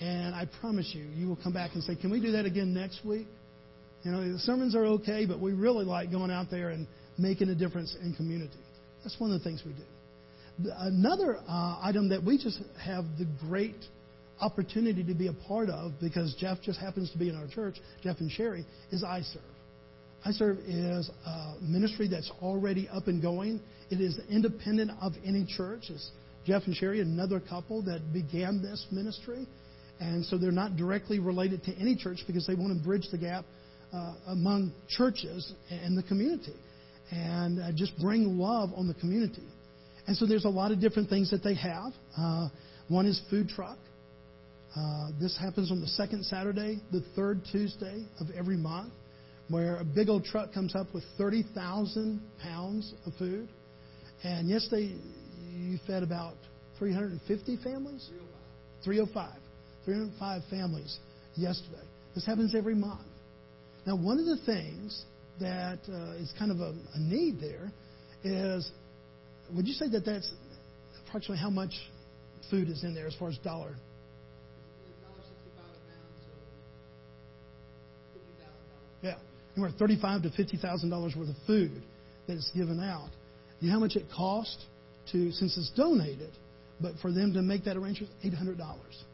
And 0.00 0.34
I 0.34 0.46
promise 0.60 0.92
you, 0.94 1.04
you 1.04 1.26
will 1.26 1.38
come 1.42 1.52
back 1.52 1.70
and 1.74 1.82
say, 1.82 1.96
Can 1.96 2.10
we 2.10 2.20
do 2.20 2.32
that 2.32 2.44
again 2.44 2.74
next 2.74 3.04
week? 3.04 3.26
You 4.02 4.12
know, 4.12 4.32
the 4.32 4.38
sermons 4.38 4.76
are 4.76 4.84
okay, 4.84 5.26
but 5.26 5.40
we 5.40 5.52
really 5.52 5.84
like 5.84 6.12
going 6.12 6.30
out 6.30 6.46
there 6.50 6.68
and 6.68 6.86
making 7.18 7.48
a 7.48 7.54
difference 7.54 7.96
in 8.00 8.14
community. 8.14 8.52
That's 9.02 9.18
one 9.18 9.32
of 9.32 9.40
the 9.40 9.44
things 9.44 9.62
we 9.64 9.72
do. 9.72 10.70
Another 10.76 11.38
uh, 11.48 11.78
item 11.82 12.10
that 12.10 12.22
we 12.22 12.38
just 12.38 12.60
have 12.82 13.04
the 13.18 13.26
great 13.40 13.76
opportunity 14.40 15.02
to 15.04 15.14
be 15.14 15.28
a 15.28 15.32
part 15.32 15.68
of 15.68 15.92
because 16.00 16.34
Jeff 16.38 16.58
just 16.62 16.78
happens 16.78 17.10
to 17.12 17.18
be 17.18 17.28
in 17.28 17.36
our 17.36 17.48
church, 17.48 17.76
Jeff 18.02 18.16
and 18.20 18.30
Sherry, 18.30 18.64
is 18.90 19.02
iServe. 19.02 19.40
iServe 20.26 20.58
is 20.66 21.10
a 21.26 21.54
ministry 21.62 22.08
that's 22.08 22.30
already 22.42 22.88
up 22.88 23.06
and 23.06 23.22
going. 23.22 23.60
It 23.90 24.00
is 24.00 24.18
independent 24.30 24.90
of 25.00 25.12
any 25.24 25.46
church. 25.46 25.84
It's 25.88 26.10
Jeff 26.46 26.62
and 26.66 26.74
Sherry, 26.74 27.00
another 27.00 27.40
couple 27.40 27.82
that 27.82 28.12
began 28.12 28.62
this 28.62 28.86
ministry. 28.90 29.46
And 30.00 30.24
so 30.24 30.36
they're 30.36 30.52
not 30.52 30.76
directly 30.76 31.18
related 31.18 31.64
to 31.64 31.74
any 31.76 31.96
church 31.96 32.18
because 32.26 32.46
they 32.46 32.54
want 32.54 32.76
to 32.76 32.84
bridge 32.84 33.08
the 33.10 33.18
gap 33.18 33.44
uh, 33.92 34.14
among 34.28 34.72
churches 34.88 35.52
and 35.70 35.96
the 35.96 36.02
community 36.02 36.54
and 37.10 37.60
uh, 37.60 37.72
just 37.74 37.96
bring 37.98 38.38
love 38.38 38.70
on 38.76 38.88
the 38.88 38.94
community. 38.94 39.42
And 40.06 40.16
so 40.16 40.26
there's 40.26 40.44
a 40.44 40.50
lot 40.50 40.70
of 40.70 40.80
different 40.80 41.08
things 41.08 41.30
that 41.30 41.42
they 41.42 41.54
have. 41.54 41.92
Uh, 42.16 42.48
one 42.88 43.06
is 43.06 43.20
food 43.30 43.48
truck. 43.48 43.78
Uh, 44.76 45.08
this 45.18 45.36
happens 45.38 45.70
on 45.70 45.80
the 45.80 45.86
second 45.86 46.24
Saturday, 46.24 46.80
the 46.92 47.02
third 47.14 47.40
Tuesday 47.50 48.04
of 48.20 48.26
every 48.36 48.58
month, 48.58 48.92
where 49.48 49.76
a 49.78 49.84
big 49.84 50.10
old 50.10 50.24
truck 50.24 50.52
comes 50.52 50.74
up 50.74 50.86
with 50.92 51.04
30,000 51.16 52.20
pounds 52.42 52.92
of 53.06 53.14
food. 53.14 53.48
And 54.22 54.48
yesterday, 54.48 54.94
you 55.54 55.78
fed 55.86 56.02
about 56.02 56.34
350 56.78 57.56
families? 57.64 58.10
305. 58.84 59.38
305 59.86 60.42
families 60.50 60.98
yesterday. 61.36 61.84
This 62.14 62.26
happens 62.26 62.54
every 62.54 62.74
month. 62.74 63.06
Now, 63.86 63.96
one 63.96 64.18
of 64.18 64.26
the 64.26 64.38
things 64.44 65.04
that 65.40 65.78
uh, 65.88 66.20
is 66.20 66.32
kind 66.38 66.50
of 66.50 66.60
a, 66.60 66.74
a 66.94 66.98
need 66.98 67.40
there 67.40 67.70
is 68.24 68.70
would 69.54 69.66
you 69.66 69.74
say 69.74 69.88
that 69.88 70.04
that's 70.04 70.32
approximately 71.06 71.38
how 71.38 71.50
much 71.50 71.70
food 72.50 72.68
is 72.68 72.82
in 72.82 72.94
there 72.94 73.06
as 73.06 73.14
far 73.14 73.28
as 73.28 73.38
dollar 73.38 73.76
yeah. 79.02 79.16
anywhere 79.56 79.72
thirty-five 79.78 80.22
to 80.22 80.30
fifty 80.30 80.56
thousand 80.56 80.90
dollars 80.90 81.14
worth 81.16 81.28
of 81.28 81.36
food 81.46 81.82
that 82.26 82.34
is 82.34 82.50
given 82.54 82.80
out. 82.80 83.10
You 83.60 83.68
know 83.68 83.74
how 83.74 83.80
much 83.80 83.96
it 83.96 84.06
costs 84.14 84.64
to, 85.12 85.32
since 85.32 85.56
it's 85.56 85.70
donated, 85.76 86.30
but 86.80 86.92
for 87.00 87.12
them 87.12 87.32
to 87.34 87.42
make 87.42 87.64
that 87.64 87.76
arrangement, 87.76 88.12
eight 88.24 88.34
hundred 88.34 88.58
dollars. 88.58 89.04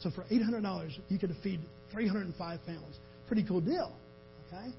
So 0.00 0.10
for 0.10 0.24
eight 0.30 0.42
hundred 0.42 0.62
dollars, 0.62 0.98
you 1.08 1.18
could 1.18 1.34
feed 1.42 1.60
three 1.92 2.06
hundred 2.06 2.26
and 2.26 2.34
five 2.36 2.60
families. 2.66 2.96
Pretty 3.26 3.44
cool 3.46 3.60
deal. 3.60 3.92
Okay. 4.48 4.70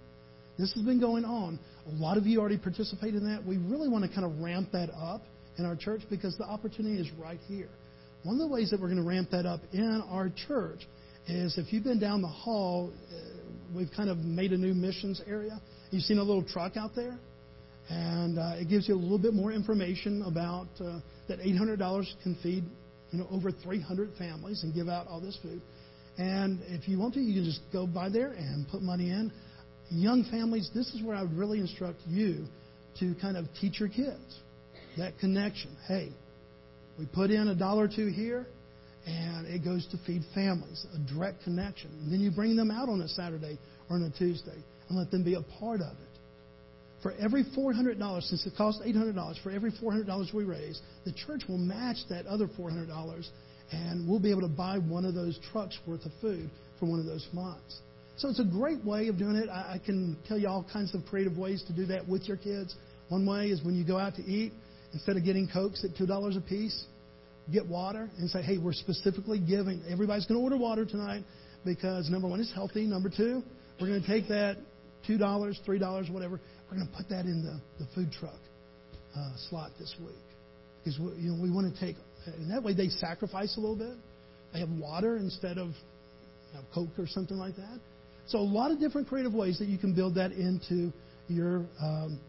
This 0.58 0.74
has 0.74 0.84
been 0.84 1.00
going 1.00 1.24
on. 1.24 1.60
A 1.88 2.02
lot 2.02 2.18
of 2.18 2.26
you 2.26 2.40
already 2.40 2.58
participate 2.58 3.14
in 3.14 3.30
that. 3.32 3.46
We 3.46 3.58
really 3.58 3.88
want 3.88 4.04
to 4.06 4.10
kind 4.10 4.26
of 4.26 4.40
ramp 4.40 4.70
that 4.74 4.90
up 4.92 5.22
in 5.58 5.66
our 5.66 5.76
church 5.76 6.02
because 6.10 6.36
the 6.38 6.46
opportunity 6.46 7.00
is 7.00 7.08
right 7.22 7.40
here. 7.48 7.70
One 8.24 8.36
of 8.36 8.40
the 8.40 8.48
ways 8.48 8.72
that 8.72 8.82
we're 8.82 8.88
going 8.88 9.02
to 9.02 9.08
ramp 9.08 9.30
that 9.32 9.46
up 9.46 9.62
in 9.72 10.04
our 10.10 10.32
church 10.48 10.80
is 11.28 11.58
if 11.58 11.72
you've 11.72 11.84
been 11.84 12.00
down 12.00 12.22
the 12.22 12.28
hall, 12.28 12.92
we've 13.76 13.92
kind 13.96 14.10
of 14.10 14.20
made 14.20 14.54
a 14.54 14.58
new 14.58 14.74
missions 14.74 15.22
area. 15.28 15.62
You've 15.92 16.04
seen 16.04 16.18
a 16.18 16.24
little 16.24 16.44
truck 16.44 16.78
out 16.78 16.92
there, 16.96 17.18
and 17.90 18.38
uh, 18.38 18.56
it 18.56 18.70
gives 18.70 18.88
you 18.88 18.96
a 18.96 18.98
little 18.98 19.20
bit 19.20 19.34
more 19.34 19.52
information 19.52 20.24
about 20.24 20.68
uh, 20.80 21.00
that 21.28 21.40
$800 21.40 22.06
can 22.24 22.38
feed 22.44 22.64
you 23.12 23.20
know 23.20 23.28
over 23.32 23.52
300 23.52 24.10
families 24.18 24.64
and 24.64 24.74
give 24.74 24.90
out 24.90 25.08
all 25.08 25.22
this 25.22 25.38
food. 25.42 25.62
And 26.18 26.60
if 26.68 26.88
you 26.88 26.98
want 26.98 27.14
to, 27.14 27.20
you 27.20 27.36
can 27.36 27.46
just 27.46 27.62
go 27.72 27.86
by 27.86 28.10
there 28.10 28.32
and 28.32 28.68
put 28.68 28.82
money 28.82 29.12
in 29.12 29.32
young 29.90 30.24
families, 30.30 30.70
this 30.74 30.94
is 30.94 31.02
where 31.04 31.16
I 31.16 31.22
would 31.22 31.34
really 31.34 31.60
instruct 31.60 32.00
you 32.08 32.46
to 33.00 33.16
kind 33.22 33.38
of 33.38 33.46
teach 33.60 33.80
your 33.80 33.90
kids 33.90 34.40
that 34.98 35.18
connection. 35.20 35.76
Hey, 35.88 36.12
we 36.98 37.06
put 37.06 37.30
in 37.32 37.48
a 37.48 37.56
dollar 37.56 37.84
or 37.84 37.88
two 37.88 38.08
here, 38.08 38.48
and 39.08 39.48
it 39.48 39.64
goes 39.64 39.88
to 39.88 39.98
feed 40.06 40.22
families, 40.36 40.86
a 40.94 41.14
direct 41.14 41.44
connection. 41.44 41.90
And 42.04 42.12
then 42.12 42.20
you 42.20 42.30
bring 42.30 42.58
them 42.58 42.70
out 42.70 42.90
on 42.90 43.00
a 43.00 43.08
Saturday 43.08 43.58
or 43.90 43.96
on 43.96 44.04
a 44.04 44.10
Tuesday 44.18 44.58
and 44.90 44.98
let 44.98 45.12
them 45.12 45.24
be 45.24 45.36
a 45.36 45.42
part 45.60 45.80
of 45.80 45.92
it. 45.92 46.20
For 47.02 47.14
every 47.14 47.46
$400, 47.46 48.24
since 48.24 48.46
it 48.46 48.54
costs 48.58 48.82
$800, 48.86 49.42
for 49.42 49.52
every 49.52 49.72
$400 49.72 50.34
we 50.34 50.44
raise, 50.44 50.82
the 51.06 51.14
church 51.14 51.44
will 51.48 51.58
match 51.58 51.98
that 52.10 52.26
other 52.26 52.48
$400, 52.48 53.30
and 53.72 54.10
we'll 54.10 54.20
be 54.20 54.32
able 54.32 54.42
to 54.42 54.48
buy 54.48 54.78
one 54.78 55.06
of 55.06 55.14
those 55.14 55.40
trucks 55.52 55.78
worth 55.88 56.06
of 56.06 56.12
food 56.20 56.50
for 56.80 56.88
one 56.88 57.00
of 57.00 57.06
those 57.06 57.26
months. 57.32 57.80
So 58.18 58.30
it's 58.30 58.40
a 58.40 58.46
great 58.46 58.84
way 58.84 59.08
of 59.08 59.18
doing 59.18 59.36
it. 59.36 59.48
I, 59.48 59.76
I 59.76 59.82
can 59.86 60.18
tell 60.28 60.40
you 60.40 60.50
all 60.50 60.68
kinds 60.74 60.94
of 60.96 61.06
creative 61.06 61.38
ways 61.38 61.64
to 61.68 61.74
do 61.74 61.86
that 61.86 62.08
with 62.08 62.24
your 62.28 62.38
kids. 62.38 62.76
One 63.10 63.26
way 63.26 63.50
is 63.50 63.64
when 63.64 63.76
you 63.76 63.86
go 63.86 64.00
out 64.00 64.16
to 64.16 64.24
eat, 64.24 64.52
instead 64.92 65.16
of 65.16 65.24
getting 65.24 65.48
Cokes 65.48 65.86
at 65.86 65.92
$2 65.92 66.38
a 66.38 66.42
piece, 66.42 66.86
get 67.52 67.66
water 67.68 68.10
and 68.18 68.30
say, 68.30 68.42
hey, 68.42 68.58
we're 68.58 68.74
specifically 68.74 69.40
giving. 69.40 69.82
Everybody's 69.90 70.26
going 70.26 70.40
to 70.40 70.44
order 70.44 70.58
water 70.58 70.86
tonight 70.86 71.24
because, 71.66 72.10
number 72.10 72.28
one, 72.28 72.40
it's 72.40 72.54
healthy. 72.54 72.86
Number 72.86 73.10
two, 73.10 73.42
we're 73.80 73.88
going 73.88 74.02
to 74.02 74.08
take 74.08 74.28
that 74.30 74.58
$2, 75.08 75.20
$3, 75.20 76.12
whatever, 76.14 76.40
we're 76.70 76.78
going 76.78 76.88
to 76.88 76.98
put 76.98 77.10
that 77.10 77.26
in 77.26 77.44
the, 77.44 77.84
the 77.84 77.90
food 77.96 78.12
truck 78.20 78.40
uh, 79.16 79.30
slot 79.50 79.72
this 79.80 79.94
week. 80.00 80.16
Because 80.84 81.00
we, 81.00 81.24
you 81.24 81.32
know, 81.32 81.42
we 81.42 81.50
want 81.50 81.74
to 81.74 81.80
take, 81.80 81.96
and 82.26 82.52
that 82.52 82.64
way 82.64 82.74
they 82.74 82.90
sacrifice 82.90 83.56
a 83.58 83.60
little 83.60 83.76
bit. 83.76 83.96
They 84.54 84.60
have 84.60 84.70
water 84.70 85.18
instead 85.18 85.58
of 85.58 85.68
you 85.68 86.54
know, 86.54 86.62
Coke 86.74 86.98
or 86.98 87.08
something 87.08 87.38
like 87.38 87.56
that. 87.56 87.80
So 88.28 88.40
a 88.40 88.42
lot 88.42 88.72
of 88.72 88.80
different 88.80 89.08
creative 89.08 89.34
ways 89.34 89.60
that 89.60 89.68
you 89.68 89.78
can 89.78 89.96
build 89.96 90.16
that 90.16 90.32
into 90.32 90.92
your 91.28 91.66
um, 91.82 92.20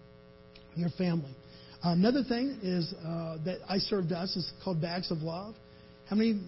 your 0.76 0.90
family. 0.90 1.34
Another 1.82 2.24
thing 2.24 2.58
is 2.62 2.92
uh, 3.04 3.38
that 3.44 3.58
I 3.68 3.78
served 3.78 4.12
us 4.12 4.34
is 4.36 4.50
called 4.64 4.80
Bags 4.80 5.10
of 5.10 5.18
Love. 5.18 5.54
How 6.08 6.16
many 6.16 6.40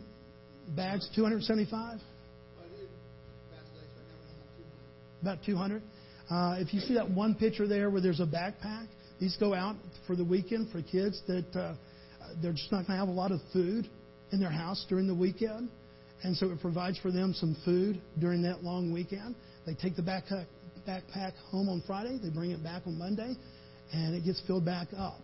bags? 0.75 1.09
275. 1.14 2.01
About 5.23 5.38
200. 5.45 5.83
Uh, 6.31 6.57
if 6.59 6.75
you 6.75 6.81
see 6.81 6.95
that 6.95 7.09
one 7.09 7.35
picture 7.35 7.69
there 7.69 7.90
where 7.90 8.01
there's 8.01 8.21
a 8.21 8.27
backpack, 8.27 8.87
these 9.21 9.37
go 9.38 9.55
out 9.55 9.77
for 10.07 10.16
the 10.16 10.25
weekend 10.25 10.71
for 10.73 10.83
kids 10.83 11.21
that 11.27 11.47
uh, 11.55 11.75
they're 12.43 12.53
just 12.53 12.73
not 12.73 12.87
going 12.87 12.99
to 12.99 13.05
have 13.05 13.09
a 13.09 13.12
lot 13.12 13.31
of 13.31 13.40
food 13.53 13.88
in 14.33 14.40
their 14.40 14.51
house 14.51 14.85
during 14.88 15.07
the 15.07 15.14
weekend. 15.14 15.69
And 16.23 16.37
so 16.37 16.51
it 16.51 16.61
provides 16.61 16.99
for 16.99 17.11
them 17.11 17.35
some 17.35 17.57
food 17.64 18.01
during 18.19 18.43
that 18.43 18.64
long 18.64 18.93
weekend. 18.93 19.35
They 19.66 19.75
take 19.75 19.97
the 19.97 20.03
backpack, 20.03 20.47
backpack 20.88 21.33
home 21.51 21.69
on 21.69 21.83
Friday, 21.87 22.19
they 22.23 22.31
bring 22.31 22.51
it 22.51 22.62
back 22.62 22.83
on 22.87 22.99
Monday, 22.99 23.35
and 23.92 24.14
it 24.14 24.24
gets 24.24 24.40
filled 24.46 24.64
back 24.64 24.88
up. 24.96 25.18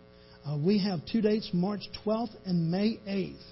Uh, 0.47 0.57
we 0.57 0.79
have 0.79 1.01
two 1.11 1.21
dates, 1.21 1.51
March 1.53 1.83
12th 2.05 2.35
and 2.45 2.71
May 2.71 3.01
8th, 3.09 3.43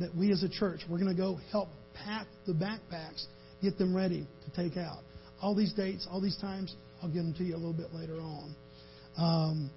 that 0.00 0.14
we 0.14 0.32
as 0.32 0.42
a 0.42 0.48
church, 0.48 0.80
we're 0.88 0.98
going 0.98 1.14
to 1.14 1.20
go 1.20 1.38
help 1.50 1.68
pack 1.94 2.26
the 2.46 2.52
backpacks, 2.52 3.24
get 3.62 3.78
them 3.78 3.94
ready 3.94 4.26
to 4.44 4.62
take 4.62 4.76
out. 4.76 4.98
All 5.40 5.54
these 5.54 5.72
dates, 5.72 6.06
all 6.10 6.20
these 6.20 6.36
times, 6.38 6.74
I'll 7.02 7.08
give 7.08 7.22
them 7.22 7.34
to 7.34 7.44
you 7.44 7.54
a 7.54 7.56
little 7.56 7.72
bit 7.72 7.92
later 7.92 8.16
on. 8.20 8.54
Um, 9.16 9.70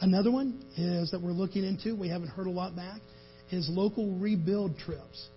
another 0.00 0.30
one 0.30 0.64
is 0.76 1.10
that 1.10 1.20
we're 1.20 1.32
looking 1.32 1.64
into, 1.64 1.96
we 1.96 2.08
haven't 2.08 2.28
heard 2.28 2.46
a 2.46 2.50
lot 2.50 2.76
back, 2.76 3.00
is 3.50 3.68
local 3.68 4.16
rebuild 4.18 4.78
trips. 4.78 5.28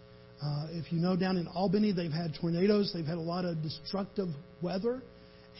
Uh, 0.41 0.67
if 0.71 0.91
you 0.91 0.99
know 0.99 1.15
down 1.15 1.37
in 1.37 1.47
Albany, 1.47 1.91
they've 1.91 2.11
had 2.11 2.33
tornadoes, 2.39 2.91
they've 2.93 3.05
had 3.05 3.17
a 3.17 3.21
lot 3.21 3.45
of 3.45 3.61
destructive 3.61 4.29
weather, 4.61 5.01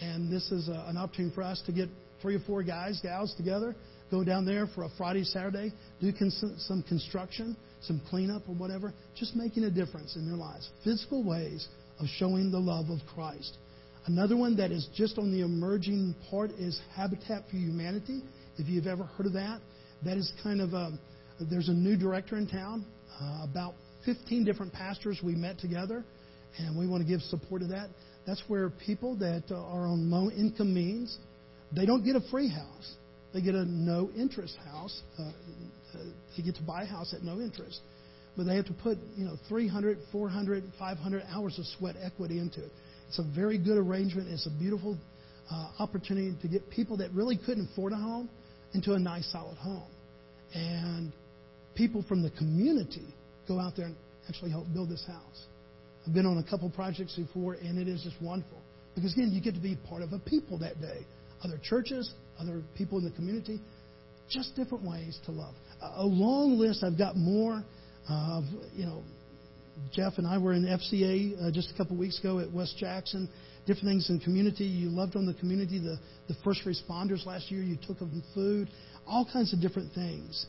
and 0.02 0.32
this 0.32 0.52
is 0.52 0.70
a, 0.70 0.86
an 0.88 0.98
opportunity 0.98 1.36
for 1.36 1.44
us 1.44 1.62
to 1.66 1.72
get 1.72 1.90
three 2.22 2.36
or 2.36 2.40
four 2.40 2.64
guys, 2.64 3.00
gals 3.02 3.34
together, 3.36 3.76
go 4.12 4.24
down 4.24 4.46
there 4.46 4.68
for 4.68 4.84
a 4.84 4.90
Friday, 4.98 5.24
Saturday, 5.24 5.72
do 6.02 6.12
cons- 6.12 6.66
some 6.68 6.84
construction, 6.84 7.56
some 7.82 8.02
cleanup 8.10 8.44
or 8.48 8.56
whatever, 8.56 8.94
just 9.16 9.36
making 9.36 9.64
a 9.64 9.72
difference 9.72 10.16
in 10.16 10.28
their 10.28 10.38
lives. 10.38 10.70
Physical 10.84 11.24
ways 11.24 11.68
of 12.00 12.08
showing 12.18 12.52
the 12.52 12.60
love 12.60 12.90
of 12.90 13.00
Christ. 13.14 13.58
Another 14.06 14.36
one 14.38 14.56
that 14.58 14.72
is 14.72 14.88
just 14.96 15.18
on 15.18 15.32
the 15.32 15.42
emerging 15.42 16.16
part 16.30 16.52
is 16.52 16.80
Habitat 16.96 17.44
for 17.50 17.58
Humanity. 17.58 18.22
If 18.58 18.68
you've 18.68 18.88
ever 18.88 19.04
heard 19.04 19.28
of 19.28 19.34
that, 19.34 19.60
that 20.04 20.18
is 20.18 20.32
kind 20.42 20.62
of 20.62 20.74
a, 20.74 20.98
there's 21.50 21.70
a 21.70 21.74
new 21.74 21.98
director 21.98 22.38
in 22.38 22.48
town. 22.48 22.86
Uh, 23.22 23.44
about 23.44 23.74
15 24.06 24.46
different 24.46 24.72
pastors 24.72 25.20
we 25.24 25.36
met 25.36 25.60
together, 25.60 26.06
and 26.58 26.78
we 26.78 26.88
want 26.88 27.04
to 27.04 27.08
give 27.08 27.22
support 27.22 27.62
to 27.62 27.68
that. 27.68 27.90
That's 28.26 28.42
where 28.48 28.70
people 28.70 29.16
that 29.18 29.44
uh, 29.52 29.56
are 29.56 29.88
on 29.88 30.10
low 30.10 30.30
income 30.32 30.74
means, 30.74 31.18
they 31.72 31.86
don't 31.86 32.04
get 32.04 32.16
a 32.16 32.22
free 32.32 32.50
house. 32.50 32.96
They 33.34 33.42
get 33.42 33.56
a 33.56 33.66
no 33.66 34.10
interest 34.16 34.58
house. 34.72 35.02
Uh, 35.18 35.24
uh, 35.24 36.04
they 36.36 36.44
get 36.44 36.56
to 36.56 36.64
buy 36.64 36.84
a 36.84 36.86
house 36.86 37.14
at 37.14 37.24
no 37.24 37.40
interest. 37.40 37.82
But 38.36 38.46
they 38.46 38.56
have 38.56 38.66
to 38.68 38.74
put, 38.74 38.98
you 39.16 39.26
know, 39.26 39.36
300, 39.48 39.98
400, 40.12 40.64
500 40.78 41.24
hours 41.30 41.60
of 41.60 41.66
sweat 41.78 41.96
equity 42.02 42.40
into 42.40 42.64
it. 42.64 42.72
It's 43.08 43.20
a 43.20 43.24
very 43.36 43.58
good 43.58 43.78
arrangement. 43.78 44.30
It's 44.30 44.48
a 44.48 44.60
beautiful 44.60 44.98
uh, 45.52 45.72
opportunity 45.80 46.36
to 46.42 46.48
get 46.48 46.70
people 46.70 46.98
that 46.98 47.12
really 47.12 47.38
couldn't 47.38 47.70
afford 47.72 47.94
a 47.94 47.98
home 47.98 48.30
into 48.74 48.94
a 48.94 49.00
nice, 49.00 49.30
solid 49.32 49.58
home. 49.58 49.90
And 50.54 51.12
people 51.76 52.04
from 52.08 52.22
the 52.22 52.30
community 52.32 53.14
go 53.48 53.60
out 53.60 53.74
there 53.76 53.88
and 53.88 53.96
actually 54.28 54.52
help 54.52 54.66
build 54.74 54.90
this 54.90 55.06
house. 55.06 55.46
I've 56.08 56.14
been 56.14 56.26
on 56.26 56.38
a 56.38 56.44
couple 56.44 56.70
projects 56.70 57.16
before, 57.16 57.54
and 57.54 57.78
it 57.78 57.88
is 57.88 58.04
just 58.04 58.16
wonderful. 58.22 58.62
Because 58.96 59.14
again, 59.14 59.32
you 59.32 59.42
get 59.42 59.54
to 59.56 59.60
be 59.60 59.78
part 59.88 60.02
of 60.02 60.14
a 60.14 60.20
people 60.20 60.58
that 60.60 60.80
day. 60.82 61.06
Other 61.44 61.60
churches, 61.64 62.14
other 62.40 62.62
people 62.76 62.98
in 62.98 63.06
the 63.06 63.12
community, 63.12 63.60
just 64.30 64.56
different 64.56 64.84
ways 64.84 65.20
to 65.26 65.32
love. 65.32 65.56
A 65.82 66.06
long 66.06 66.58
list. 66.58 66.84
I've 66.84 66.98
got 66.98 67.16
more. 67.16 67.64
Of, 68.10 68.44
you 68.74 68.86
know, 68.86 69.04
Jeff 69.94 70.14
and 70.18 70.28
I 70.28 70.38
were 70.38 70.54
in 70.54 70.66
FCA 70.66 71.48
uh, 71.48 71.52
just 71.52 71.72
a 71.74 71.78
couple 71.78 71.96
weeks 71.98 72.20
ago 72.20 72.40
at 72.40 72.52
West 72.52 72.78
Jackson. 72.78 73.30
Different 73.66 73.88
things 73.88 74.10
in 74.10 74.20
community. 74.20 74.66
You 74.66 74.90
loved 74.90 75.16
on 75.16 75.26
the 75.26 75.34
community. 75.36 75.80
The 75.80 75.98
the 76.28 76.36
first 76.44 76.62
responders 76.66 77.26
last 77.26 77.52
year. 77.52 77.62
You 77.62 77.78
took 77.88 78.00
them 78.00 78.24
food. 78.34 78.70
All 79.08 79.28
kinds 79.32 79.54
of 79.54 79.62
different 79.62 79.94
things 79.94 80.46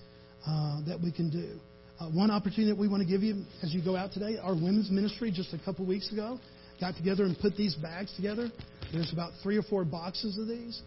uh, 0.47 0.81
that 0.87 0.99
we 1.01 1.13
can 1.13 1.31
do. 1.31 1.59
Uh, 2.01 2.09
one 2.11 2.31
opportunity 2.31 2.73
that 2.73 2.79
we 2.79 2.89
want 2.89 3.03
to 3.03 3.09
give 3.09 3.23
you 3.23 3.45
as 3.63 3.75
you 3.75 3.85
go 3.85 3.95
out 3.95 4.13
today, 4.13 4.39
our 4.43 4.55
women's 4.55 4.91
ministry 4.91 5.31
just 5.31 5.53
a 5.53 5.59
couple 5.65 5.85
weeks 5.87 6.11
ago 6.13 6.39
got 6.81 6.97
together 6.97 7.25
and 7.25 7.39
put 7.39 7.57
these 7.57 7.75
bags 7.75 8.15
together. 8.17 8.51
There's 8.93 9.13
about 9.13 9.33
three 9.43 9.57
or 9.57 9.63
four 9.63 9.85
boxes 9.85 10.39
of 10.39 10.49
these. 10.49 10.83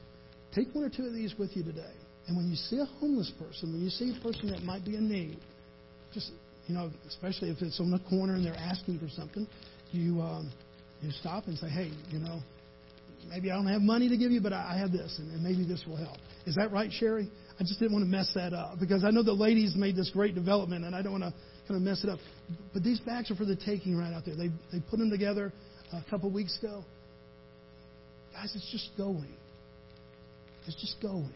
Take 0.53 0.73
one 0.73 0.83
or 0.83 0.89
two 0.89 1.05
of 1.05 1.13
these 1.13 1.33
with 1.37 1.55
you 1.55 1.63
today. 1.63 1.93
And 2.27 2.37
when 2.37 2.49
you 2.49 2.55
see 2.55 2.79
a 2.79 2.85
homeless 2.85 3.31
person, 3.39 3.73
when 3.73 3.81
you 3.81 3.89
see 3.89 4.15
a 4.17 4.23
person 4.23 4.51
that 4.51 4.63
might 4.63 4.85
be 4.85 4.95
in 4.95 5.09
need, 5.09 5.37
just 6.13 6.31
you 6.67 6.75
know, 6.75 6.89
especially 7.07 7.49
if 7.49 7.61
it's 7.61 7.79
on 7.79 7.91
the 7.91 7.99
corner 8.09 8.35
and 8.35 8.45
they're 8.45 8.55
asking 8.55 8.99
for 8.99 9.09
something, 9.09 9.47
you 9.91 10.21
um, 10.21 10.51
you 11.01 11.11
stop 11.11 11.47
and 11.47 11.57
say, 11.57 11.67
hey, 11.67 11.91
you 12.09 12.19
know, 12.19 12.39
maybe 13.29 13.51
I 13.51 13.55
don't 13.55 13.67
have 13.67 13.81
money 13.81 14.07
to 14.07 14.17
give 14.17 14.31
you, 14.31 14.39
but 14.39 14.53
I 14.53 14.77
have 14.77 14.91
this, 14.91 15.15
and, 15.19 15.31
and 15.31 15.43
maybe 15.43 15.65
this 15.65 15.83
will 15.85 15.97
help. 15.97 16.17
Is 16.45 16.55
that 16.55 16.71
right, 16.71 16.89
Sherry? 16.91 17.29
I 17.59 17.63
just 17.63 17.79
didn't 17.79 17.93
want 17.93 18.03
to 18.03 18.09
mess 18.09 18.31
that 18.35 18.53
up 18.53 18.79
because 18.79 19.03
I 19.03 19.11
know 19.11 19.23
the 19.23 19.33
ladies 19.33 19.75
made 19.75 19.95
this 19.95 20.09
great 20.11 20.35
development, 20.35 20.85
and 20.85 20.95
I 20.95 21.01
don't 21.01 21.11
want 21.11 21.25
to 21.25 21.33
kind 21.67 21.75
of 21.77 21.81
mess 21.81 22.03
it 22.03 22.09
up. 22.09 22.19
But 22.73 22.83
these 22.83 22.99
bags 23.01 23.29
are 23.31 23.35
for 23.35 23.45
the 23.45 23.55
taking 23.55 23.97
right 23.97 24.13
out 24.13 24.23
there. 24.25 24.35
They 24.35 24.49
they 24.71 24.79
put 24.89 24.99
them 24.99 25.09
together 25.09 25.51
a 25.91 26.09
couple 26.09 26.31
weeks 26.31 26.57
ago. 26.59 26.83
Guys, 28.33 28.51
it's 28.55 28.69
just 28.71 28.89
going. 28.97 29.33
It's 30.67 30.79
just 30.79 31.01
going. 31.01 31.33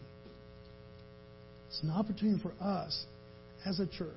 It's 1.68 1.82
an 1.82 1.90
opportunity 1.90 2.40
for 2.42 2.52
us 2.62 3.04
as 3.64 3.78
a 3.78 3.86
church 3.86 4.08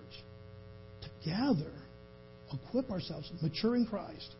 to 1.01 1.29
gather, 1.29 1.71
equip 2.53 2.89
ourselves, 2.89 3.29
mature 3.41 3.75
in 3.75 3.85
Christ, 3.85 4.35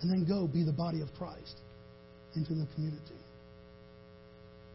and 0.00 0.10
then 0.10 0.26
go 0.26 0.46
be 0.46 0.64
the 0.64 0.72
body 0.72 1.00
of 1.00 1.08
Christ 1.18 1.56
into 2.34 2.54
the 2.54 2.66
community. 2.74 3.20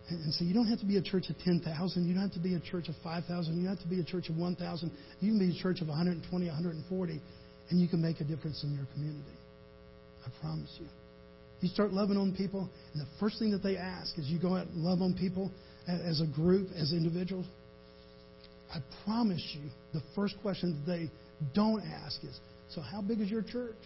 And, 0.10 0.24
and 0.26 0.34
so 0.34 0.46
you 0.46 0.54
don't 0.54 0.68
have 0.68 0.80
to 0.80 0.86
be 0.86 0.98
a 0.98 1.02
church 1.02 1.30
of 1.30 1.38
10,000. 1.40 2.08
You 2.08 2.14
don't 2.14 2.24
have 2.24 2.34
to 2.34 2.40
be 2.40 2.56
a 2.56 2.60
church 2.60 2.88
of 2.88 2.96
5,000. 3.04 3.58
You 3.58 3.68
don't 3.68 3.76
have 3.76 3.84
to 3.84 3.90
be 3.90 4.00
a 4.00 4.06
church 4.06 4.30
of 4.30 4.38
1,000. 4.38 4.92
You 5.20 5.32
can 5.32 5.40
be 5.40 5.58
a 5.58 5.62
church 5.62 5.82
of 5.82 5.88
120, 5.88 6.46
140, 6.46 7.22
and 7.70 7.82
you 7.82 7.88
can 7.88 8.02
make 8.02 8.22
a 8.22 8.24
difference 8.24 8.64
in 8.64 8.76
your 8.76 8.88
community. 8.94 9.36
I 10.26 10.30
promise 10.42 10.74
you. 10.80 10.88
You 11.62 11.70
start 11.70 11.92
loving 11.92 12.18
on 12.18 12.36
people, 12.36 12.70
and 12.94 13.02
the 13.02 13.08
first 13.20 13.40
thing 13.40 13.52
that 13.52 13.64
they 13.64 13.78
ask 13.78 14.18
is 14.18 14.28
you 14.28 14.40
go 14.40 14.56
out 14.56 14.68
and 14.68 14.84
love 14.84 15.02
on 15.02 15.16
people 15.16 15.52
as 15.88 16.22
a 16.22 16.28
group, 16.28 16.70
as 16.76 16.92
individuals. 16.92 17.46
I 18.74 18.80
promise 19.06 19.42
you, 19.54 19.70
the 19.94 20.02
first 20.16 20.36
question 20.42 20.84
that 20.86 20.92
they 20.92 21.10
don't 21.56 21.82
ask 21.82 22.24
is, 22.24 22.40
So, 22.70 22.82
how 22.82 23.02
big 23.02 23.22
is 23.22 23.30
your 23.30 23.42
church? 23.42 23.78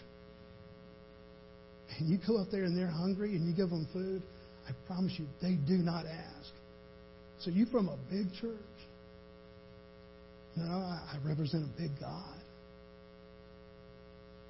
And 1.97 2.09
you 2.09 2.17
go 2.28 2.41
up 2.41 2.47
there 2.51 2.63
and 2.63 2.78
they're 2.78 2.88
hungry 2.88 3.36
and 3.36 3.47
you 3.47 3.55
give 3.55 3.69
them 3.69 3.88
food, 3.93 4.22
I 4.67 4.72
promise 4.88 5.13
you, 5.17 5.26
they 5.41 5.55
do 5.67 5.78
not 5.78 6.05
ask. 6.05 6.49
So, 7.39 7.51
you 7.51 7.65
from 7.67 7.88
a 7.88 7.97
big 8.09 8.34
church? 8.41 8.57
No, 10.57 10.65
I 10.65 11.15
represent 11.26 11.63
a 11.63 11.82
big 11.82 11.91
God. 11.99 12.39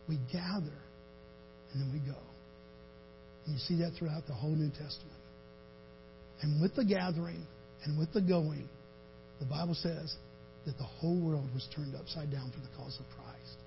We 0.09 0.17
gather 0.31 0.79
and 1.73 1.81
then 1.81 1.91
we 1.93 1.99
go. 1.99 2.17
You 3.51 3.57
see 3.59 3.75
that 3.83 3.91
throughout 3.99 4.25
the 4.27 4.33
whole 4.33 4.55
New 4.55 4.69
Testament. 4.69 5.19
And 6.41 6.61
with 6.61 6.75
the 6.75 6.85
gathering 6.85 7.45
and 7.83 7.99
with 7.99 8.13
the 8.13 8.21
going, 8.21 8.67
the 9.39 9.45
Bible 9.45 9.75
says 9.75 10.15
that 10.65 10.77
the 10.77 10.83
whole 10.83 11.19
world 11.19 11.49
was 11.53 11.67
turned 11.75 11.95
upside 11.95 12.31
down 12.31 12.51
for 12.51 12.59
the 12.59 12.71
cause 12.77 12.97
of 12.99 13.05
Christ. 13.17 13.57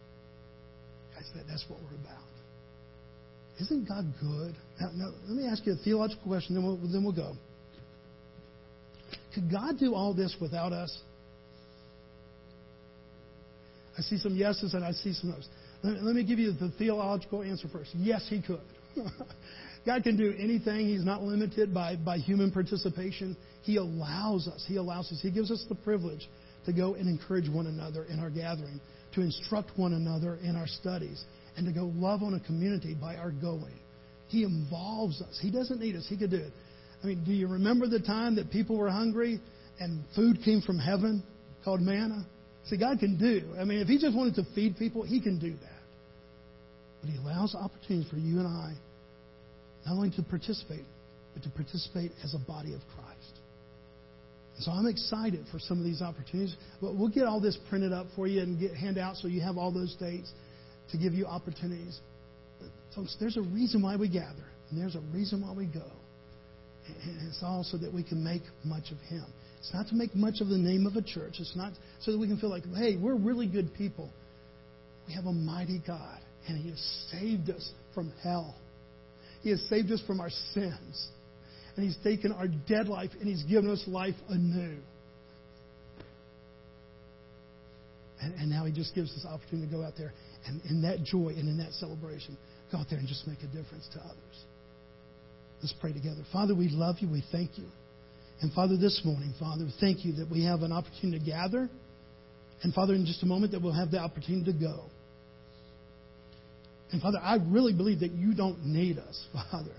Guys, 1.14 1.30
that, 1.35 1.45
that's 1.49 1.64
what 1.68 1.78
we're 1.80 1.99
about. 2.01 2.24
Isn't 3.61 3.87
God 3.87 4.05
good? 4.20 4.55
Now, 4.80 4.91
now, 4.95 5.11
let 5.28 5.37
me 5.37 5.47
ask 5.47 5.64
you 5.66 5.72
a 5.72 5.76
theological 5.76 6.24
question, 6.26 6.55
then 6.55 6.64
we'll, 6.64 6.76
then 6.76 7.05
we'll 7.05 7.14
go. 7.14 7.35
Could 9.35 9.51
God 9.51 9.78
do 9.78 9.95
all 9.95 10.14
this 10.14 10.35
without 10.41 10.72
us? 10.72 10.97
I 13.97 14.03
see 14.03 14.18
some 14.18 14.35
yeses 14.35 14.74
and 14.74 14.85
I 14.85 14.91
see 14.93 15.12
some 15.12 15.30
no's. 15.30 15.49
Let, 15.82 16.03
let 16.03 16.14
me 16.16 16.24
give 16.24 16.39
you 16.39 16.53
the 16.53 16.72
theological 16.78 17.43
answer 17.43 17.68
first. 17.68 17.91
Yes, 17.95 18.26
He 18.28 18.43
could. 18.43 18.61
God 19.87 20.03
can 20.03 20.16
do 20.16 20.35
anything. 20.39 20.89
He's 20.89 21.05
not 21.05 21.22
limited 21.22 21.74
by, 21.74 21.97
by 21.97 22.18
human 22.18 22.51
participation. 22.51 23.37
He 23.62 23.76
allows 23.76 24.49
us. 24.49 24.64
He 24.66 24.76
allows 24.76 25.12
us. 25.12 25.20
He 25.22 25.30
gives 25.30 25.51
us 25.51 25.64
the 25.68 25.74
privilege 25.74 26.28
to 26.64 26.72
go 26.72 26.95
and 26.95 27.09
encourage 27.09 27.49
one 27.49 27.66
another 27.66 28.05
in 28.05 28.18
our 28.18 28.30
gathering, 28.30 28.80
to 29.14 29.20
instruct 29.20 29.70
one 29.76 29.93
another 29.93 30.39
in 30.43 30.57
our 30.57 30.66
studies, 30.66 31.24
and 31.57 31.66
to 31.66 31.72
go 31.72 31.93
love 31.97 32.22
on 32.22 32.35
a 32.35 32.41
community 32.41 32.95
by 32.99 33.16
our 33.16 33.30
going. 33.30 33.74
He 34.28 34.43
involves 34.43 35.20
us. 35.20 35.39
He 35.41 35.51
doesn't 35.51 35.80
need 35.80 35.97
us. 35.97 36.07
He 36.09 36.16
could 36.16 36.30
do 36.30 36.39
it. 36.39 36.53
I 37.03 37.07
mean, 37.07 37.22
do 37.24 37.32
you 37.32 37.47
remember 37.47 37.87
the 37.87 38.01
time 38.01 38.37
that 38.37 38.51
people 38.51 38.78
were 38.78 38.91
hungry 38.91 39.39
and 39.78 40.03
food 40.16 40.39
came 40.43 40.62
from 40.62 40.78
heaven 40.78 41.22
called 41.62 41.82
manna? 41.82 42.24
See, 42.66 42.78
God 42.78 42.99
can 42.99 43.18
do. 43.18 43.43
I 43.61 43.64
mean, 43.64 43.80
if 43.80 43.89
He 43.89 43.99
just 43.99 44.16
wanted 44.16 44.37
to 44.37 44.45
feed 44.55 44.78
people, 44.78 45.03
He 45.03 45.20
can 45.20 45.39
do 45.39 45.51
that. 45.51 45.82
But 47.03 47.11
He 47.11 47.18
allows 47.18 47.55
opportunities 47.55 48.11
for 48.11 48.16
you 48.16 48.39
and 48.39 48.49
I 48.49 48.72
not 49.87 49.97
only 49.97 50.11
to 50.11 50.22
participate, 50.22 50.85
but 51.35 51.43
to 51.43 51.51
participate 51.51 52.12
as 52.22 52.35
a 52.35 52.39
body 52.39 52.74
of 52.74 52.80
Christ. 52.95 53.41
So 54.61 54.70
I'm 54.70 54.87
excited 54.87 55.45
for 55.51 55.59
some 55.59 55.78
of 55.78 55.85
these 55.85 56.01
opportunities. 56.01 56.55
But 56.80 56.95
we'll 56.97 57.09
get 57.09 57.24
all 57.24 57.41
this 57.41 57.59
printed 57.68 57.93
up 57.93 58.07
for 58.14 58.26
you 58.26 58.41
and 58.41 58.59
get 58.59 58.74
hand 58.74 58.99
out 58.99 59.16
so 59.16 59.26
you 59.26 59.41
have 59.41 59.59
all 59.59 59.72
those 59.72 59.95
dates 59.99 60.30
to 60.93 60.99
give 60.99 61.12
you 61.12 61.26
opportunities. 61.26 61.99
But 62.61 62.68
folks, 62.95 63.16
there's 63.18 63.37
a 63.37 63.43
reason 63.43 63.82
why 63.82 63.97
we 63.97 64.09
gather, 64.09 64.45
and 64.70 64.80
there's 64.80 64.95
a 64.95 65.03
reason 65.12 65.43
why 65.43 65.53
we 65.53 65.66
go. 65.66 65.91
And 66.87 67.28
it's 67.28 67.43
also 67.43 67.78
that 67.78 67.93
we 67.93 68.05
can 68.05 68.22
make 68.22 68.43
much 68.64 68.91
of 68.93 68.99
Him. 69.09 69.24
It's 69.59 69.72
not 69.72 69.89
to 69.89 69.95
make 69.95 70.14
much 70.14 70.41
of 70.41 70.49
the 70.49 70.59
name 70.59 70.87
of 70.87 70.97
a 70.97 71.03
church. 71.03 71.37
It's 71.39 71.57
not 71.57 71.72
so 72.01 72.12
that 72.12 72.18
we 72.18 72.28
can 72.28 72.39
feel 72.39 72.51
like, 72.51 72.64
hey, 72.76 72.97
we're 72.97 73.16
really 73.16 73.47
good 73.47 73.74
people. 73.74 74.11
We 75.09 75.14
have 75.14 75.24
a 75.24 75.32
mighty 75.32 75.82
God, 75.85 76.18
and 76.47 76.59
He 76.59 76.70
has 76.70 77.09
saved 77.11 77.51
us 77.51 77.72
from 77.95 78.12
hell. 78.22 78.55
He 79.45 79.51
has 79.51 79.61
saved 79.69 79.93
us 79.93 80.03
from 80.07 80.21
our 80.21 80.31
sins. 80.55 81.09
And 81.77 81.85
He's 81.85 81.99
taken 82.03 82.33
our 82.33 82.49
dead 82.49 82.89
life 82.89 83.11
and 83.21 83.29
He's 83.29 83.45
given 83.45 83.71
us 83.71 83.85
life 83.87 84.15
anew. 84.29 84.79
And, 88.21 88.35
and 88.35 88.51
now 88.51 88.65
He 88.65 88.73
just 88.73 88.95
gives 88.95 89.13
us 89.13 89.27
opportunity 89.29 89.69
to 89.69 89.77
go 89.77 89.85
out 89.85 89.93
there 89.99 90.13
and 90.47 90.61
in 90.69 90.83
that 90.83 91.05
joy 91.05 91.29
and 91.29 91.49
in 91.49 91.59
that 91.59 91.73
celebration, 91.73 92.37
go 92.73 92.79
out 92.79 92.87
there 92.89 92.99
and 92.99 93.09
just 93.09 93.27
make 93.27 93.39
a 93.41 93.47
difference 93.47 93.89
to 93.93 94.01
others. 94.01 94.45
Let's 95.61 95.75
pray 95.81 95.93
together. 95.93 96.23
Father, 96.33 96.55
we 96.55 96.69
love 96.69 96.97
you. 97.01 97.11
We 97.11 97.23
thank 97.33 97.59
you. 97.59 97.67
And 98.41 98.53
Father, 98.53 98.77
this 98.77 99.01
morning, 99.05 99.33
Father, 99.39 99.67
thank 99.81 100.05
you 100.05 100.13
that 100.17 100.31
we 100.31 100.45
have 100.45 100.61
an 100.63 100.73
opportunity 100.73 101.19
to 101.19 101.25
gather. 101.25 101.71
And 102.63 102.75
Father, 102.75 102.95
in 102.95 103.07
just 103.07 103.23
a 103.23 103.27
moment, 103.27 103.53
that 103.53 103.63
we'll 103.63 103.73
have 103.73 103.91
the 103.91 103.99
opportunity 103.99 104.53
to 104.53 104.59
go. 104.59 104.85
And 106.95 107.03
Father, 107.03 107.19
I 107.21 107.39
really 107.49 107.73
believe 107.73 108.01
that 108.01 108.13
you 108.13 108.35
don't 108.35 108.65
need 108.65 108.99
us, 108.99 109.27
Father. 109.33 109.75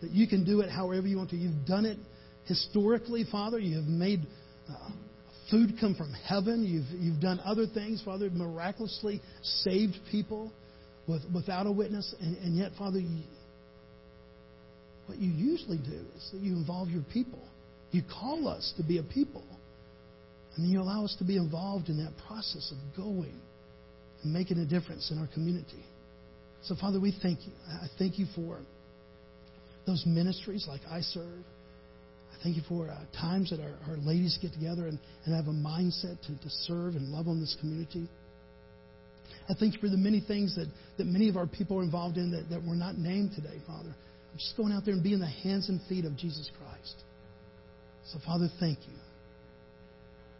That 0.00 0.10
you 0.10 0.26
can 0.26 0.42
do 0.42 0.60
it 0.60 0.70
however 0.70 1.06
you 1.06 1.18
want 1.18 1.28
to. 1.30 1.36
You've 1.36 1.66
done 1.66 1.84
it 1.84 1.98
historically, 2.46 3.24
Father. 3.30 3.58
You 3.58 3.76
have 3.76 3.84
made 3.84 4.20
uh, 4.70 4.88
food 5.50 5.74
come 5.78 5.94
from 5.94 6.14
heaven. 6.14 6.64
You've, 6.64 6.98
you've 6.98 7.20
done 7.20 7.40
other 7.44 7.66
things, 7.66 8.00
Father, 8.02 8.30
miraculously 8.30 9.20
saved 9.42 9.96
people 10.10 10.50
with, 11.06 11.20
without 11.34 11.66
a 11.66 11.72
witness. 11.72 12.14
And, 12.18 12.38
and 12.38 12.56
yet, 12.56 12.72
Father, 12.78 13.00
you, 13.00 13.24
what 15.04 15.18
you 15.18 15.30
usually 15.30 15.76
do 15.76 16.06
is 16.16 16.30
that 16.32 16.40
you 16.40 16.54
involve 16.54 16.88
your 16.88 17.04
people. 17.12 17.46
You 17.90 18.00
call 18.18 18.48
us 18.48 18.72
to 18.78 18.82
be 18.82 18.96
a 18.96 19.02
people. 19.02 19.44
And 20.56 20.70
you 20.70 20.80
allow 20.80 21.04
us 21.04 21.14
to 21.18 21.24
be 21.24 21.36
involved 21.36 21.90
in 21.90 21.98
that 22.02 22.14
process 22.26 22.72
of 22.72 22.96
going 22.96 23.38
and 24.22 24.32
making 24.32 24.56
a 24.56 24.64
difference 24.64 25.10
in 25.10 25.18
our 25.18 25.28
community. 25.34 25.84
So, 26.64 26.74
Father, 26.74 26.98
we 26.98 27.14
thank 27.22 27.40
you. 27.46 27.52
I 27.68 27.86
thank 27.98 28.18
you 28.18 28.26
for 28.34 28.58
those 29.86 30.02
ministries 30.06 30.66
like 30.66 30.80
I 30.90 31.00
serve. 31.00 31.44
I 32.32 32.42
thank 32.42 32.56
you 32.56 32.62
for 32.68 32.88
uh, 32.88 32.98
times 33.18 33.50
that 33.50 33.60
our, 33.60 33.74
our, 33.88 33.96
ladies 33.98 34.38
get 34.40 34.52
together 34.52 34.86
and, 34.86 34.98
and 35.24 35.34
have 35.34 35.46
a 35.46 35.56
mindset 35.56 36.20
to, 36.22 36.42
to 36.42 36.50
serve 36.62 36.94
and 36.94 37.08
love 37.08 37.28
on 37.28 37.38
this 37.38 37.54
community. 37.60 38.08
I 39.48 39.52
thank 39.60 39.74
you 39.74 39.80
for 39.80 39.90
the 39.90 39.98
many 39.98 40.20
things 40.26 40.56
that, 40.56 40.68
that 40.96 41.06
many 41.06 41.28
of 41.28 41.36
our 41.36 41.46
people 41.46 41.80
are 41.80 41.82
involved 41.82 42.16
in 42.16 42.30
that, 42.30 42.48
that 42.48 42.66
were 42.66 42.76
not 42.76 42.96
named 42.96 43.32
today, 43.34 43.60
Father. 43.66 43.94
I'm 44.32 44.38
just 44.38 44.56
going 44.56 44.72
out 44.72 44.86
there 44.86 44.94
and 44.94 45.02
being 45.02 45.20
the 45.20 45.26
hands 45.26 45.68
and 45.68 45.80
feet 45.86 46.06
of 46.06 46.16
Jesus 46.16 46.50
Christ. 46.58 46.94
So, 48.06 48.18
Father, 48.24 48.48
thank 48.58 48.78
you. 48.80 48.94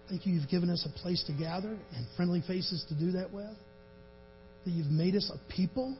Thank 0.09 0.27
you, 0.27 0.35
you've 0.35 0.49
given 0.49 0.71
us 0.71 0.87
a 0.89 0.99
place 1.01 1.23
to 1.27 1.33
gather 1.33 1.69
and 1.69 2.07
friendly 2.17 2.43
faces 2.47 2.85
to 2.89 2.95
do 2.95 3.13
that 3.13 3.33
with. 3.33 3.55
That 4.65 4.71
you've 4.71 4.91
made 4.91 5.15
us 5.17 5.31
a 5.33 5.53
people 5.53 5.97